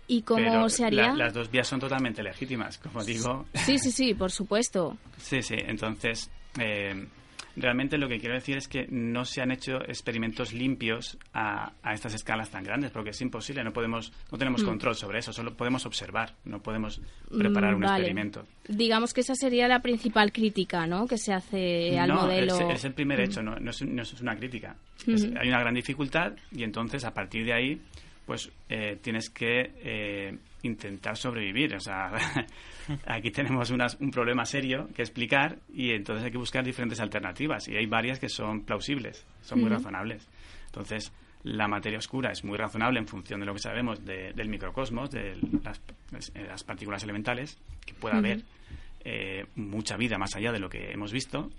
¿Y 0.08 0.22
cómo 0.22 0.44
Pero 0.44 0.70
se 0.70 0.86
haría? 0.86 1.10
la- 1.10 1.26
las 1.26 1.34
dos 1.34 1.50
vías 1.52 1.68
son 1.68 1.80
totalmente 1.80 2.22
legítimas, 2.24 2.78
como 2.78 3.04
digo. 3.04 3.46
Sí, 3.54 3.78
sí, 3.80 3.92
sí, 3.92 4.14
por 4.14 4.32
supuesto. 4.32 4.98
Sí, 5.18 5.42
sí. 5.42 5.56
Entonces, 5.58 6.30
eh, 6.60 7.08
realmente 7.56 7.98
lo 7.98 8.08
que 8.08 8.20
quiero 8.20 8.36
decir 8.36 8.58
es 8.58 8.68
que 8.68 8.88
no 8.90 9.26
se 9.26 9.42
han 9.42 9.52
hecho 9.52 9.82
experimentos 9.88 10.54
limpios 10.54 11.18
a, 11.34 11.72
a 11.84 11.94
estas 11.94 12.14
escalas 12.14 12.50
tan 12.50 12.64
grandes, 12.64 12.92
porque 12.92 13.12
es 13.12 13.22
imposible. 13.22 13.64
No 13.64 13.72
podemos, 13.74 14.12
no 14.32 14.38
tenemos 14.38 14.64
Mm. 14.64 14.66
control 14.68 14.96
sobre 14.96 15.20
eso. 15.20 15.32
Solo 15.34 15.54
podemos 15.56 15.86
observar. 15.86 16.34
No 16.46 16.62
podemos 16.62 17.02
preparar 17.30 17.74
Mm, 17.74 17.78
un 17.78 17.84
experimento. 17.86 18.46
Digamos 18.68 19.14
que 19.14 19.22
esa 19.22 19.36
sería 19.36 19.68
la 19.68 19.80
principal 19.82 20.32
crítica, 20.32 20.86
¿no? 20.88 21.08
Que 21.08 21.18
se 21.18 21.34
hace 21.34 21.98
al 22.00 22.10
no, 22.10 22.16
modelo. 22.22 22.56
Es, 22.70 22.76
es 22.78 22.86
el 22.86 22.94
primer 22.94 23.20
Mm. 23.20 23.24
hecho, 23.24 23.42
no, 23.44 23.56
no 23.60 23.72
es, 23.72 23.82
no 23.82 24.02
es 24.02 24.14
una 24.22 24.36
crítica. 24.36 24.76
Es- 25.08 25.26
hay 25.40 25.48
una 25.50 25.60
gran 25.60 25.74
dificultad 25.76 26.34
y 26.52 26.64
entonces 26.64 27.04
a 27.06 27.14
partir 27.14 27.46
de 27.46 27.54
ahí, 27.54 27.82
pues 28.26 28.52
eh, 28.70 28.98
tienes 29.02 29.30
que 29.30 29.72
eh, 29.84 30.38
intentar 30.66 31.18
sobrevivir. 31.18 31.76
O 31.76 31.80
sea, 31.80 32.12
aquí 33.08 33.32
tenemos 33.32 33.70
unas- 33.72 33.98
un 34.00 34.12
problema 34.12 34.46
serio 34.46 34.90
que 34.96 35.02
explicar 35.02 35.58
y 35.74 35.92
entonces 35.92 36.26
hay 36.26 36.32
que 36.32 36.38
buscar 36.38 36.64
diferentes 36.64 37.00
alternativas 37.00 37.68
y 37.68 37.76
hay 37.76 37.86
varias 37.86 38.20
que 38.20 38.30
son 38.30 38.62
plausibles, 38.64 39.26
son 39.42 39.62
muy 39.62 39.70
razonables. 39.70 40.28
Entonces, 40.68 41.12
la 41.44 41.68
materia 41.68 42.00
oscura 42.00 42.32
es 42.32 42.44
muy 42.44 42.58
razonable 42.58 43.00
en 43.00 43.08
función 43.08 43.40
de 43.40 43.46
lo 43.46 43.54
que 43.54 43.60
sabemos 43.60 44.04
de- 44.04 44.34
del 44.34 44.50
microcosmos, 44.50 45.12
de 45.12 45.38
las, 45.64 45.80
eh, 46.34 46.46
las 46.48 46.64
partículas 46.64 47.04
elementales, 47.04 47.58
que 47.86 47.94
pueda 47.94 48.18
haber 48.18 48.42
eh, 49.08 49.46
mucha 49.56 49.98
vida 49.98 50.18
más 50.18 50.36
allá 50.36 50.52
de 50.52 50.58
lo 50.60 50.68
que 50.70 50.92
hemos 50.92 51.12
visto. 51.12 51.52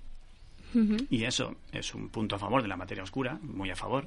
Y 1.08 1.24
eso 1.24 1.54
es 1.72 1.94
un 1.94 2.08
punto 2.10 2.34
a 2.34 2.38
favor 2.38 2.60
de 2.60 2.68
la 2.68 2.76
materia 2.76 3.04
oscura, 3.04 3.38
muy 3.40 3.70
a 3.70 3.76
favor. 3.76 4.06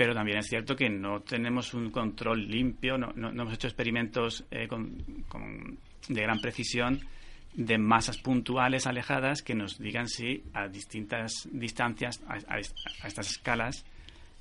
Pero 0.00 0.14
también 0.14 0.38
es 0.38 0.46
cierto 0.46 0.74
que 0.74 0.88
no 0.88 1.20
tenemos 1.20 1.74
un 1.74 1.90
control 1.90 2.48
limpio, 2.48 2.96
no, 2.96 3.12
no- 3.16 3.28
hemos 3.28 3.52
hecho 3.52 3.66
experimentos 3.66 4.46
eh, 4.50 4.66
con- 4.66 4.96
con- 5.28 5.76
de 6.08 6.22
gran 6.22 6.40
precisión 6.40 7.00
de 7.52 7.76
masas 7.76 8.16
puntuales 8.16 8.86
alejadas 8.86 9.42
que 9.42 9.54
nos 9.54 9.78
digan 9.78 10.08
si 10.08 10.42
a 10.54 10.68
distintas 10.68 11.46
distancias, 11.52 12.22
a, 12.26 12.38
a 12.54 12.58
estas 13.08 13.30
escalas, 13.30 13.84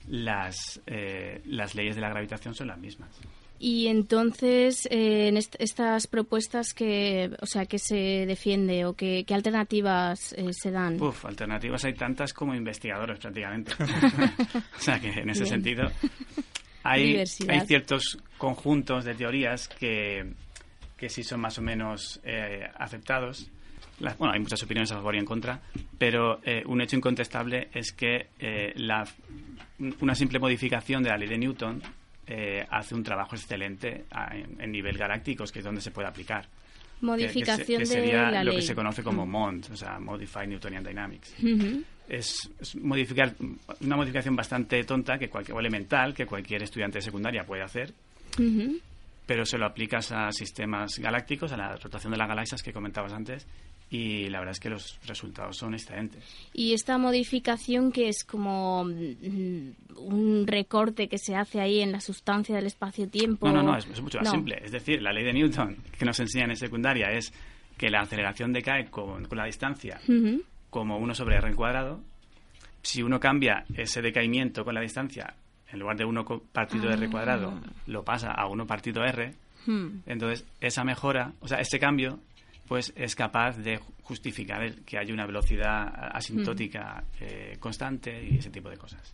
las, 0.08 0.82
eh, 0.88 1.42
las 1.44 1.76
leyes 1.76 1.96
de 1.96 2.02
la 2.04 2.10
gravitación 2.10 2.56
son 2.56 2.68
las 2.68 2.78
mismas. 2.80 3.10
Y 3.62 3.88
entonces, 3.88 4.86
eh, 4.90 5.28
en 5.28 5.36
est- 5.38 5.56
estas 5.60 6.08
propuestas 6.08 6.74
que, 6.74 7.30
o 7.42 7.46
sea, 7.46 7.66
que 7.66 7.78
se 7.78 8.26
defiende 8.26 8.86
o 8.86 8.94
qué 8.94 9.26
alternativas 9.32 10.34
eh, 10.34 10.54
se 10.54 10.72
dan. 10.72 11.02
Uf, 11.02 11.26
alternativas 11.26 11.84
hay 11.84 11.94
tantas 11.94 12.34
como 12.34 12.56
investigadores 12.56 13.20
prácticamente. 13.20 13.74
o 14.78 14.80
sea 14.82 15.00
que 15.00 15.10
en 15.10 15.30
ese 15.30 15.44
Bien. 15.44 15.54
sentido 15.56 15.92
hay, 16.84 17.18
hay 17.50 17.60
ciertos 17.68 18.18
conjuntos 18.38 19.04
de 19.04 19.14
teorías 19.16 19.68
que, 19.68 20.32
que 20.96 21.10
sí 21.10 21.24
son 21.24 21.42
más 21.42 21.58
o 21.58 21.62
menos 21.62 22.22
eh, 22.24 22.66
aceptados. 22.78 23.50
Las- 24.00 24.18
bueno, 24.18 24.34
hay 24.34 24.40
muchas 24.40 24.64
opiniones 24.64 24.90
a 24.94 24.96
favor 24.96 25.16
y 25.16 25.18
en 25.20 25.26
contra, 25.26 25.60
pero 25.98 26.40
eh, 26.46 26.64
un 26.66 26.80
hecho 26.80 26.96
incontestable 26.96 27.68
es 27.74 27.92
que 27.92 28.28
eh, 28.40 28.72
la, 28.78 29.06
una 30.00 30.16
simple 30.16 30.40
modificación 30.40 31.04
de 31.04 31.10
la 31.10 31.18
ley 31.18 31.28
de 31.28 31.38
Newton 31.38 31.82
eh, 32.32 32.64
hace 32.70 32.94
un 32.94 33.02
trabajo 33.04 33.36
excelente 33.36 34.06
a- 34.12 34.36
en, 34.38 34.62
en 34.62 34.72
nivel 34.72 34.98
galáctico, 34.98 35.44
que 35.46 35.60
es 35.60 35.66
donde 35.66 35.82
se 35.82 35.90
puede 35.92 36.08
aplicar. 36.08 36.44
Que- 36.44 36.48
que 36.48 37.00
se- 37.00 37.06
Modificación 37.06 37.80
que 37.80 37.86
sería 37.86 38.26
de 38.26 38.32
la 38.32 38.44
lo 38.44 38.52
ley. 38.52 38.60
que 38.60 38.66
se 38.68 38.76
conoce 38.76 39.02
como. 39.04 39.26
MOND, 39.26 39.72
o 39.72 39.76
sea, 39.76 40.00
Modified 40.00 40.48
Newtonian 40.48 40.84
Dynamics 40.84 41.34
es, 42.10 42.50
es 42.60 42.76
modificar 42.76 43.34
una 43.82 43.96
modificación 43.96 44.36
bastante 44.36 44.84
tonta 44.84 45.18
que 45.18 45.30
cualquier, 45.30 45.56
o 45.56 45.60
elemental 45.60 46.14
que 46.14 46.26
cualquier 46.26 46.62
estudiante 46.64 46.98
de 47.00 47.02
secundaria 47.04 47.44
puede 47.46 47.64
hacer, 47.64 47.94
pero 49.26 49.46
se 49.46 49.58
lo 49.58 49.66
aplicas 49.66 50.12
a 50.12 50.32
sistemas 50.32 50.98
galácticos, 51.00 51.52
a 51.54 51.58
la 51.58 51.76
rotación 51.78 52.12
de 52.12 52.18
las 52.18 52.28
galaxias 52.28 52.62
que 52.64 52.74
comentabas 52.74 53.14
antes, 53.14 53.46
y 53.92 54.30
la 54.30 54.40
verdad 54.40 54.52
es 54.52 54.60
que 54.60 54.70
los 54.70 55.00
resultados 55.08 55.58
son 55.58 55.74
excelentes. 55.74 56.24
Y 56.54 56.74
esta 56.74 56.98
modificación 56.98 57.92
que 57.92 58.08
es 58.10 58.24
como 58.24 58.84
mm, 58.86 59.70
un 59.98 60.46
recorte 60.48 61.08
que 61.08 61.18
se 61.18 61.36
hace 61.36 61.60
ahí 61.60 61.80
en 61.82 61.92
la 61.92 62.00
sustancia 62.02 62.56
del 62.56 62.68
espacio-tiempo. 62.68 63.48
No, 63.48 63.54
no, 63.56 63.64
no, 63.64 63.78
es, 63.78 63.88
es 63.88 64.02
mucho 64.02 64.20
más 64.20 64.26
No. 64.28 64.32
simple. 64.32 64.60
Es 64.64 64.72
decir, 64.72 65.02
la 65.02 65.12
ley 65.12 65.24
de 65.24 65.34
Newton 65.34 65.78
que 65.98 66.06
nos 66.06 66.20
enseñan 66.20 66.52
en 66.52 66.56
secundaria 66.58 67.08
es 67.12 67.34
que 67.78 67.90
la 67.90 68.02
aceleración 68.02 68.54
decae 68.54 68.90
con, 68.90 69.26
con 69.26 69.38
la 69.38 69.46
distancia 69.46 70.00
como 70.70 70.98
1 70.98 71.16
sobre 71.16 71.38
r 71.38 71.56
cuadrado. 71.56 72.00
Si 72.82 73.02
uno 73.02 73.20
cambia 73.20 73.66
ese 73.76 74.02
decaimiento 74.02 74.64
con 74.64 74.76
la 74.76 74.82
distancia, 74.82 75.34
en 75.72 75.80
lugar 75.80 75.98
de 75.98 76.06
1 76.06 76.26
partido 76.52 76.90
Ah. 76.90 76.94
r 76.94 77.10
cuadrado, 77.10 77.60
lo 77.88 78.04
pasa 78.04 78.32
a 78.32 78.48
1 78.48 78.66
partido 78.68 79.04
r, 79.04 79.34
Hmm. 79.66 80.00
Entonces, 80.06 80.46
esa 80.62 80.86
mejora, 80.86 81.34
o 81.42 81.48
sea, 81.48 81.60
ese 81.60 81.80
cambio, 81.80 82.18
pues 82.70 82.94
es 82.96 83.16
capaz 83.16 83.58
de 83.58 83.80
ju- 83.80 83.84
justificar 84.04 84.64
el- 84.64 84.86
que 84.86 84.98
haya 84.98 85.14
una 85.14 85.26
velocidad 85.26 85.92
asintótica 86.16 87.04
eh, 87.20 87.58
constante 87.60 88.24
y 88.24 88.38
ese 88.38 88.50
tipo 88.50 88.70
de 88.70 88.78
cosas. 88.78 89.12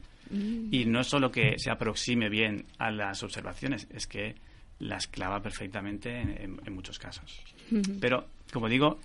Y 0.71 0.85
no 0.85 1.03
solo 1.03 1.31
que 1.31 1.57
se 1.57 1.71
aproxime 1.71 2.29
bien 2.29 2.65
a 2.77 2.91
las 2.91 3.23
observaciones, 3.23 3.87
es 3.91 4.05
que 4.05 4.35
las 4.79 5.07
clava 5.07 5.41
perfectamente 5.41 6.19
en, 6.19 6.29
en- 6.29 6.61
en 6.65 6.73
muchos 6.75 6.99
casos. 6.99 7.41
Pero, 7.99 8.27
como 8.51 8.67
digo, 8.69 8.99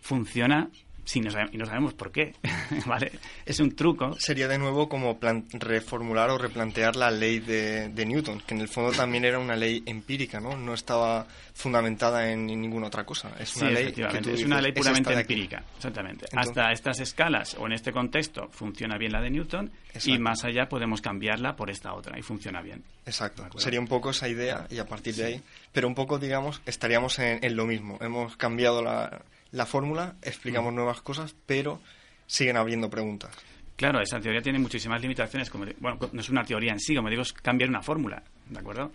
funciona 0.00 0.68
sin 1.06 1.24
no 1.24 1.30
y 1.50 1.56
no 1.56 1.64
sabemos 1.64 1.94
por 1.94 2.12
qué. 2.12 2.34
¿vale? 2.86 3.12
Es 3.46 3.58
un 3.60 3.74
truco. 3.74 4.14
Sería 4.18 4.48
de 4.48 4.58
nuevo 4.58 4.88
como 4.88 5.18
plan- 5.18 5.46
reformular 5.52 6.28
o 6.30 6.36
replantear 6.36 6.96
la 6.96 7.10
ley 7.10 7.38
de, 7.38 7.88
de 7.88 8.04
Newton, 8.06 8.42
que 8.46 8.54
en 8.54 8.60
el 8.60 8.68
fondo 8.68 8.92
también 8.92 9.24
era 9.24 9.38
una 9.38 9.56
ley 9.56 9.82
empírica, 9.86 10.40
¿no? 10.40 10.56
No 10.56 10.74
estaba 10.74 11.26
fundamentada 11.54 12.30
en 12.30 12.46
ninguna 12.46 12.88
otra 12.88 13.04
cosa. 13.04 13.32
Es 13.40 13.48
Sí, 13.50 13.60
una 13.62 13.70
ley 13.70 13.92
que 13.92 14.02
es 14.34 14.42
una 14.44 14.60
ley 14.60 14.72
"Es 14.72 14.78
puramente 14.78 15.08
esta 15.08 15.10
de 15.14 15.20
aquí". 15.24 15.32
empírica, 15.32 15.64
exactamente. 15.76 16.26
Entonces- 16.30 16.48
Hasta 16.50 16.72
estas 16.72 17.00
escalas 17.00 17.54
o 17.58 17.66
en 17.66 17.72
este 17.72 17.92
contexto 17.92 18.48
funciona 18.50 18.98
bien 18.98 19.12
la 19.12 19.20
de 19.22 19.30
Newton 19.30 19.70
y 20.04 20.18
más 20.18 20.44
allá 20.44 20.68
podemos 20.68 21.00
cambiarla 21.00 21.56
por 21.56 21.70
esta 21.70 21.94
otra 21.94 22.18
y 22.18 22.22
funciona 22.22 22.60
bien. 22.60 22.82
Exacto. 23.06 23.46
Sería 23.58 23.80
un 23.80 23.86
poco 23.88 24.10
esa 24.10 24.28
idea 24.28 24.66
y 24.70 24.78
a 24.78 24.86
partir 24.86 25.14
de 25.14 25.24
ahí, 25.24 25.42
pero 25.72 25.88
un 25.88 25.94
poco, 25.94 26.18
digamos, 26.18 26.60
estaríamos 26.66 27.18
en, 27.20 27.42
en 27.42 27.56
lo 27.56 27.64
mismo. 27.64 27.96
Hemos 28.00 28.36
cambiado 28.36 28.82
la, 28.82 29.22
la 29.52 29.66
fórmula, 29.66 30.16
explicamos 30.22 30.72
Mm. 30.72 30.76
nuevas 30.76 31.00
cosas, 31.02 31.34
pero 31.46 31.80
siguen 32.26 32.56
habiendo 32.56 32.90
preguntas. 32.90 33.34
Claro, 33.76 34.00
esa 34.00 34.18
teoría 34.20 34.40
tiene 34.40 34.58
muchísimas 34.58 35.00
limitaciones. 35.02 35.50
Como, 35.50 35.66
bueno, 35.78 35.98
no 36.12 36.20
es 36.20 36.28
una 36.30 36.44
teoría 36.44 36.72
en 36.72 36.80
sí, 36.80 36.94
como 36.94 37.10
digo, 37.10 37.22
es 37.22 37.32
cambiar 37.32 37.68
una 37.68 37.82
fórmula, 37.82 38.22
¿de 38.48 38.58
acuerdo? 38.58 38.90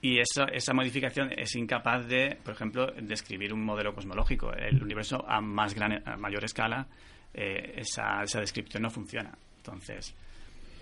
Y 0.00 0.18
eso, 0.18 0.46
esa 0.48 0.72
modificación 0.72 1.30
es 1.36 1.54
incapaz 1.56 2.06
de, 2.06 2.38
por 2.42 2.54
ejemplo, 2.54 2.86
describir 3.00 3.52
un 3.52 3.62
modelo 3.64 3.94
cosmológico. 3.94 4.52
El 4.52 4.82
universo 4.82 5.24
a, 5.28 5.40
más 5.40 5.74
gran, 5.74 6.02
a 6.06 6.16
mayor 6.16 6.44
escala, 6.44 6.86
eh, 7.34 7.74
esa, 7.76 8.22
esa 8.22 8.40
descripción 8.40 8.82
no 8.82 8.90
funciona. 8.90 9.32
Entonces, 9.58 10.14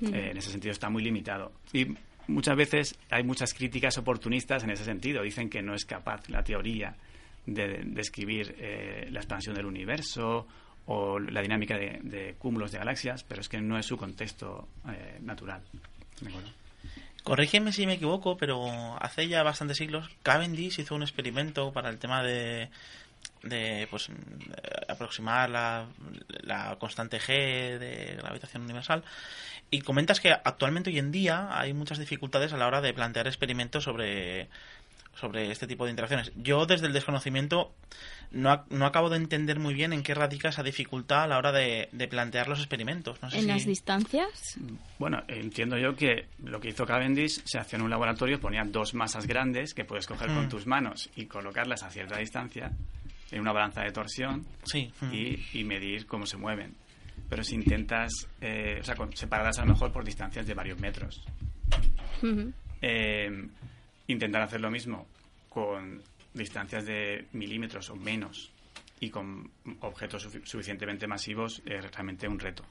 eh, 0.02 0.30
en 0.30 0.36
ese 0.36 0.50
sentido 0.50 0.72
está 0.72 0.88
muy 0.90 1.02
limitado. 1.02 1.52
Y 1.72 1.86
muchas 2.28 2.56
veces 2.56 2.98
hay 3.10 3.22
muchas 3.24 3.54
críticas 3.54 3.96
oportunistas 3.98 4.62
en 4.64 4.70
ese 4.70 4.84
sentido. 4.84 5.22
Dicen 5.22 5.48
que 5.48 5.62
no 5.62 5.74
es 5.74 5.84
capaz 5.84 6.28
la 6.28 6.42
teoría 6.42 6.94
de 7.46 7.82
describir 7.84 8.54
eh, 8.58 9.08
la 9.10 9.20
expansión 9.20 9.54
del 9.54 9.66
universo 9.66 10.46
o 10.86 11.18
la 11.18 11.40
dinámica 11.40 11.76
de, 11.78 12.34
cúmulos 12.38 12.72
de 12.72 12.78
galaxias, 12.78 13.24
pero 13.24 13.40
es 13.40 13.48
que 13.48 13.60
no 13.60 13.78
es 13.78 13.86
su 13.86 13.96
contexto 13.96 14.68
eh, 14.88 15.18
natural. 15.22 15.62
Corrígeme 17.22 17.72
si 17.72 17.86
me 17.86 17.94
equivoco, 17.94 18.36
pero 18.36 18.96
hace 19.02 19.28
ya 19.28 19.42
bastantes 19.42 19.78
siglos 19.78 20.10
Cavendish 20.22 20.80
hizo 20.80 20.94
un 20.94 21.02
experimento 21.02 21.72
para 21.72 21.88
el 21.88 21.98
tema 21.98 22.22
de, 22.22 22.68
de 23.42 23.86
pues 23.90 24.10
aproximar 24.88 25.48
la, 25.48 25.86
la 26.42 26.76
constante 26.78 27.18
G 27.18 27.78
de 27.78 28.16
gravitación 28.18 28.64
universal 28.64 29.04
y 29.70 29.80
comentas 29.80 30.20
que 30.20 30.32
actualmente 30.32 30.90
hoy 30.90 30.98
en 30.98 31.10
día 31.10 31.48
hay 31.50 31.72
muchas 31.72 31.98
dificultades 31.98 32.52
a 32.52 32.56
la 32.56 32.66
hora 32.66 32.80
de 32.80 32.92
plantear 32.92 33.26
experimentos 33.26 33.84
sobre 33.84 34.48
sobre 35.16 35.50
este 35.50 35.66
tipo 35.66 35.84
de 35.84 35.90
interacciones. 35.90 36.32
Yo 36.36 36.66
desde 36.66 36.86
el 36.86 36.92
desconocimiento 36.92 37.74
no, 38.30 38.64
no 38.70 38.86
acabo 38.86 39.10
de 39.10 39.16
entender 39.16 39.58
muy 39.60 39.74
bien 39.74 39.92
en 39.92 40.02
qué 40.02 40.14
radica 40.14 40.48
esa 40.48 40.62
dificultad 40.62 41.22
a 41.22 41.26
la 41.28 41.38
hora 41.38 41.52
de, 41.52 41.88
de 41.92 42.08
plantear 42.08 42.48
los 42.48 42.58
experimentos. 42.58 43.22
No 43.22 43.30
sé 43.30 43.36
¿En 43.36 43.42
si- 43.42 43.48
las 43.48 43.64
distancias? 43.66 44.58
Bueno, 44.98 45.22
entiendo 45.28 45.78
yo 45.78 45.94
que 45.94 46.26
lo 46.42 46.60
que 46.60 46.68
hizo 46.70 46.84
Cavendish 46.84 47.42
se 47.44 47.58
hacía 47.58 47.78
en 47.78 47.84
un 47.84 47.90
laboratorio, 47.90 48.40
ponía 48.40 48.64
dos 48.64 48.94
masas 48.94 49.26
grandes 49.26 49.72
que 49.74 49.84
puedes 49.84 50.06
coger 50.06 50.28
con 50.28 50.46
Mm. 50.46 50.48
tus 50.48 50.66
manos 50.66 51.10
y 51.16 51.26
colocarlas 51.26 51.82
a 51.82 51.90
cierta 51.90 52.18
distancia 52.18 52.72
en 53.30 53.40
una 53.40 53.52
balanza 53.52 53.82
de 53.82 53.92
torsión 53.92 54.44
Sí. 54.64 54.92
mm. 55.00 55.12
y, 55.14 55.46
y 55.60 55.64
medir 55.64 56.06
cómo 56.06 56.26
se 56.26 56.36
mueven. 56.36 56.74
Pero 57.28 57.42
si 57.42 57.54
intentas, 57.54 58.12
eh, 58.40 58.78
o 58.80 58.84
sea, 58.84 58.94
con- 58.96 59.16
separarlas 59.16 59.58
a 59.58 59.64
lo 59.64 59.72
mejor 59.72 59.92
por 59.92 60.04
distancias 60.04 60.46
de 60.46 60.54
varios 60.54 60.78
metros. 60.80 61.24
Eh, 62.82 63.48
intentar 64.08 64.42
hacer 64.42 64.60
lo 64.60 64.70
mismo 64.70 65.06
con 65.48 66.02
distancias 66.32 66.84
de 66.84 67.26
milímetros 67.32 67.90
o 67.90 67.96
menos 67.96 68.50
y 69.00 69.10
con 69.10 69.50
objetos 69.80 70.26
sufi- 70.26 70.44
suficientemente 70.44 71.06
masivos 71.06 71.62
es 71.66 71.90
realmente 71.92 72.26
un 72.28 72.38
reto. 72.38 72.64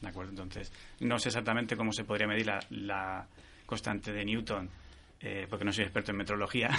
¿De 0.00 0.08
acuerdo? 0.08 0.30
Entonces, 0.30 0.72
no 1.00 1.18
sé 1.18 1.28
exactamente 1.28 1.76
cómo 1.76 1.92
se 1.92 2.04
podría 2.04 2.26
medir 2.26 2.46
la, 2.46 2.58
la 2.70 3.26
constante 3.66 4.12
de 4.12 4.24
Newton, 4.24 4.68
eh, 5.20 5.46
porque 5.50 5.64
no 5.64 5.72
soy 5.72 5.84
experto 5.84 6.10
en 6.12 6.16
metrología, 6.18 6.70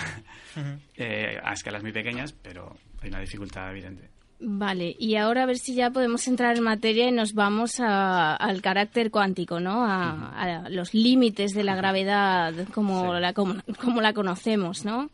eh, 0.95 1.39
a 1.43 1.53
escalas 1.53 1.83
muy 1.83 1.91
pequeñas, 1.91 2.33
pero 2.33 2.75
hay 3.01 3.09
una 3.09 3.19
dificultad 3.19 3.69
evidente. 3.71 4.09
Vale, 4.41 4.95
y 4.97 5.15
ahora 5.17 5.43
a 5.43 5.45
ver 5.45 5.57
si 5.57 5.75
ya 5.75 5.89
podemos 5.91 6.25
entrar 6.29 6.55
en 6.57 6.63
materia 6.63 7.07
y 7.09 7.11
nos 7.11 7.33
vamos 7.33 7.79
a- 7.81 8.35
al 8.37 8.61
carácter 8.61 9.11
cuántico, 9.11 9.59
¿no? 9.59 9.83
A, 9.85 10.31
a 10.63 10.69
los 10.69 10.93
límites 10.93 11.51
de 11.53 11.63
la 11.65 11.75
gravedad 11.75 12.53
como, 12.73 13.15
Sí. 13.15 13.21
la, 13.21 13.33
como, 13.33 13.55
como 13.81 13.99
la 13.99 14.13
conocemos, 14.13 14.85
¿no? 14.85 15.09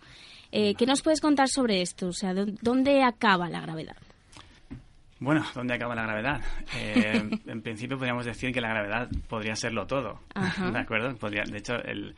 Eh, 0.51 0.75
¿Qué 0.75 0.85
nos 0.85 1.01
puedes 1.01 1.21
contar 1.21 1.49
sobre 1.49 1.81
esto? 1.81 2.07
O 2.09 2.13
sea, 2.13 2.33
¿dó- 2.35 2.45
¿dónde 2.61 3.01
acaba 3.03 3.49
la 3.49 3.61
gravedad? 3.61 3.95
Bueno, 5.19 5.43
¿dónde 5.55 5.73
acaba 5.73 5.95
la 5.95 6.03
gravedad? 6.03 6.41
Eh, 6.77 7.29
en 7.47 7.61
principio 7.63 7.97
podríamos 7.97 8.25
decir 8.25 8.53
que 8.53 8.61
la 8.61 8.69
gravedad 8.69 9.09
podría 9.27 9.55
serlo 9.55 9.87
todo, 9.87 10.19
Ajá. 10.35 10.69
¿de 10.69 10.77
acuerdo? 10.79 11.15
Podría, 11.15 11.43
de 11.45 11.57
hecho, 11.57 11.75
el, 11.83 12.15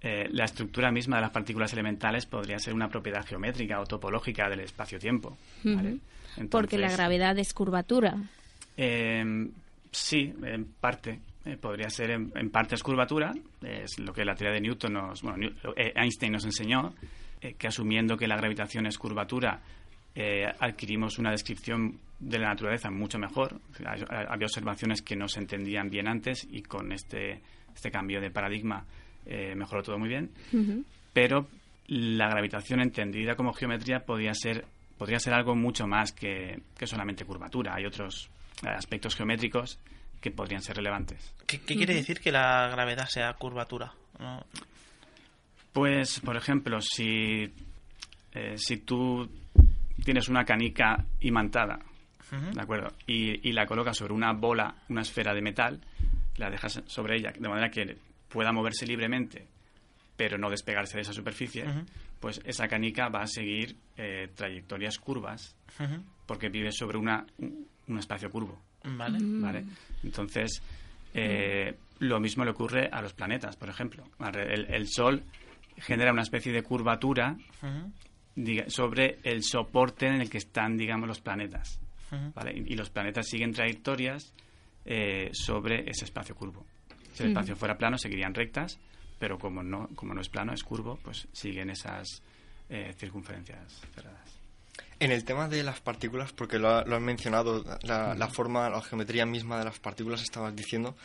eh, 0.00 0.26
la 0.32 0.44
estructura 0.46 0.90
misma 0.90 1.16
de 1.16 1.22
las 1.22 1.30
partículas 1.30 1.72
elementales 1.72 2.26
podría 2.26 2.58
ser 2.58 2.74
una 2.74 2.88
propiedad 2.88 3.24
geométrica 3.24 3.78
o 3.80 3.86
topológica 3.86 4.48
del 4.48 4.60
espacio-tiempo. 4.60 5.36
¿vale? 5.62 5.98
Ujú. 6.38 6.48
Porque 6.48 6.78
la 6.78 6.86
Entonces, 6.86 6.98
gravedad 6.98 7.38
es 7.38 7.52
curvatura. 7.54 8.16
Eh, 8.76 9.48
sí, 9.90 10.32
en 10.42 10.64
parte. 10.80 11.20
Eh, 11.44 11.56
podría 11.56 11.88
ser 11.88 12.10
en, 12.10 12.32
en 12.34 12.50
parte 12.50 12.74
es 12.74 12.82
curvatura, 12.82 13.32
es 13.62 13.98
lo 13.98 14.12
que 14.12 14.24
la 14.24 14.34
teoría 14.34 14.54
de 14.54 14.60
Newton 14.60 14.92
nos, 14.92 15.22
bueno, 15.22 15.48
eh, 15.76 15.92
Einstein 15.94 16.32
nos 16.32 16.44
enseñó, 16.44 16.92
eh, 17.40 17.54
que 17.54 17.68
asumiendo 17.68 18.16
que 18.16 18.26
la 18.26 18.36
gravitación 18.36 18.86
es 18.86 18.98
curvatura, 18.98 19.60
eh, 20.14 20.44
adquirimos 20.58 21.18
una 21.18 21.30
descripción 21.30 21.98
de 22.18 22.38
la 22.38 22.48
naturaleza 22.48 22.90
mucho 22.90 23.18
mejor. 23.18 23.60
Había 23.86 24.46
observaciones 24.46 25.00
que 25.00 25.16
no 25.16 25.28
se 25.28 25.40
entendían 25.40 25.88
bien 25.88 26.08
antes 26.08 26.46
y 26.50 26.62
con 26.62 26.92
este, 26.92 27.40
este 27.74 27.90
cambio 27.90 28.20
de 28.20 28.30
paradigma 28.30 28.84
eh, 29.24 29.54
mejoró 29.54 29.82
todo 29.82 29.98
muy 29.98 30.08
bien. 30.08 30.30
Ujú. 30.52 30.84
Pero 31.12 31.46
la 31.86 32.28
gravitación 32.28 32.80
entendida 32.80 33.36
como 33.36 33.52
geometría 33.52 34.00
podría 34.00 34.34
ser, 34.34 34.64
podría 34.98 35.18
ser 35.20 35.32
algo 35.32 35.54
mucho 35.54 35.86
más 35.86 36.12
que, 36.12 36.60
que 36.76 36.86
solamente 36.86 37.24
curvatura. 37.24 37.74
Hay 37.74 37.86
otros 37.86 38.28
eh, 38.64 38.68
aspectos 38.68 39.14
geométricos 39.16 39.78
que 40.20 40.30
podrían 40.32 40.60
ser 40.62 40.76
relevantes. 40.76 41.32
¿Qué, 41.46 41.60
qué 41.60 41.76
quiere 41.76 41.94
decir 41.94 42.20
que 42.20 42.32
la 42.32 42.68
gravedad 42.68 43.06
sea 43.08 43.32
curvatura? 43.34 43.92
No- 44.18 44.44
Pues, 45.72 46.20
por 46.20 46.36
ejemplo, 46.36 46.80
si, 46.80 47.52
eh, 48.32 48.54
si 48.56 48.78
tú 48.78 49.28
tienes 50.04 50.28
una 50.28 50.44
canica 50.44 51.04
imantada. 51.20 51.78
¿de 52.52 52.60
acuerdo? 52.60 52.88
Y, 53.06 53.48
y 53.48 53.52
la 53.52 53.64
colocas 53.64 53.96
sobre 53.96 54.12
una 54.12 54.34
bola, 54.34 54.74
una 54.90 55.00
esfera 55.00 55.32
de 55.32 55.40
metal, 55.40 55.80
la 56.36 56.50
dejas 56.50 56.82
sobre 56.86 57.16
ella 57.16 57.32
de 57.32 57.48
manera 57.48 57.70
que 57.70 57.96
pueda 58.28 58.52
moverse 58.52 58.86
libremente 58.86 59.46
pero 60.14 60.36
no 60.36 60.50
despegarse 60.50 60.96
de 60.96 61.02
esa 61.02 61.12
superficie, 61.12 61.64
pues 62.20 62.40
esa 62.44 62.66
canica 62.68 63.08
va 63.08 63.22
a 63.22 63.26
seguir 63.26 63.76
eh, 63.96 64.28
trayectorias 64.34 64.98
curvas 64.98 65.56
porque 66.26 66.48
vive 66.48 66.72
sobre 66.72 66.98
una, 66.98 67.24
un 67.38 67.98
espacio 67.98 68.30
curvo. 68.30 68.60
Vale. 68.84 69.18
¿vale? 69.20 69.64
Entonces, 70.04 70.62
eh, 71.14 71.74
lo 72.00 72.20
mismo 72.20 72.44
le 72.44 72.50
ocurre 72.50 72.88
a 72.92 73.00
los 73.02 73.12
planetas, 73.12 73.56
por 73.56 73.68
ejemplo. 73.68 74.04
El, 74.34 74.66
el 74.72 74.86
Sol 74.88 75.22
genera 75.78 76.12
una 76.12 76.22
especie 76.22 76.52
de 76.52 76.62
curvatura 76.62 77.36
diga- 78.36 78.68
sobre 78.68 79.18
el 79.22 79.42
soporte 79.42 80.06
en 80.06 80.20
el 80.20 80.30
que 80.30 80.38
están, 80.38 80.76
digamos, 80.76 81.08
los 81.08 81.20
planetas. 81.20 81.80
¿vale? 82.34 82.52
Y, 82.56 82.72
y 82.72 82.76
los 82.76 82.88
planetas 82.90 83.26
siguen 83.28 83.52
trayectorias 83.52 84.32
eh, 84.84 85.30
sobre 85.32 85.88
ese 85.90 86.04
espacio 86.04 86.34
curvo. 86.34 86.64
Si 87.12 87.22
el 87.24 87.30
espacio 87.30 87.56
fuera 87.56 87.76
plano, 87.76 87.98
seguirían 87.98 88.32
rectas, 88.34 88.78
pero 89.18 89.38
como 89.38 89.62
no, 89.62 89.88
como 89.94 90.14
no 90.14 90.20
es 90.20 90.28
plano, 90.28 90.52
es 90.52 90.62
curvo, 90.62 90.98
pues 91.02 91.26
siguen 91.32 91.70
esas 91.70 92.22
eh, 92.70 92.94
circunferencias 92.98 93.80
cerradas. 93.94 94.20
En 95.00 95.12
el 95.12 95.24
tema 95.24 95.48
de 95.48 95.62
las 95.62 95.80
partículas, 95.80 96.32
porque 96.32 96.58
lo, 96.58 96.68
ha- 96.70 96.84
lo 96.84 96.96
han 96.96 97.04
mencionado, 97.04 97.64
la, 97.82 98.14
la 98.14 98.28
forma, 98.28 98.68
la 98.68 98.82
geometría 98.82 99.26
misma 99.26 99.58
de 99.58 99.64
las 99.64 99.78
partículas, 99.78 100.22
estabas 100.22 100.54
diciendo. 100.56 100.96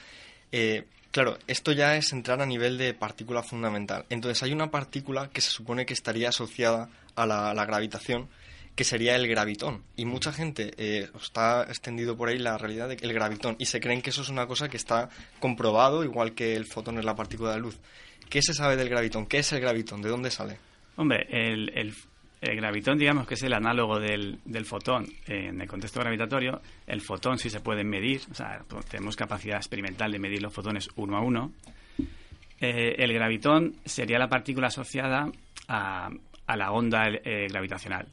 eh, 0.52 0.86
claro, 1.12 1.38
esto 1.48 1.72
ya 1.72 1.96
es 1.96 2.12
entrar 2.12 2.42
a 2.42 2.46
nivel 2.46 2.78
de 2.80 2.94
partícula 2.96 3.44
fundamental. 3.44 4.06
Entonces 4.10 4.42
hay 4.44 4.52
una 4.52 4.72
partícula 4.72 5.30
que 5.30 5.42
se 5.42 5.52
supone 5.52 5.86
que 5.86 5.94
estaría 5.94 6.30
asociada 6.30 6.90
a 7.16 7.26
la, 7.28 7.52
a 7.52 7.54
la 7.54 7.66
gravitación, 7.66 8.30
que 8.76 8.84
sería 8.84 9.16
el 9.16 9.28
gravitón. 9.28 9.84
Y 9.96 10.06
mucha 10.06 10.34
gente 10.34 10.74
eh, 10.78 11.08
está 11.22 11.62
extendido 11.64 12.18
por 12.18 12.30
ahí 12.30 12.40
la 12.40 12.58
realidad 12.58 12.90
de 12.90 12.98
que 12.98 13.06
el 13.06 13.14
gravitón 13.14 13.56
y 13.60 13.66
se 13.68 13.80
creen 13.80 14.02
que 14.02 14.10
eso 14.10 14.24
es 14.24 14.30
una 14.30 14.48
cosa 14.48 14.68
que 14.70 14.78
está 14.78 15.10
comprobado, 15.40 16.04
igual 16.04 16.34
que 16.34 16.56
el 16.56 16.66
fotón 16.66 16.98
es 16.98 17.06
la 17.06 17.16
partícula 17.16 17.52
de 17.54 17.60
luz. 17.60 17.78
¿Qué 18.34 18.42
se 18.42 18.56
sabe 18.56 18.76
del 18.76 18.90
gravitón? 18.90 19.28
¿Qué 19.28 19.38
es 19.38 19.54
el 19.54 19.62
gravitón? 19.62 20.02
¿De 20.02 20.10
dónde 20.10 20.32
sale? 20.32 20.58
Hombre, 20.96 21.28
el, 21.30 21.94
gravitón, 22.42 22.98
digamos 22.98 23.28
que 23.28 23.36
es 23.36 23.44
el 23.44 23.54
análogo 23.54 24.00
del, 24.00 24.40
fotón 24.66 25.06
en 25.28 25.62
el 25.62 25.68
contexto 25.68 26.00
gravitatorio. 26.00 26.60
El 26.88 27.02
fotón 27.02 27.38
sí 27.38 27.52
se 27.52 27.60
puede 27.60 27.84
medir, 27.84 28.22
o 28.32 28.34
sea, 28.34 28.64
tenemos 28.90 29.16
capacidad 29.16 29.58
experimental 29.58 30.12
de 30.12 30.18
medir 30.18 30.42
los 30.42 30.52
fotones 30.52 30.90
uno 30.96 31.16
a 31.16 31.22
uno. 31.22 31.52
Eh, 32.60 32.96
el 32.98 33.14
gravitón 33.14 33.76
sería 33.86 34.18
la 34.18 34.30
partícula 34.30 34.66
asociada 34.66 35.32
a, 35.68 36.10
la 36.56 36.72
onda 36.72 37.10
eh, 37.10 37.46
gravitacional. 37.52 38.08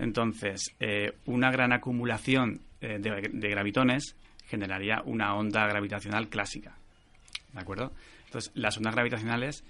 Entonces, 0.00 0.74
eh, 0.80 1.12
una 1.26 1.52
gran 1.52 1.72
acumulación 1.72 2.62
de 2.80 3.48
gravitones 3.48 4.16
generaría 4.48 5.02
una 5.04 5.36
onda 5.36 5.68
gravitacional 5.68 6.28
clásica. 6.28 6.74
¿De 7.52 7.60
acuerdo? 7.60 7.92
Entonces, 8.32 8.50
las 8.54 8.78
ondas 8.78 8.94
gravitacionales 8.94 9.62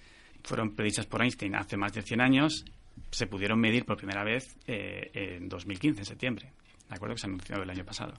fueron 0.45 0.77
predichas 0.77 1.07
por 1.07 1.21
Einstein 1.21 1.57
hace 1.57 1.77
más 1.77 1.93
de 1.93 2.03
100 2.03 2.21
años, 2.21 2.65
se 3.11 3.27
pudieron 3.27 3.59
medir 3.59 3.85
por 3.85 3.97
primera 3.97 4.23
vez 4.23 4.57
eh, 4.69 5.11
en 5.15 5.49
2015, 5.49 6.01
en 6.01 6.07
septiembre. 6.07 6.53
¿De 6.89 6.95
acuerdo? 6.95 7.17
Que 7.17 7.23
se 7.23 7.27
anunció 7.27 7.61
el 7.61 7.69
año 7.69 7.85
pasado. 7.85 8.15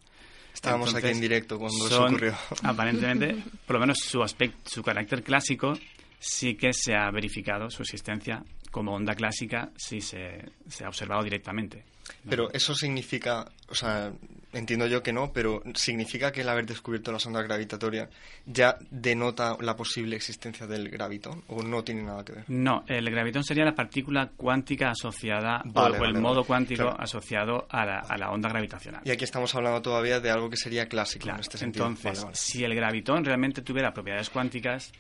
Estábamos 0.54 0.94
aquí 0.94 1.08
en 1.08 1.22
directo 1.22 1.58
cuando 1.58 1.88
eso 1.88 1.96
son, 1.96 2.10
ocurrió. 2.10 2.36
Aparentemente, 2.64 3.42
por 3.66 3.76
lo 3.76 3.80
menos 3.80 4.00
su 4.00 4.22
aspecto, 4.22 4.70
su 4.70 4.84
carácter 4.84 5.24
clásico 5.24 5.74
sí 6.20 6.56
que 6.56 6.74
se 6.74 6.94
ha 6.94 7.10
verificado 7.10 7.70
su 7.70 7.84
existencia 7.84 8.44
como 8.70 8.94
onda 8.94 9.16
clásica, 9.16 9.72
sí 9.78 10.02
se, 10.02 10.44
se 10.68 10.84
ha 10.84 10.90
observado 10.90 11.24
directamente. 11.24 11.86
Pero 12.28 12.52
eso 12.52 12.76
significa, 12.76 13.50
o 13.70 13.76
sea, 13.76 14.12
entiendo 14.54 14.88
yo 14.88 15.04
que 15.04 15.12
no, 15.12 15.32
pero 15.34 15.62
significa 15.74 16.32
que 16.32 16.42
el 16.42 16.50
haber 16.50 16.66
descubierto 16.66 17.12
las 17.12 17.26
ondas 17.26 17.44
gravitatorias 17.44 18.10
ya 18.46 18.78
denota 18.92 19.58
la 19.60 19.76
posible 19.76 20.16
existencia 20.16 20.68
del 20.68 20.90
gravitón 20.90 21.44
o 21.48 21.62
no 21.64 21.84
tiene 21.84 22.04
nada 22.04 22.24
que 22.24 22.34
ver. 22.34 22.44
No, 22.48 22.84
el 22.88 23.10
gravitón 23.10 23.44
sería 23.44 23.66
la 23.66 23.76
partícula 23.76 24.32
cuántica 24.38 24.92
asociada 24.92 25.62
o- 25.66 25.72
Vale, 25.74 25.98
o, 25.98 26.00
vale, 26.00 26.08
el 26.08 26.14
vale. 26.14 26.20
modo 26.20 26.44
cuántico 26.44 26.84
Claro. 26.84 27.00
asociado 27.02 27.68
a 27.70 27.86
la, 27.86 28.00
a 28.00 28.18
la 28.18 28.32
onda 28.32 28.50
gravitacional. 28.50 29.02
Y 29.06 29.12
aquí 29.12 29.24
estamos 29.24 29.54
hablando 29.56 29.82
todavía 29.82 30.20
de 30.20 30.30
algo 30.32 30.50
que 30.50 30.58
sería 30.58 30.88
clásico 30.88 31.24
Claro, 31.24 31.38
en 31.38 31.42
este 31.42 31.58
sentido. 31.58 31.88
Entonces, 31.88 32.26
si 32.40 32.64
el 32.64 32.74
gravitón 32.76 33.26
realmente 33.26 33.62
tuviera 33.62 33.94
propiedades 33.94 34.30
cuánticas, 34.30 34.92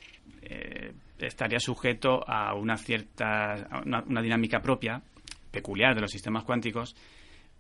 eh, 0.42 0.94
estaría 1.20 1.60
sujeto 1.60 2.28
a 2.28 2.54
una 2.56 2.76
cierta 2.78 3.54
a 3.54 3.82
una, 3.86 4.04
una 4.04 4.22
dinámica 4.22 4.62
propia, 4.62 5.02
peculiar 5.52 5.96
de 5.96 6.02
los 6.02 6.12
sistemas 6.12 6.44
cuánticos, 6.44 6.96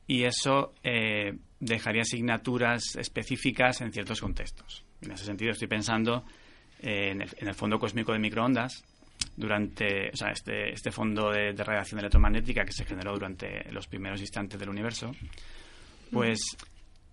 y 0.08 0.24
eso 0.24 0.74
eh, 0.84 1.34
dejaría 1.66 2.02
asignaturas 2.02 2.96
específicas 2.98 3.82
en 3.82 3.92
ciertos 3.92 4.20
contextos. 4.22 4.84
En 5.02 5.12
ese 5.12 5.26
sentido, 5.26 5.52
estoy 5.52 5.68
pensando 5.68 6.24
eh, 6.82 7.12
en, 7.12 7.22
el, 7.22 7.30
en 7.38 7.48
el 7.48 7.56
fondo 7.56 7.80
cósmico 7.80 8.12
de 8.14 8.20
microondas, 8.20 8.84
durante 9.38 10.10
o 10.12 10.16
sea, 10.16 10.30
este, 10.32 10.72
este 10.74 10.92
fondo 10.92 11.32
de, 11.32 11.54
de 11.54 11.64
radiación 11.64 12.00
electromagnética 12.00 12.66
que 12.66 12.74
se 12.74 12.86
generó 12.86 13.14
durante 13.14 13.72
los 13.72 13.88
primeros 13.88 14.20
instantes 14.20 14.60
del 14.60 14.70
universo, 14.70 15.12
pues 16.12 16.40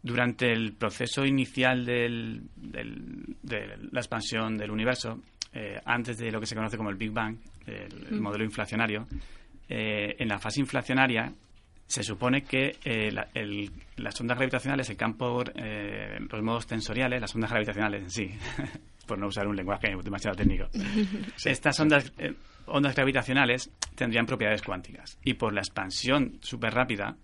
durante 0.02 0.50
el 0.52 0.72
proceso 0.74 1.24
inicial 1.24 1.84
del- 1.84 2.42
del- 2.56 3.36
de 3.42 3.76
la 3.92 4.00
expansión 4.00 4.56
del 4.56 4.70
universo, 4.70 5.20
eh, 5.52 5.78
antes 5.84 6.18
de 6.18 6.30
lo 6.30 6.40
que 6.40 6.46
se 6.46 6.54
conoce 6.54 6.76
como 6.76 6.90
el 6.90 6.96
Big 6.96 7.10
Bang, 7.12 7.36
el, 7.66 8.06
el 8.10 8.20
modelo 8.20 8.44
inflacionario, 8.44 9.06
eh, 9.68 10.16
en 10.18 10.28
la 10.28 10.38
fase 10.38 10.60
inflacionaria 10.60 11.32
se 11.90 12.02
supone 12.04 12.42
que 12.44 12.76
eh, 12.84 13.10
la- 13.10 13.28
el- 13.34 13.70
las 13.96 14.20
ondas 14.20 14.36
gravitacionales, 14.38 14.88
el 14.90 14.96
campo, 14.96 15.42
eh, 15.56 16.18
los 16.30 16.42
modos 16.42 16.66
tensoriales, 16.66 17.20
las 17.20 17.34
ondas 17.34 17.50
gravitacionales 17.50 18.02
en 18.04 18.10
sí, 18.10 18.30
por 19.06 19.18
no 19.18 19.26
usar 19.26 19.48
un 19.48 19.56
lenguaje 19.56 19.88
demasiado 20.02 20.36
técnico, 20.36 20.68
estas 21.44 21.80
ondas, 21.80 22.12
eh, 22.18 22.32
ondas 22.66 22.94
gravitacionales 22.94 23.70
tendrían 23.96 24.26
propiedades 24.26 24.62
cuánticas. 24.62 25.18
Y 25.24 25.34
por 25.34 25.52
la 25.52 25.60
expansión 25.62 26.38
súper 26.42 26.72
rápida 26.74 27.16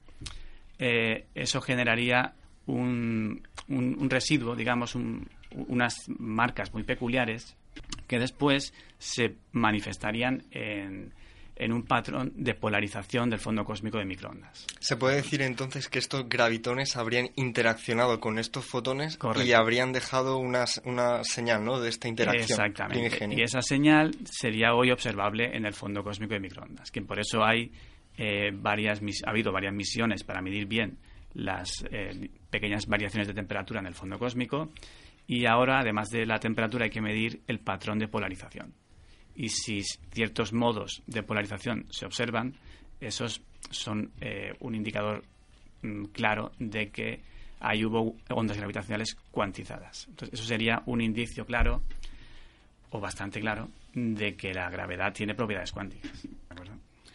eh, 0.78 1.26
eso 1.34 1.60
generaría 1.60 2.34
un, 2.66 3.42
un- 3.68 3.96
un 3.98 4.10
residuo, 4.10 4.56
digamos, 4.56 4.94
un- 4.96 5.28
unas 5.68 6.08
marcas 6.18 6.74
muy 6.74 6.82
peculiares 6.82 7.56
que 8.08 8.18
después 8.18 8.74
se 8.98 9.36
manifestarían 9.52 10.42
en, 10.50 11.12
en 11.56 11.72
un 11.72 11.84
patrón 11.84 12.32
de 12.36 12.54
polarización 12.54 13.30
del 13.30 13.38
fondo 13.38 13.64
cósmico 13.64 13.98
de 13.98 14.04
microondas. 14.04 14.66
Se 14.78 14.96
puede 14.96 15.16
decir 15.16 15.42
entonces 15.42 15.88
que 15.88 15.98
estos 15.98 16.28
gravitones 16.28 16.96
habrían 16.96 17.30
interaccionado 17.36 18.20
con 18.20 18.38
estos 18.38 18.64
fotones 18.64 19.16
Correcto. 19.16 19.48
y 19.48 19.52
habrían 19.52 19.92
dejado 19.92 20.38
una, 20.38 20.66
una 20.84 21.24
señal 21.24 21.64
¿no? 21.64 21.80
de 21.80 21.88
esta 21.88 22.08
interacción. 22.08 22.60
Exactamente. 22.60 22.98
primigenia. 22.98 23.38
Y 23.38 23.42
esa 23.42 23.62
señal 23.62 24.14
sería 24.24 24.74
hoy 24.74 24.90
observable 24.90 25.56
en 25.56 25.66
el 25.66 25.72
fondo 25.72 26.02
cósmico 26.02 26.34
de 26.34 26.40
microondas, 26.40 26.90
que 26.90 27.00
por 27.02 27.18
eso 27.18 27.42
hay 27.42 27.72
eh, 28.18 28.50
varias 28.52 29.00
ha 29.24 29.30
habido 29.30 29.52
varias 29.52 29.74
misiones 29.74 30.24
para 30.24 30.40
medir 30.40 30.66
bien 30.66 30.98
las 31.34 31.84
eh, 31.90 32.30
pequeñas 32.50 32.86
variaciones 32.86 33.28
de 33.28 33.34
temperatura 33.34 33.80
en 33.80 33.86
el 33.86 33.94
fondo 33.94 34.18
cósmico 34.18 34.70
y 35.26 35.46
ahora, 35.46 35.80
además 35.80 36.08
de 36.10 36.24
la 36.24 36.38
temperatura, 36.38 36.84
hay 36.84 36.90
que 36.90 37.00
medir 37.00 37.42
el 37.46 37.58
patrón 37.58 37.98
de 37.98 38.08
polarización. 38.08 38.72
Y 39.36 39.50
si 39.50 39.82
ciertos 39.82 40.52
modos 40.52 41.02
de 41.06 41.22
polarización 41.22 41.86
se 41.90 42.06
observan, 42.06 42.54
esos 43.00 43.42
son 43.70 44.10
eh, 44.20 44.54
un 44.60 44.74
indicador 44.74 45.24
mm, 45.82 46.04
claro 46.06 46.52
de 46.58 46.90
que 46.90 47.20
ahí 47.60 47.84
hubo 47.84 48.16
ondas 48.30 48.56
gravitacionales 48.56 49.16
cuantizadas. 49.30 50.06
Entonces, 50.08 50.38
eso 50.38 50.48
sería 50.48 50.82
un 50.86 51.00
indicio 51.00 51.44
claro 51.44 51.82
o 52.90 53.00
bastante 53.00 53.40
claro 53.40 53.68
de 53.94 54.36
que 54.36 54.52
la 54.52 54.70
gravedad 54.70 55.12
tiene 55.12 55.34
propiedades 55.34 55.72
cuánticas. 55.72 56.26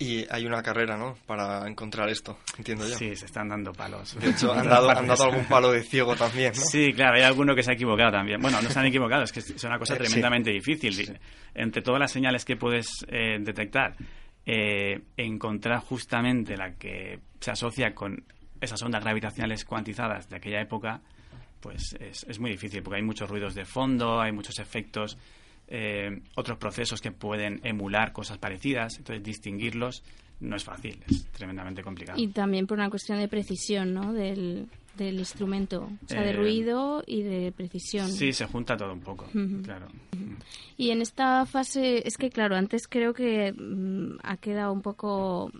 Y 0.01 0.25
hay 0.31 0.47
una 0.47 0.63
carrera, 0.63 0.97
¿no? 0.97 1.15
Para 1.27 1.67
encontrar 1.67 2.09
esto, 2.09 2.39
entiendo 2.57 2.87
yo. 2.87 2.95
Sí, 2.97 3.15
se 3.15 3.27
están 3.27 3.49
dando 3.49 3.71
palos. 3.71 4.19
De 4.19 4.31
hecho, 4.31 4.51
han 4.57 4.67
dado, 4.67 4.89
han 4.89 5.11
algún 5.11 5.45
palo 5.45 5.71
de 5.71 5.83
ciego 5.83 6.15
también, 6.15 6.53
¿no? 6.55 6.59
Sí, 6.59 6.91
claro, 6.91 7.17
hay 7.17 7.21
alguno 7.21 7.53
que 7.53 7.61
se 7.61 7.69
ha 7.69 7.73
equivocado 7.75 8.11
también. 8.11 8.41
Bueno, 8.41 8.59
no 8.63 8.69
se 8.71 8.79
han 8.79 8.87
equivocado, 8.87 9.21
es 9.21 9.31
que 9.31 9.41
es 9.41 9.63
una 9.63 9.77
cosa 9.77 9.93
Eh, 9.93 9.97
sí. 9.97 10.03
tremendamente 10.05 10.49
difícil. 10.49 11.19
Entre 11.53 11.83
todas 11.83 11.99
las 11.99 12.11
señales 12.11 12.45
que 12.45 12.55
puedes 12.55 13.05
eh, 13.09 13.37
detectar, 13.41 13.95
eh, 14.43 14.99
encontrar 15.17 15.81
justamente 15.81 16.57
la 16.57 16.71
que 16.73 17.19
se 17.39 17.51
asocia 17.51 17.93
con 17.93 18.23
esas 18.59 18.81
ondas 18.81 19.03
gravitacionales 19.03 19.65
cuantizadas 19.65 20.27
de 20.29 20.37
aquella 20.37 20.61
época, 20.61 20.99
pues 21.59 21.95
es, 21.99 22.25
es 22.27 22.39
muy 22.39 22.49
difícil, 22.49 22.81
porque 22.81 22.97
hay 22.97 23.03
muchos 23.03 23.29
ruidos 23.29 23.53
de 23.53 23.65
fondo, 23.65 24.19
hay 24.19 24.31
muchos 24.31 24.57
efectos, 24.57 25.15
eh, 25.73 26.21
otros 26.35 26.57
procesos 26.57 26.99
que 27.01 27.11
pueden 27.11 27.61
emular 27.63 28.11
cosas 28.11 28.37
parecidas, 28.37 28.97
entonces 28.97 29.23
distinguirlos 29.23 30.03
no 30.41 30.55
es 30.55 30.63
fácil, 30.63 30.99
es 31.07 31.25
tremendamente 31.31 31.81
complicado. 31.81 32.19
Y 32.19 32.27
también 32.27 32.67
por 32.67 32.77
una 32.77 32.89
cuestión 32.89 33.19
de 33.19 33.27
precisión, 33.27 33.93
¿no? 33.93 34.11
Del, 34.11 34.67
del 34.97 35.19
instrumento. 35.19 35.89
O 36.03 36.07
sea, 36.07 36.23
de 36.23 36.31
Eh, 36.31 36.33
ruido 36.33 37.03
y 37.07 37.21
de 37.21 37.51
precisión. 37.51 38.09
Sí, 38.11 38.33
se 38.33 38.45
junta 38.47 38.75
todo 38.75 38.91
un 38.91 38.99
poco, 39.01 39.25
Ujú. 39.33 39.61
claro. 39.63 39.87
Y 40.77 40.89
en 40.89 41.01
esta 41.01 41.45
fase, 41.45 42.05
es 42.07 42.17
que 42.17 42.29
claro, 42.31 42.55
antes 42.55 42.87
creo 42.87 43.13
que 43.13 43.53
mm, 43.53 44.17
ha 44.23 44.37
quedado 44.37 44.73
un 44.73 44.81
poco 44.81 45.51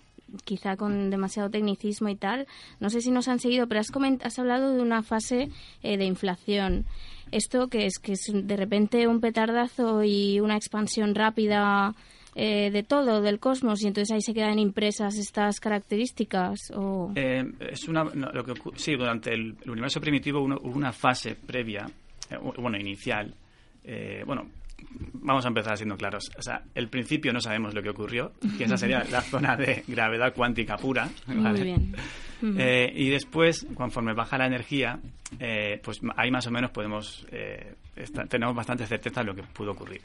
quizá 0.46 0.78
con 0.78 1.10
demasiado 1.10 1.50
tecnicismo 1.50 2.10
y 2.10 2.16
tal. 2.16 2.48
No 2.80 2.90
sé 2.90 3.02
si 3.02 3.12
nos 3.12 3.28
han 3.28 3.40
seguido, 3.40 3.68
pero 3.68 3.82
has, 3.82 3.92
has 4.24 4.40
hablado 4.40 4.74
de 4.74 4.82
una 4.82 5.04
fase 5.04 5.50
eh, 5.84 5.98
de 5.98 6.06
inflación. 6.06 6.86
Esto 7.32 7.68
que 7.68 7.86
es 7.86 8.00
que 8.00 8.14
es 8.14 8.32
de 8.32 8.58
repente 8.58 9.08
un 9.08 9.22
petardazo 9.22 10.04
y 10.04 10.40
una 10.40 10.56
expansión 10.56 11.16
rápida 11.16 11.96
eh, 12.36 12.72
de 12.72 12.84
todo, 12.84 13.22
del 13.22 13.40
cosmos, 13.40 13.84
y 13.84 13.88
entonces 13.88 14.14
ahí 14.14 14.22
se 14.22 14.34
quedan 14.34 14.60
impresas 14.60 15.18
estas 15.18 15.60
características. 15.60 16.72
O... 16.76 17.12
Eh, 17.16 17.44
es 17.60 17.88
una, 17.88 18.04
no, 18.06 18.32
lo 18.32 18.44
que, 18.44 18.54
sí, 18.76 18.96
durante 18.96 19.34
el, 19.34 19.56
universo 19.68 20.00
primitivo 20.00 20.42
hubo 20.42 20.76
una 20.76 20.94
fase 20.94 21.36
previa, 21.36 21.90
eh, 22.30 22.38
bueno, 22.38 22.78
inicial. 22.78 23.34
eh, 23.84 24.24
bueno, 24.26 24.48
vamos 25.14 25.46
a 25.46 25.50
empezar 25.50 25.78
siendo 25.78 25.98
claros. 25.98 26.32
O 26.38 26.42
sea, 26.42 26.64
el 26.76 26.88
principio 26.90 27.34
no 27.34 27.42
sabemos 27.42 27.74
lo 27.74 27.82
que 27.82 27.90
ocurrió, 27.90 28.34
que 28.58 28.66
esa 28.66 28.78
sería 28.78 29.04
la 29.04 29.22
zona 29.22 29.56
de 29.56 29.84
gravedad 29.88 30.34
cuántica 30.34 30.78
pura. 30.78 31.10
Muy 31.28 31.44
¿vale? 31.44 31.64
bien. 31.64 31.96
Ujú. 32.42 32.56
Eh, 32.58 32.92
y 32.96 33.10
después, 33.10 33.68
conforme 33.76 34.14
baja 34.14 34.38
la 34.38 34.48
energía, 34.48 35.00
eh, 35.40 35.80
pues 35.84 36.02
ahí 36.16 36.32
más 36.32 36.48
o 36.48 36.52
menos 36.52 36.72
podemos 36.72 37.26
eh, 37.32 37.76
tenemos 38.30 38.56
bastante 38.56 38.86
certeza 38.88 39.22
de 39.22 39.28
lo 39.28 39.36
que 39.36 39.44
pudo 39.44 39.72
ocurrir. 39.72 40.02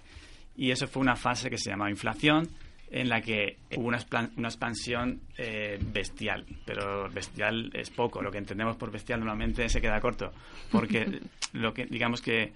Y 0.56 0.70
eso 0.70 0.86
fue 0.86 1.02
una 1.02 1.16
fase 1.16 1.50
que 1.50 1.58
se 1.58 1.70
llamaba 1.70 1.90
inflación, 1.90 2.48
en 2.90 3.08
la 3.08 3.20
que 3.20 3.56
hubo 3.76 3.88
una, 3.88 3.98
una 4.36 4.48
expansión 4.48 5.20
eh, 5.36 5.78
bestial. 5.92 6.44
Pero 6.64 7.10
bestial 7.10 7.70
es 7.74 7.90
poco. 7.90 8.22
Lo 8.22 8.30
que 8.30 8.38
entendemos 8.38 8.76
por 8.76 8.90
bestial 8.90 9.20
normalmente 9.20 9.68
se 9.68 9.80
queda 9.80 10.00
corto. 10.00 10.32
Porque 10.70 11.20
lo 11.52 11.74
que, 11.74 11.86
digamos 11.86 12.22
que 12.22 12.52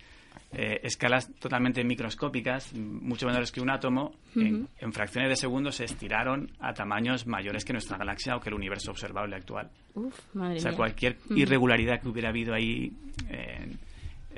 eh, 0.52 0.80
escalas 0.82 1.32
totalmente 1.38 1.84
microscópicas, 1.84 2.74
mucho 2.74 3.26
menores 3.26 3.52
que 3.52 3.60
un 3.60 3.70
átomo, 3.70 4.12
en, 4.34 4.68
en 4.78 4.92
fracciones 4.92 5.28
de 5.30 5.36
segundos 5.36 5.76
se 5.76 5.84
estiraron 5.84 6.50
a 6.60 6.72
tamaños 6.74 7.26
mayores 7.26 7.64
que 7.64 7.72
nuestra 7.72 7.96
galaxia 7.96 8.36
o 8.36 8.40
que 8.40 8.48
el 8.48 8.54
universo 8.56 8.90
observable 8.90 9.36
actual. 9.36 9.70
Uf, 9.94 10.18
madre 10.34 10.56
O 10.56 10.60
sea, 10.60 10.70
mía. 10.72 10.76
cualquier 10.76 11.16
irregularidad 11.36 12.00
que 12.00 12.08
hubiera 12.08 12.30
habido 12.30 12.52
ahí 12.54 12.92
eh, 13.28 13.76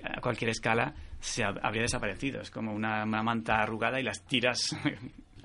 a 0.03 0.21
cualquier 0.21 0.51
escala 0.51 0.95
se 1.21 1.45
hab- 1.45 1.61
habría 1.63 1.83
desaparecido. 1.83 2.41
Es 2.41 2.51
como 2.51 2.73
una, 2.75 3.05
una 3.05 3.23
manta 3.23 3.57
arrugada 3.63 4.01
y 4.01 4.03
las 4.03 4.23
tiras 4.27 4.77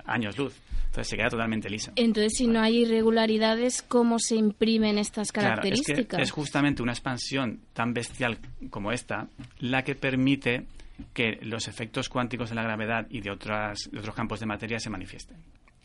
años 0.08 0.36
luz. 0.38 0.54
Entonces 0.86 1.08
se 1.08 1.16
queda 1.16 1.28
totalmente 1.28 1.68
lisa. 1.68 1.92
Entonces, 1.96 2.32
si 2.36 2.46
no 2.46 2.60
hay 2.60 2.78
irregularidades, 2.78 3.82
¿cómo 3.82 4.18
se 4.18 4.36
imprimen 4.36 4.98
estas 4.98 5.30
Claro, 5.32 5.48
es 5.48 5.60
características? 5.60 6.16
que 6.16 6.22
es 6.22 6.30
justamente 6.30 6.82
una 6.82 6.92
expansión 6.92 7.60
tan 7.74 7.92
bestial 7.92 8.38
como 8.70 8.90
esta 8.90 9.28
la 9.60 9.82
que 9.84 9.94
permite 9.94 10.64
que 11.12 11.38
los 11.42 11.68
efectos 11.68 12.08
cuánticos 12.08 12.48
de 12.48 12.56
la 12.56 12.62
gravedad 12.62 13.06
y 13.10 13.20
de, 13.20 13.30
otras, 13.30 13.88
de 13.92 13.98
otros 14.00 14.14
campos 14.14 14.40
de 14.40 14.46
materia 14.46 14.80
se 14.80 14.90
manifiesten. 14.90 15.36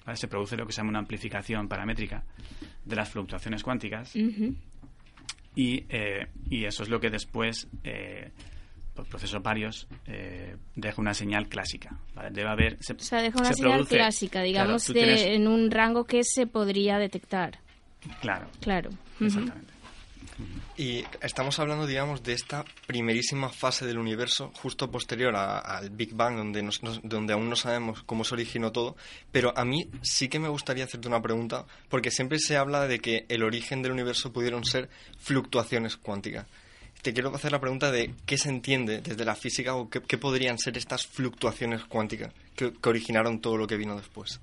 ¿Vale? 0.05 0.17
Se 0.17 0.27
produce 0.27 0.57
lo 0.57 0.65
que 0.65 0.71
se 0.73 0.77
llama 0.77 0.89
una 0.89 0.99
amplificación 0.99 1.67
paramétrica 1.67 2.23
de 2.83 2.95
las 2.95 3.09
fluctuaciones 3.09 3.61
cuánticas 3.61 4.15
y, 4.15 5.85
eh, 5.89 6.27
y 6.49 6.65
eso 6.65 6.83
es 6.83 6.89
lo 6.89 6.99
que 6.99 7.09
después, 7.09 7.67
eh, 7.83 8.31
por 8.95 9.05
procesos 9.07 9.41
varios, 9.41 9.87
eh, 10.07 10.55
deja 10.75 11.01
una 11.01 11.13
señal 11.13 11.47
clásica. 11.47 11.97
¿vale? 12.13 12.29
Debe 12.31 12.49
haber... 12.49 12.77
Se, 12.81 12.93
O 12.93 12.99
sea, 12.99 13.21
deja 13.21 13.39
una 13.39 13.49
se 13.49 13.55
señal 13.55 13.79
produce- 13.81 13.95
clásica, 13.95 14.41
digamos, 14.41 14.85
Claro, 14.85 14.99
de- 14.99 15.05
tienes- 15.15 15.25
en 15.35 15.47
un 15.47 15.71
rango 15.71 16.05
que 16.05 16.23
se 16.23 16.45
podría 16.47 16.97
detectar. 16.99 17.59
claro, 18.21 18.47
Claro. 18.61 18.89
Exactamente. 19.19 19.73
Y 20.75 21.03
estamos 21.21 21.59
hablando, 21.59 21.85
digamos, 21.85 22.23
de 22.23 22.33
esta 22.33 22.65
primerísima 22.87 23.49
fase 23.49 23.85
del 23.85 23.99
universo, 23.99 24.51
justo 24.55 24.89
posterior 24.89 25.35
a- 25.35 25.59
al 25.59 25.91
Big 25.91 26.15
Bang, 26.15 26.35
donde, 26.35 26.63
nos- 26.63 26.81
nos- 26.81 26.99
donde 27.03 27.33
aún 27.33 27.47
no 27.47 27.55
sabemos 27.55 28.01
cómo 28.03 28.23
se 28.23 28.33
originó 28.33 28.71
todo. 28.71 28.95
Pero 29.31 29.55
a 29.55 29.63
mí 29.65 29.87
sí 30.01 30.29
que 30.29 30.39
me 30.39 30.47
gustaría 30.49 30.85
hacerte 30.85 31.07
una 31.07 31.21
pregunta, 31.21 31.65
porque 31.89 32.09
siempre 32.09 32.39
se 32.39 32.57
habla 32.57 32.87
de 32.87 32.97
que 32.99 33.25
el 33.29 33.43
origen 33.43 33.83
del 33.83 33.91
universo 33.91 34.33
pudieron 34.33 34.65
ser 34.65 34.89
fluctuaciones 35.19 35.95
cuánticas. 35.95 36.47
Te 37.03 37.13
quiero 37.13 37.35
hacer 37.35 37.51
la 37.51 37.59
pregunta 37.59 37.91
de 37.91 38.11
qué 38.25 38.37
se 38.37 38.49
entiende 38.49 39.01
desde 39.01 39.23
la 39.25 39.35
física 39.35 39.75
o 39.75 39.89
qué, 39.89 40.01
qué 40.01 40.17
podrían 40.17 40.57
ser 40.57 40.77
estas 40.77 41.05
fluctuaciones 41.05 41.83
cuánticas 41.83 42.33
que, 42.55 42.73
que 42.73 42.89
originaron 42.89 43.39
todo 43.39 43.57
lo 43.57 43.67
que 43.67 43.77
vino 43.77 43.95
después. 43.95 44.39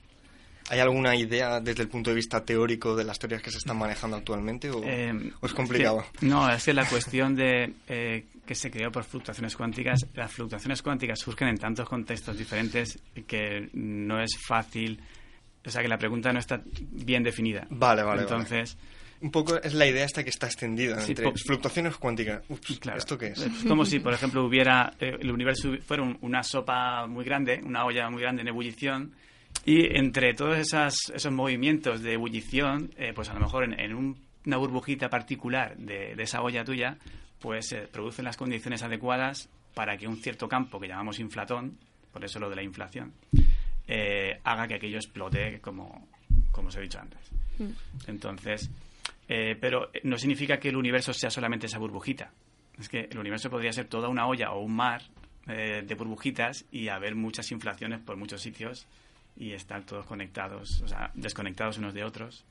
¿Hay 0.68 0.78
alguna 0.78 1.16
idea 1.16 1.58
desde 1.58 1.82
el 1.82 1.88
punto 1.88 2.10
de 2.10 2.16
vista 2.16 2.44
teórico 2.44 2.94
de 2.94 3.02
las 3.02 3.18
teorías 3.18 3.42
que 3.42 3.50
se 3.50 3.58
están 3.58 3.76
manejando 3.76 4.16
actualmente 4.18 4.70
o, 4.70 4.80
Eh, 4.84 5.32
o 5.40 5.46
es 5.46 5.52
complicado? 5.52 6.04
que- 6.20 6.26
no, 6.26 6.48
es 6.48 6.62
que 6.64 6.72
la 6.74 6.84
cuestión 6.86 7.34
de 7.34 7.72
eh, 7.88 8.26
que 8.46 8.54
se 8.54 8.70
creó 8.70 8.92
por 8.92 9.02
fluctuaciones 9.02 9.56
cuánticas, 9.56 10.06
las 10.14 10.30
fluctuaciones 10.30 10.80
cuánticas 10.82 11.18
surgen 11.18 11.48
en 11.48 11.58
tantos 11.58 11.88
contextos 11.88 12.36
diferentes 12.38 12.98
que 13.26 13.68
no 13.72 14.22
es 14.22 14.30
fácil, 14.46 15.00
o 15.66 15.70
sea 15.70 15.82
que 15.82 15.88
la 15.88 15.98
pregunta 15.98 16.32
no 16.32 16.38
está 16.38 16.62
bien 16.92 17.22
definida. 17.24 17.66
Vale, 17.70 18.02
vale, 18.04 18.22
Entonces, 18.22 18.76
Un 19.22 19.30
poco 19.30 19.56
es 19.60 19.74
la 19.74 19.86
idea 19.86 20.04
esta 20.04 20.24
que 20.24 20.30
está 20.30 20.46
extendida 20.46 20.98
Sí, 21.00 21.12
entre 21.12 21.32
fluctuaciones 21.32 21.96
cuánticas. 21.96 22.42
Ups, 22.48 22.78
claro, 22.78 22.98
¿esto 22.98 23.18
qué 23.18 23.28
es? 23.28 23.38
Es 23.40 23.64
como 23.68 23.84
si, 23.84 24.00
por 24.00 24.14
ejemplo, 24.14 24.44
hubiera 24.44 24.94
eh, 24.98 25.16
el 25.20 25.30
universo 25.30 25.76
fuera 25.86 26.02
un- 26.02 26.16
una 26.22 26.42
sopa 26.42 27.06
muy 27.06 27.24
grande, 27.24 27.60
una 27.64 27.84
olla 27.84 28.08
muy 28.08 28.22
grande 28.22 28.42
en 28.42 28.48
ebullición, 28.48 29.12
y 29.66 29.96
entre 29.96 30.32
todos 30.32 30.56
esas, 30.56 30.96
esos 31.14 31.32
movimientos 31.32 32.00
de 32.02 32.14
ebullición, 32.14 32.92
eh, 32.96 33.12
pues 33.14 33.28
a 33.28 33.34
lo 33.34 33.40
mejor 33.40 33.64
en, 33.64 33.78
en 33.78 33.94
un- 33.94 34.18
una 34.46 34.56
burbujita 34.56 35.10
particular 35.10 35.76
de, 35.76 36.14
de 36.14 36.22
esa 36.22 36.40
olla 36.40 36.64
tuya, 36.64 36.96
pues 37.40 37.68
se 37.68 37.82
producen 37.88 38.24
las 38.24 38.38
condiciones 38.38 38.82
adecuadas 38.82 39.50
para 39.74 39.98
que 39.98 40.08
un 40.08 40.16
cierto 40.16 40.48
campo 40.48 40.80
que 40.80 40.88
llamamos 40.88 41.18
inflatón, 41.18 41.76
por 42.10 42.24
eso 42.24 42.38
lo 42.38 42.48
de 42.48 42.56
la 42.56 42.62
inflación, 42.62 43.12
eh, 43.86 44.40
haga 44.44 44.66
que 44.66 44.74
aquello 44.76 44.96
explote 44.96 45.60
como, 45.60 46.08
como 46.52 46.68
os 46.68 46.76
he 46.76 46.80
dicho 46.80 46.98
antes. 46.98 47.20
Entonces, 48.06 48.70
eh, 49.32 49.56
pero 49.60 49.90
no 50.02 50.18
significa 50.18 50.58
que 50.58 50.70
el 50.70 50.76
universo 50.76 51.12
sea 51.12 51.30
solamente 51.30 51.66
esa 51.66 51.78
burbujita. 51.78 52.32
Es 52.78 52.88
que 52.88 53.08
el 53.10 53.18
universo 53.18 53.48
podría 53.48 53.72
ser 53.72 53.86
toda 53.86 54.08
una 54.08 54.26
olla 54.26 54.50
o 54.50 54.60
un 54.60 54.74
mar 54.74 55.02
eh, 55.46 55.82
de 55.86 55.94
burbujitas 55.94 56.64
y 56.72 56.88
haber 56.88 57.14
muchas 57.14 57.50
inflaciones 57.52 58.00
por 58.00 58.16
muchos 58.16 58.40
sitios 58.42 58.86
y 59.36 59.52
estar 59.52 59.84
todos 59.84 60.04
conectados, 60.06 60.82
o 60.82 60.88
sea, 60.88 61.10
desconectados 61.14 61.78
unos 61.78 61.94
de 61.94 62.02
otros. 62.04 62.44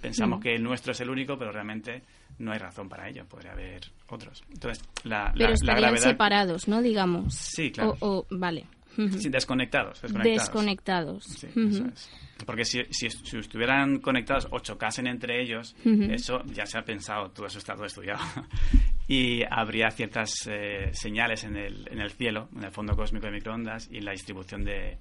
Pensamos 0.00 0.38
Mm. 0.38 0.42
que 0.42 0.54
el 0.54 0.62
nuestro 0.62 0.92
es 0.92 1.00
el 1.00 1.10
único, 1.10 1.36
pero 1.38 1.50
realmente 1.50 2.02
no 2.38 2.52
hay 2.52 2.58
razón 2.58 2.88
para 2.88 3.08
ello. 3.08 3.24
Podría 3.26 3.52
haber 3.52 3.80
otros. 4.08 4.42
Entonces, 4.52 4.84
la, 5.04 5.24
la- 5.24 5.32
Pero 5.32 5.48
la 5.48 5.54
estarían 5.54 5.80
gravedad... 5.80 6.02
separados, 6.10 6.68
¿no? 6.68 6.82
Digamos. 6.82 7.34
Sí, 7.34 7.70
claro. 7.72 7.96
O, 8.00 8.18
o- 8.18 8.26
vale. 8.30 8.66
Sí, 9.18 9.28
desconectados. 9.28 10.00
Desconectados. 10.02 10.42
Desconectados. 10.42 11.24
Sí, 11.24 11.46
Ujú. 11.48 11.60
eso 11.68 11.84
es. 11.86 12.10
Porque 12.46 12.64
si, 12.64 12.82
si, 12.90 13.08
si 13.10 13.38
estuvieran 13.38 13.98
conectados 14.00 14.48
o 14.50 14.58
chocasen 14.58 15.06
entre 15.06 15.40
ellos, 15.42 15.74
eso 15.84 16.42
ya 16.46 16.66
se 16.66 16.78
ha 16.78 16.82
pensado, 16.84 17.30
todo 17.30 17.46
eso 17.46 17.58
está 17.58 17.74
todo 17.74 17.86
estudiado. 17.86 18.20
y 19.08 19.42
habría 19.50 19.90
ciertas 19.90 20.32
eh, 20.48 20.90
señales 20.92 21.44
en 21.44 21.56
el, 21.56 21.88
en 21.90 22.00
el 22.00 22.10
cielo, 22.10 22.48
en 22.56 22.64
el 22.64 22.70
fondo 22.72 22.96
cósmico 22.96 23.26
de 23.26 23.32
microondas 23.32 23.88
y 23.90 23.98
en 23.98 24.04
la 24.04 24.12
distribución 24.12 24.64
de, 24.64 24.98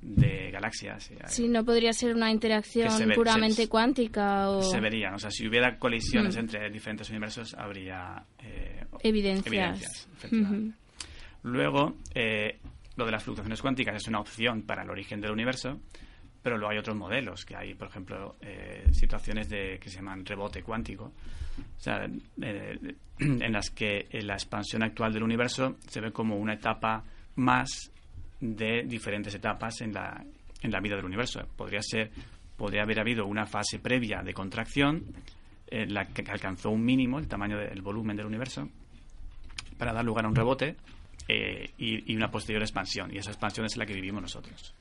de 0.00 0.50
galaxias. 0.52 1.10
Sí, 1.26 1.48
no 1.48 1.64
podría 1.64 1.92
ser 1.92 2.14
una 2.14 2.30
interacción 2.30 2.88
Que 2.88 2.94
se 2.94 3.06
ve- 3.06 3.14
puramente 3.14 3.62
se- 3.62 3.68
cuántica 3.68 4.48
o 4.50 4.62
Se 4.62 4.80
verían, 4.80 5.14
o 5.14 5.18
sea, 5.18 5.30
si 5.30 5.46
hubiera 5.48 5.78
colisiones 5.78 6.36
Mm. 6.36 6.40
entre 6.40 6.70
diferentes 6.70 7.10
universos, 7.10 7.54
habría 7.54 8.24
eh, 8.42 8.84
evidencias. 9.02 10.08
Luego, 11.42 11.96
eh, 12.14 12.58
lo 12.96 13.04
de 13.04 13.12
las 13.12 13.22
fluctuaciones 13.22 13.60
cuánticas 13.60 13.96
es 13.96 14.08
una 14.08 14.20
opción 14.20 14.62
para 14.62 14.82
el 14.82 14.90
origen 14.90 15.20
del 15.20 15.30
universo, 15.30 15.78
pero 16.42 16.56
luego 16.56 16.72
hay 16.72 16.78
otros 16.78 16.96
modelos, 16.96 17.44
que 17.44 17.56
hay, 17.56 17.74
por 17.74 17.88
ejemplo, 17.88 18.36
eh, 18.40 18.86
situaciones 18.92 19.48
de, 19.48 19.78
que 19.80 19.90
se 19.90 19.96
llaman 19.96 20.24
rebote 20.24 20.62
cuántico, 20.62 21.12
eh, 21.86 22.78
en 23.18 23.52
las 23.52 23.70
que 23.70 24.06
eh, 24.10 24.22
la 24.22 24.34
expansión 24.34 24.82
actual 24.82 25.12
del 25.12 25.22
universo 25.22 25.76
se 25.88 26.00
ve 26.00 26.12
como 26.12 26.36
una 26.36 26.54
etapa 26.54 27.04
más 27.36 27.90
de 28.40 28.84
diferentes 28.84 29.34
etapas 29.34 29.80
en 29.80 29.92
la, 29.92 30.24
en 30.62 30.70
la 30.70 30.80
vida 30.80 30.96
del 30.96 31.04
universo. 31.04 31.40
Podría 31.56 31.82
ser, 31.82 32.10
podría 32.56 32.82
haber 32.82 33.00
habido 33.00 33.26
una 33.26 33.46
fase 33.46 33.78
previa 33.78 34.22
de 34.22 34.32
contracción, 34.32 35.04
en 35.68 35.92
la 35.92 36.06
que 36.06 36.22
alcanzó 36.30 36.70
un 36.70 36.84
mínimo, 36.84 37.18
el 37.18 37.26
tamaño 37.26 37.58
del 37.58 37.82
volumen 37.82 38.16
del 38.16 38.26
universo, 38.26 38.68
para 39.76 39.92
dar 39.92 40.04
lugar 40.04 40.24
a 40.24 40.28
un 40.28 40.36
rebote 40.36 40.76
eh, 41.28 41.70
y, 41.78 42.12
y 42.12 42.16
una 42.16 42.30
posterior 42.30 42.62
expansión. 42.62 43.14
Y 43.14 43.18
esa 43.18 43.30
expansión 43.30 43.66
es 43.66 43.76
la 43.76 43.86
que 43.86 43.94
vivimos 43.94 44.22
nosotros. 44.22 44.74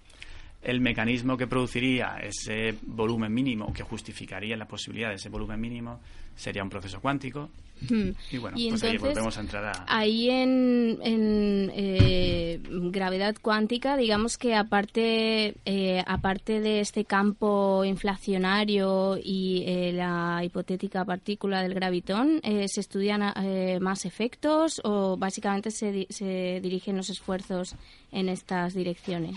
El 0.61 0.81
mecanismo 0.81 1.37
que 1.37 1.45
produciría 1.47 2.17
ese 2.17 2.75
volumen 2.81 3.33
mínimo, 3.33 3.71
que 3.71 3.83
justificaría 3.83 4.57
la 4.57 4.65
posibilidad 4.65 5.09
de 5.09 5.15
ese 5.15 5.29
volumen 5.29 5.61
mínimo, 5.61 5.99
sería 6.35 6.63
un 6.63 6.69
proceso 6.69 6.99
cuántico. 6.99 7.51
Hmm. 7.89 8.11
Y 8.31 8.37
bueno, 8.37 8.57
Y 8.57 8.69
pues 8.69 8.83
ahí 8.83 8.89
entonces, 8.91 9.01
volvemos 9.01 9.37
a 9.37 9.41
entrar 9.41 9.65
a... 9.65 9.85
Ahí 9.87 10.29
en, 10.29 10.99
en, 11.01 11.71
eh, 11.73 12.59
gravedad 12.91 13.35
cuántica, 13.41 13.97
digamos 13.97 14.37
que 14.37 14.55
aparte, 14.55 15.55
eh, 15.65 16.03
aparte 16.05 16.59
de 16.59 16.79
este 16.79 17.05
campo 17.05 17.83
inflacionario 17.85 19.17
y 19.21 19.63
eh, 19.67 19.91
la 19.93 20.41
hipotética 20.43 21.05
partícula 21.05 21.61
del 21.61 21.73
gravitón, 21.73 22.39
eh, 22.43 22.67
¿se 22.67 22.81
estudian 22.81 23.21
eh, 23.43 23.79
más 23.79 24.05
efectos 24.05 24.81
o 24.83 25.17
básicamente 25.17 25.71
se, 25.71 26.07
se 26.09 26.59
dirigen 26.61 26.97
los 26.97 27.09
esfuerzos 27.09 27.75
en 28.11 28.29
estas 28.29 28.73
direcciones? 28.73 29.35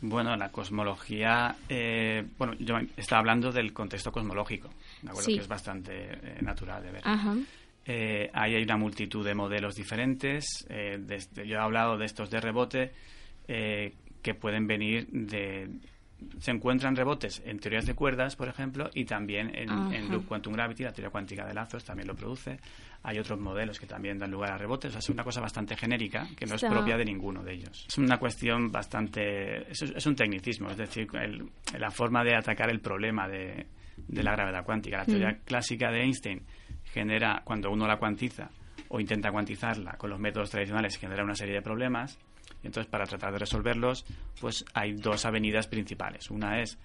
Bueno, 0.00 0.36
la 0.36 0.50
cosmología, 0.50 1.56
eh, 1.68 2.24
bueno, 2.38 2.54
yo 2.58 2.76
estaba 2.96 3.20
hablando 3.20 3.50
del 3.50 3.72
contexto 3.72 4.12
cosmológico, 4.12 4.68
¿de 5.02 5.08
acuerdo? 5.10 5.26
Sí. 5.26 5.34
Que 5.34 5.40
es 5.42 5.48
bastante 5.48 5.92
eh, 6.12 6.38
natural 6.42 6.82
de 6.82 6.90
ver. 6.92 7.02
Ajá. 7.04 7.34
Eh, 7.84 8.30
ahí 8.32 8.54
hay 8.56 8.62
una 8.64 8.76
multitud 8.76 9.24
de 9.24 9.34
modelos 9.34 9.74
diferentes. 9.76 10.66
eh, 10.68 10.98
desde- 11.00 11.46
yo 11.46 11.56
he 11.56 11.60
hablado 11.60 11.96
de 11.96 12.06
estos 12.06 12.30
de 12.30 12.40
rebote, 12.40 12.92
eh, 13.46 13.94
que 14.22 14.34
pueden 14.34 14.66
venir 14.66 15.06
de, 15.08 15.70
se 16.40 16.50
encuentran 16.50 16.96
rebotes 16.96 17.40
en 17.44 17.60
teorías 17.60 17.86
de 17.86 17.94
cuerdas, 17.94 18.34
por 18.34 18.48
ejemplo, 18.48 18.90
y 18.94 19.04
también 19.04 19.54
en, 19.54 19.70
en, 19.92 20.10
loop 20.10 20.26
quantum 20.26 20.52
gravity, 20.54 20.82
la 20.82 20.92
teoría 20.92 21.10
cuántica 21.10 21.46
de 21.46 21.54
lazos 21.54 21.84
también 21.84 22.08
lo 22.08 22.16
produce. 22.16 22.58
Hay 23.04 23.18
otros 23.20 23.38
modelos 23.38 23.78
que 23.78 23.86
también 23.86 24.18
dan 24.18 24.32
lugar 24.32 24.50
a 24.50 24.58
rebotes. 24.58 24.88
O 24.88 24.92
sea, 24.92 24.98
es 24.98 25.08
una 25.10 25.22
cosa 25.22 25.40
bastante 25.40 25.76
genérica 25.76 26.26
que 26.36 26.44
no 26.46 26.56
es 26.56 26.64
propia 26.64 26.96
de 26.96 27.04
ninguno 27.04 27.44
de 27.44 27.52
ellos. 27.52 27.84
Es 27.86 27.98
una 27.98 28.18
cuestión 28.18 28.72
bastante. 28.72 29.70
Es, 29.70 30.06
un 30.06 30.16
tecnicismo, 30.16 30.70
es 30.70 30.76
decir, 30.76 31.06
la 31.78 31.90
forma 31.92 32.24
de 32.24 32.34
atacar 32.34 32.68
el 32.70 32.80
problema 32.80 33.28
de, 33.28 33.66
de 34.08 34.22
la 34.22 34.32
gravedad 34.32 34.64
cuántica. 34.64 34.98
La 34.98 35.04
teoría 35.04 35.30
mm. 35.30 35.44
clásica 35.44 35.90
de 35.90 36.02
Einstein 36.02 36.42
genera, 36.84 37.42
cuando 37.44 37.70
uno 37.70 37.86
la 37.86 37.98
cuantiza 37.98 38.50
o 38.88 39.00
intenta 39.00 39.32
cuantizarla 39.32 39.92
con 39.92 40.10
los 40.10 40.20
métodos 40.20 40.50
tradicionales, 40.50 40.96
genera 40.96 41.24
una 41.24 41.34
serie 41.34 41.54
de 41.54 41.62
problemas 41.62 42.18
entonces, 42.66 42.90
para 42.90 43.06
tratar 43.06 43.32
de 43.32 43.38
resolverlos, 43.38 44.04
pues 44.40 44.64
hay 44.74 44.92
dos 44.92 45.24
avenidas 45.24 45.66
principales. 45.68 46.30
Una 46.30 46.60
es 46.60 46.78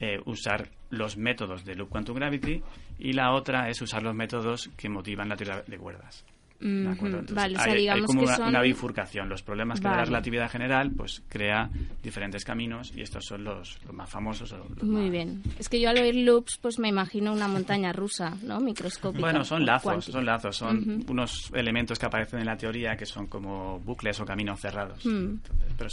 eh, 0.00 0.18
usar 0.26 0.70
los 0.90 1.16
métodos 1.16 1.64
de 1.64 1.74
Loop 1.74 1.90
Quantum 1.90 2.16
Gravity 2.16 2.62
y 2.98 3.12
la 3.12 3.32
otra 3.32 3.68
es 3.68 3.82
usar 3.82 4.02
los 4.02 4.14
métodos 4.14 4.70
que 4.76 4.88
motivan 4.88 5.28
la 5.28 5.36
teoría 5.36 5.62
de 5.66 5.78
cuerdas 5.78 6.24
vale, 6.60 7.56
hay, 7.90 8.02
como 8.02 8.22
una, 8.22 8.60
bifurcación. 8.60 9.28
Los 9.28 9.42
problemas 9.42 9.80
que 9.80 9.88
da 9.88 9.96
la 9.96 10.04
relatividad 10.04 10.50
general, 10.50 10.90
pues 10.90 11.22
crea 11.28 11.70
diferentes 12.02 12.44
caminos 12.44 12.92
y 12.94 13.02
estos 13.02 13.24
son 13.26 13.44
los, 13.44 13.78
más 13.92 14.10
famosos. 14.10 14.54
Muy 14.82 15.10
bien. 15.10 15.42
Es 15.58 15.68
que 15.68 15.80
yo 15.80 15.90
al 15.90 15.98
oír 15.98 16.16
loops, 16.16 16.58
pues 16.60 16.78
me 16.78 16.88
imagino 16.88 17.32
una 17.32 17.48
montaña 17.48 17.92
rusa, 17.92 18.36
¿no? 18.42 18.60
Microscópica. 18.60 19.20
Bueno, 19.20 19.44
son 19.44 19.64
lazos, 19.64 20.06
son 20.06 20.24
lazos, 20.24 20.56
son 20.56 21.04
unos 21.08 21.50
elementos 21.54 21.98
que 21.98 22.06
aparecen 22.06 22.40
en 22.40 22.46
la 22.46 22.56
teoría 22.56 22.96
que 22.96 23.06
son 23.06 23.26
como 23.26 23.78
bucles 23.80 24.18
o 24.20 24.24
caminos 24.24 24.60
cerrados. 24.60 25.04
Mm. 25.04 25.34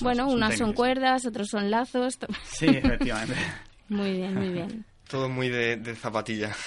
bueno, 0.01 0.27
unas 0.27 0.57
son 0.57 0.73
cuerdas, 0.73 1.25
otros 1.25 1.49
son 1.49 1.69
lazos. 1.69 2.17
Sí, 2.43 2.67
efectivamente. 2.67 3.35
muy 3.89 4.13
bien, 4.13 4.33
muy 4.33 4.49
bien. 4.49 4.85
Todo 5.07 5.29
muy 5.29 5.49
de, 5.49 5.95
zapatilla. 5.95 6.55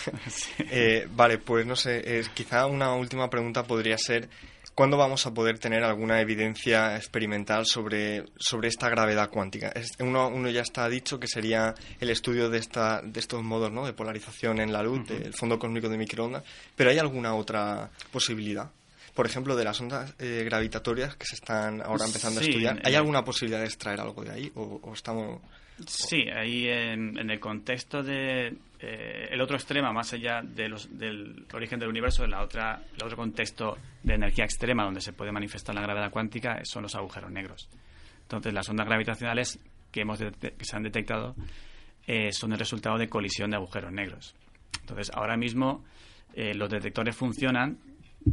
Eh, 0.70 1.08
vale, 1.10 1.38
pues 1.38 1.64
no 1.66 1.76
sé, 1.76 2.02
eh, 2.04 2.24
quizá 2.34 2.66
una 2.66 2.92
última 2.92 3.30
pregunta 3.30 3.64
podría 3.64 3.96
ser, 3.96 4.28
¿cuándo 4.74 4.96
vamos 4.96 5.26
a 5.26 5.32
poder 5.32 5.58
tener 5.58 5.82
alguna 5.82 6.20
evidencia 6.20 6.96
experimental 6.96 7.64
sobre, 7.64 8.24
sobre 8.38 8.68
esta 8.68 8.88
gravedad 8.88 9.30
cuántica? 9.30 9.72
uno, 10.00 10.28
uno 10.28 10.50
ya 10.50 10.60
está 10.60 10.88
dicho 10.88 11.18
que 11.18 11.26
sería 11.26 11.74
el 12.00 12.10
estudio 12.10 12.50
de, 12.50 12.58
esta, 12.58 13.00
de 13.02 13.18
estos 13.18 13.42
modos 13.42 13.72
¿no? 13.72 13.86
de 13.86 13.92
polarización 13.92 14.60
en 14.60 14.72
la 14.72 14.82
luz, 14.82 15.08
del 15.08 15.32
fondo 15.32 15.58
cósmico 15.58 15.88
de 15.88 15.96
microondas, 15.96 16.44
pero 16.76 16.90
¿hay 16.90 16.98
alguna 16.98 17.34
otra 17.34 17.90
posibilidad? 18.12 18.70
por 19.14 19.26
ejemplo, 19.26 19.56
de 19.56 19.64
las 19.64 19.80
ondas 19.80 20.14
eh, 20.20 20.42
gravitatorias 20.44 21.16
que 21.16 21.26
se 21.26 21.34
están 21.34 21.82
ahora 21.82 22.04
empezando 22.04 22.38
a 22.38 22.44
estudiar, 22.44 22.80
¿hay 22.84 22.94
alguna 22.94 23.24
posibilidad 23.24 23.58
de 23.58 23.66
extraer 23.66 23.98
algo 23.98 24.22
de 24.22 24.30
ahí 24.30 24.52
o 24.54 24.92
estamos 24.94 25.40
Sí, 25.86 26.28
ahí 26.28 26.66
en, 26.68 27.18
el 27.18 27.38
contexto 27.38 28.02
de 28.02 28.48
eh, 28.80 29.28
el 29.30 29.40
otro 29.40 29.56
extremo, 29.56 29.92
más 29.92 30.12
allá 30.12 30.42
de 30.42 30.68
los, 30.68 30.98
del 30.98 31.46
origen 31.52 31.78
del 31.78 31.88
universo, 31.88 32.26
la 32.26 32.42
otra, 32.42 32.82
el 32.96 33.04
otro 33.04 33.16
contexto 33.16 33.76
de 34.02 34.14
energía 34.14 34.44
extrema 34.44 34.84
donde 34.84 35.00
se 35.00 35.12
puede 35.12 35.30
manifestar 35.30 35.74
la 35.74 35.82
gravedad 35.82 36.10
cuántica 36.10 36.60
son 36.64 36.82
los 36.82 36.94
agujeros 36.94 37.30
negros. 37.30 37.68
Entonces, 38.22 38.52
las 38.52 38.68
ondas 38.68 38.86
gravitacionales 38.86 39.60
que, 39.90 40.00
hemos 40.00 40.18
que 40.18 40.64
se 40.64 40.76
han 40.76 40.82
detectado 40.82 41.34
eh, 42.06 42.32
son 42.32 42.52
el 42.52 42.58
resultado 42.58 42.98
de 42.98 43.08
colisión 43.08 43.50
de 43.50 43.56
agujeros 43.56 43.92
negros. 43.92 44.34
Entonces, 44.80 45.10
ahora 45.14 45.36
mismo 45.36 45.84
eh, 46.34 46.54
los 46.54 46.68
detectores 46.70 47.16
funcionan 47.16 47.78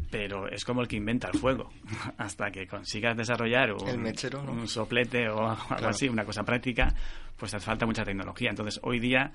pero 0.09 0.47
es 0.49 0.65
como 0.65 0.81
el 0.81 0.87
que 0.87 0.95
inventa 0.95 1.29
el 1.31 1.39
fuego. 1.39 1.69
Hasta 2.17 2.51
que 2.51 2.67
consigas 2.67 3.15
desarrollar 3.15 3.71
un, 3.73 4.67
soplete 4.67 5.29
o 5.29 5.49
algo 5.49 5.87
así, 5.87 6.07
una 6.09 6.25
cosa 6.25 6.43
práctica, 6.43 6.93
pues 7.37 7.53
hace 7.53 7.65
falta 7.65 7.85
mucha 7.85 8.03
tecnología. 8.03 8.49
Entonces, 8.49 8.79
hoy 8.83 8.99
día 8.99 9.31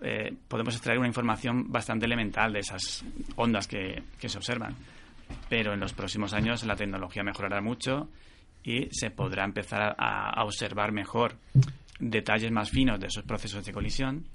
eh, 0.00 0.32
podemos 0.48 0.74
extraer 0.74 0.98
una 0.98 1.08
información 1.08 1.70
bastante 1.70 2.06
elemental 2.06 2.52
de 2.52 2.60
esas 2.60 3.04
ondas 3.36 3.66
que, 3.66 4.02
se 4.18 4.38
observan. 4.38 4.74
Pero 5.48 5.72
en 5.72 5.80
los 5.80 5.92
próximos 5.92 6.32
años 6.32 6.64
la 6.64 6.74
tecnología 6.74 7.22
mejorará 7.22 7.60
mucho 7.60 8.08
y 8.64 8.88
se 8.90 9.10
podrá 9.10 9.44
empezar 9.44 9.94
a 9.96 10.42
observar 10.44 10.92
mejor 10.92 11.36
detalles 12.00 12.50
más 12.50 12.70
finos 12.70 12.98
de 12.98 13.06
esos 13.06 13.24
procesos 13.24 13.64
de 13.64 13.72
colisión 13.72 14.26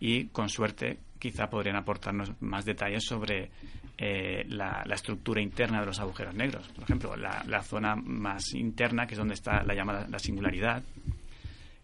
y, 0.00 0.26
con 0.26 0.48
suerte, 0.48 0.98
quizá 1.18 1.48
podrían 1.48 1.76
aportarnos 1.76 2.30
más 2.40 2.64
detalles 2.64 3.04
sobre 3.04 3.50
eh, 3.96 4.44
la, 4.48 4.84
estructura 4.92 5.40
interna 5.40 5.80
de 5.80 5.86
los 5.86 5.98
agujeros 5.98 6.34
negros. 6.34 6.68
Por 6.68 6.84
ejemplo, 6.84 7.16
la, 7.16 7.62
zona 7.62 7.96
más 7.96 8.54
interna, 8.54 9.06
que 9.06 9.14
es 9.14 9.18
donde 9.18 9.34
está 9.34 9.62
la 9.64 9.74
llamada 9.74 10.06
la 10.08 10.18
singularidad. 10.18 10.82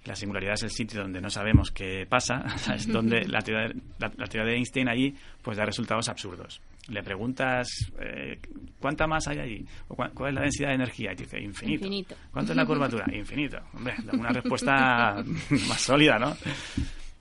La 0.05 0.15
singularidad 0.15 0.55
es 0.55 0.65
el 0.65 0.71
sitio 0.71 1.01
donde 1.01 1.21
no 1.21 1.31
sabemos 1.31 1.71
qué 1.71 2.07
pasa, 2.07 2.45
es 2.75 2.87
donde 2.87 3.27
la 3.27 3.41
teoría, 3.41 3.75
la, 3.99 4.11
teoría, 4.11 4.53
de 4.53 4.57
Einstein 4.57 4.89
allí 4.89 5.15
pues 5.43 5.57
da 5.57 5.65
resultados 5.65 6.09
absurdos. 6.09 6.61
Le 6.89 7.03
preguntas 7.03 7.67
eh, 7.99 8.39
cuánta 8.79 9.07
masa 9.07 9.31
hay 9.31 9.39
allí, 9.39 9.67
o 9.89 9.97
cuál, 9.97 10.29
es 10.29 10.35
la 10.35 10.43
densidad 10.43 10.69
de 10.69 10.75
energía, 10.75 11.13
y 11.13 11.17
dice 11.17 11.41
infinito. 11.41 11.87
infinito. 11.87 12.17
¿Cuánto 12.31 12.53
es 12.53 12.57
la 12.57 12.67
curvatura? 12.67 13.07
Infinito. 13.13 13.59
Hombre, 13.73 13.95
una 14.13 14.29
respuesta 14.29 15.25
más 15.69 15.81
sólida, 15.81 16.19
¿no? 16.19 16.37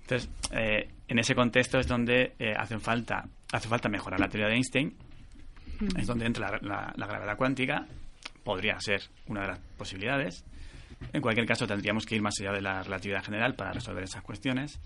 Entonces, 0.03 0.29
eh, 0.51 0.89
en 1.07 1.19
ese 1.19 1.33
contexto 1.33 1.79
es 1.79 1.87
donde 1.87 2.33
eh, 2.37 2.53
hacen 2.57 2.81
falta, 2.81 3.25
hace 3.51 3.67
falta 3.67 3.89
mejorar 3.89 4.19
la 4.19 4.27
teoría 4.27 4.49
de 4.49 4.55
Einstein, 4.55 4.93
es 5.97 6.07
donde 6.07 6.25
entra 6.25 6.59
la, 6.61 6.93
gravedad 6.95 7.37
cuántica, 7.37 7.87
podría 8.43 8.79
ser 8.79 9.01
una 9.27 9.41
de 9.41 9.47
las 9.47 9.59
posibilidades. 9.77 10.45
En 11.11 11.21
cualquier 11.21 11.45
caso, 11.45 11.67
tendríamos 11.67 12.05
que 12.05 12.15
ir 12.15 12.21
más 12.21 12.35
allá 12.39 12.51
de 12.51 12.61
la 12.61 12.83
relatividad 12.83 13.23
general 13.23 13.55
para 13.55 13.73
resolver 13.73 14.03
esas 14.03 14.23
cuestiones. 14.23 14.79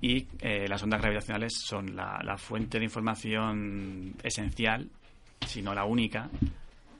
Y 0.00 0.26
eh, 0.40 0.66
las 0.68 0.82
ondas 0.82 1.00
gravitacionales 1.00 1.52
son 1.64 1.96
la, 1.96 2.36
fuente 2.38 2.78
de 2.78 2.84
información 2.84 4.14
esencial, 4.22 4.88
si 5.46 5.62
no 5.62 5.74
la 5.74 5.84
única, 5.84 6.28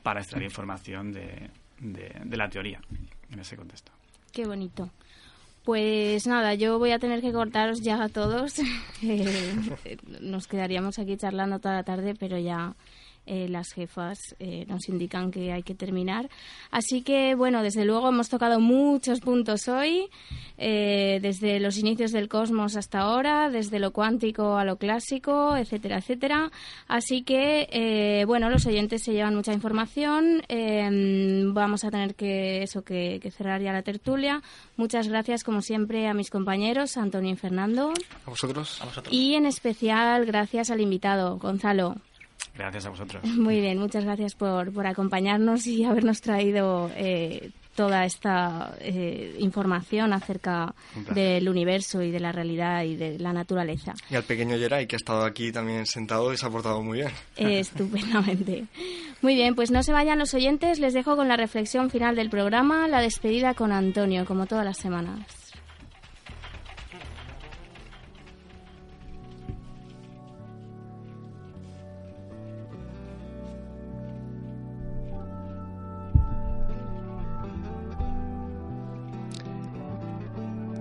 para 0.02 0.20
extraer 0.20 0.44
información 0.44 1.12
de, 1.12 1.50
de 1.78 2.36
la 2.36 2.48
teoría 2.48 2.80
en 3.30 3.38
ese 3.38 3.56
contexto. 3.56 3.92
Qué 4.32 4.46
bonito. 4.46 4.90
Pues 5.66 6.28
nada, 6.28 6.54
yo 6.54 6.78
voy 6.78 6.92
a 6.92 7.00
tener 7.00 7.20
que 7.20 7.32
cortaros 7.32 7.80
ya 7.80 8.00
a 8.00 8.08
todos. 8.08 8.54
Nos 10.20 10.46
quedaríamos 10.46 11.00
aquí 11.00 11.16
charlando 11.16 11.58
toda 11.58 11.74
la 11.74 11.82
tarde, 11.82 12.14
pero 12.14 12.38
ya 12.38 12.76
eh, 13.26 13.48
las 13.48 13.72
jefas 13.72 14.36
eh, 14.38 14.64
nos 14.68 14.88
indican 14.88 15.32
que 15.32 15.52
hay 15.52 15.64
que 15.64 15.74
terminar. 15.74 16.28
Así 16.70 17.02
que, 17.02 17.34
bueno, 17.34 17.64
desde 17.64 17.84
luego 17.84 18.08
hemos 18.08 18.28
tocado 18.28 18.60
muchos 18.60 19.18
puntos 19.18 19.66
hoy, 19.66 20.08
eh, 20.58 21.18
desde 21.20 21.58
los 21.58 21.76
inicios 21.76 22.12
del 22.12 22.28
cosmos 22.28 22.76
hasta 22.76 23.00
ahora, 23.00 23.50
desde 23.50 23.80
lo 23.80 23.90
cuántico 23.90 24.56
a 24.56 24.64
lo 24.64 24.76
clásico, 24.76 25.56
etcétera, 25.56 25.98
etcétera. 25.98 26.52
Así 26.86 27.22
que, 27.22 28.24
bueno, 28.28 28.48
los 28.48 28.64
oyentes 28.66 29.02
se 29.02 29.12
llevan 29.12 29.34
mucha 29.34 29.52
información. 29.52 30.42
vamos 31.52 31.82
a 31.82 31.90
tener 31.90 32.14
que, 32.14 32.62
eso, 32.62 32.82
que, 32.82 33.20
cerrar 33.36 33.60
ya 33.60 33.72
la 33.72 33.82
tertulia. 33.82 34.40
Muchas 34.76 35.08
gracias, 35.08 35.42
como 35.42 35.62
siempre, 35.62 36.06
a 36.06 36.14
mis 36.14 36.30
compañeros, 36.30 36.96
Antonio 36.96 37.32
y 37.32 37.36
Fernando. 37.36 37.92
A 38.24 38.30
vosotros. 38.30 38.80
A 38.80 38.84
vosotros. 38.84 39.12
Y 39.12 39.34
en 39.34 39.46
especial, 39.46 40.26
gracias 40.26 40.70
al 40.70 40.80
invitado, 40.80 41.38
Gonzalo. 41.38 41.96
Gracias 42.56 42.86
a 42.86 42.90
vosotros. 42.90 43.24
Muy 43.36 43.60
bien, 43.60 43.78
muchas 43.78 44.04
gracias 44.04 44.34
por, 44.34 44.72
por 44.72 44.86
acompañarnos 44.86 45.66
y 45.66 45.84
habernos 45.84 46.20
traído 46.20 46.90
eh, 46.96 47.50
toda 47.74 48.04
esta 48.06 48.74
eh, 48.80 49.36
información 49.38 50.12
acerca 50.12 50.74
del 51.14 51.48
universo 51.48 52.02
y 52.02 52.10
de 52.10 52.18
la 52.18 52.32
realidad 52.32 52.82
y 52.84 52.96
de 52.96 53.18
la 53.18 53.32
naturaleza. 53.32 53.92
Y 54.10 54.16
al 54.16 54.24
pequeño 54.24 54.56
Geray, 54.56 54.86
que 54.86 54.96
ha 54.96 54.98
estado 54.98 55.24
aquí 55.24 55.52
también 55.52 55.86
sentado 55.86 56.32
y 56.32 56.38
se 56.38 56.46
ha 56.46 56.50
portado 56.50 56.82
muy 56.82 56.98
bien. 56.98 57.10
estupendamente. 57.36 58.64
Muy 59.20 59.34
bien, 59.34 59.54
pues 59.54 59.70
no 59.70 59.82
se 59.82 59.92
vayan 59.92 60.18
los 60.18 60.32
oyentes, 60.34 60.80
les 60.80 60.94
dejo 60.94 61.16
con 61.16 61.28
la 61.28 61.36
reflexión 61.36 61.90
final 61.90 62.16
del 62.16 62.30
programa, 62.30 62.88
la 62.88 63.00
despedida 63.00 63.54
con 63.54 63.70
Antonio, 63.72 64.24
como 64.24 64.46
todas 64.46 64.64
las 64.64 64.78
semanas. 64.78 65.20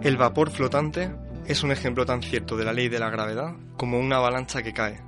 El 0.06 0.18
vapor 0.18 0.51
flotante 0.51 1.12
es 1.47 1.64
un 1.64 1.72
ejemplo 1.72 2.06
tan 2.06 2.22
cierto 2.22 2.56
de 2.56 2.64
la 2.64 2.74
ley 2.74 2.89
de 2.89 2.99
la 2.99 3.10
gravedad 3.10 3.56
como 3.76 3.97
una 3.99 4.18
avalancha 4.18 4.62
que 4.62 4.72
cae. 4.72 5.01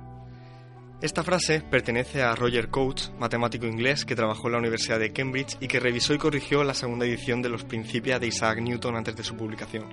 Esta 1.00 1.22
frase 1.22 1.60
pertenece 1.60 2.20
a 2.24 2.34
Roger 2.34 2.68
Coates, 2.68 3.12
matemático 3.16 3.64
inglés 3.64 4.04
que 4.04 4.16
trabajó 4.16 4.48
en 4.48 4.54
la 4.54 4.58
Universidad 4.58 4.98
de 4.98 5.12
Cambridge 5.12 5.56
y 5.60 5.68
que 5.68 5.78
revisó 5.78 6.14
y 6.14 6.18
corrigió 6.18 6.64
la 6.64 6.74
segunda 6.74 7.06
edición 7.06 7.42
de 7.42 7.48
los 7.48 7.62
Principia 7.62 8.18
de 8.18 8.26
Isaac 8.26 8.58
Newton 8.60 8.96
antes 8.96 9.14
de 9.14 9.22
su 9.22 9.36
publicación. 9.36 9.84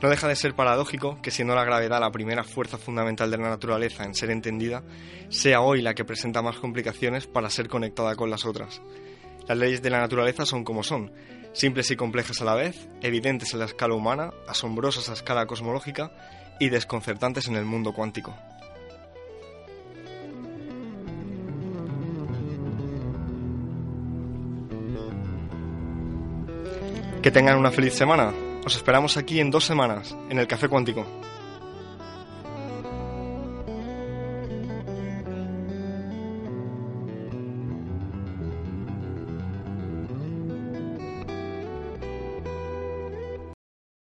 No 0.00 0.08
deja 0.08 0.28
de 0.28 0.36
ser 0.36 0.54
paradójico 0.54 1.20
que 1.20 1.32
siendo 1.32 1.56
la 1.56 1.64
gravedad 1.64 1.98
la 1.98 2.12
primera 2.12 2.44
fuerza 2.44 2.78
fundamental 2.78 3.32
de 3.32 3.38
la 3.38 3.48
naturaleza 3.48 4.04
en 4.04 4.14
ser 4.14 4.30
entendida, 4.30 4.84
sea 5.28 5.60
hoy 5.60 5.82
la 5.82 5.94
que 5.94 6.04
presenta 6.04 6.40
más 6.40 6.58
complicaciones 6.58 7.26
para 7.26 7.50
ser 7.50 7.66
conectada 7.66 8.14
con 8.14 8.30
las 8.30 8.46
otras. 8.46 8.80
Las 9.48 9.58
leyes 9.58 9.82
de 9.82 9.90
la 9.90 9.98
naturaleza 9.98 10.46
son 10.46 10.62
como 10.62 10.84
son, 10.84 11.10
simples 11.54 11.90
y 11.90 11.96
complejas 11.96 12.42
a 12.42 12.44
la 12.44 12.54
vez, 12.54 12.88
evidentes 13.00 13.54
en 13.54 13.60
la 13.60 13.64
escala 13.64 13.94
humana, 13.94 14.32
asombrosas 14.46 15.08
a 15.08 15.14
escala 15.14 15.46
cosmológica 15.46 16.12
y 16.60 16.68
desconcertantes 16.68 17.48
en 17.48 17.56
el 17.56 17.64
mundo 17.64 17.92
cuántico. 17.92 18.36
Que 27.22 27.30
tengan 27.30 27.56
una 27.56 27.70
feliz 27.70 27.94
semana. 27.94 28.34
Os 28.66 28.76
esperamos 28.76 29.16
aquí 29.16 29.40
en 29.40 29.50
dos 29.50 29.64
semanas, 29.64 30.14
en 30.28 30.38
el 30.38 30.46
Café 30.46 30.68
Cuántico. 30.68 31.23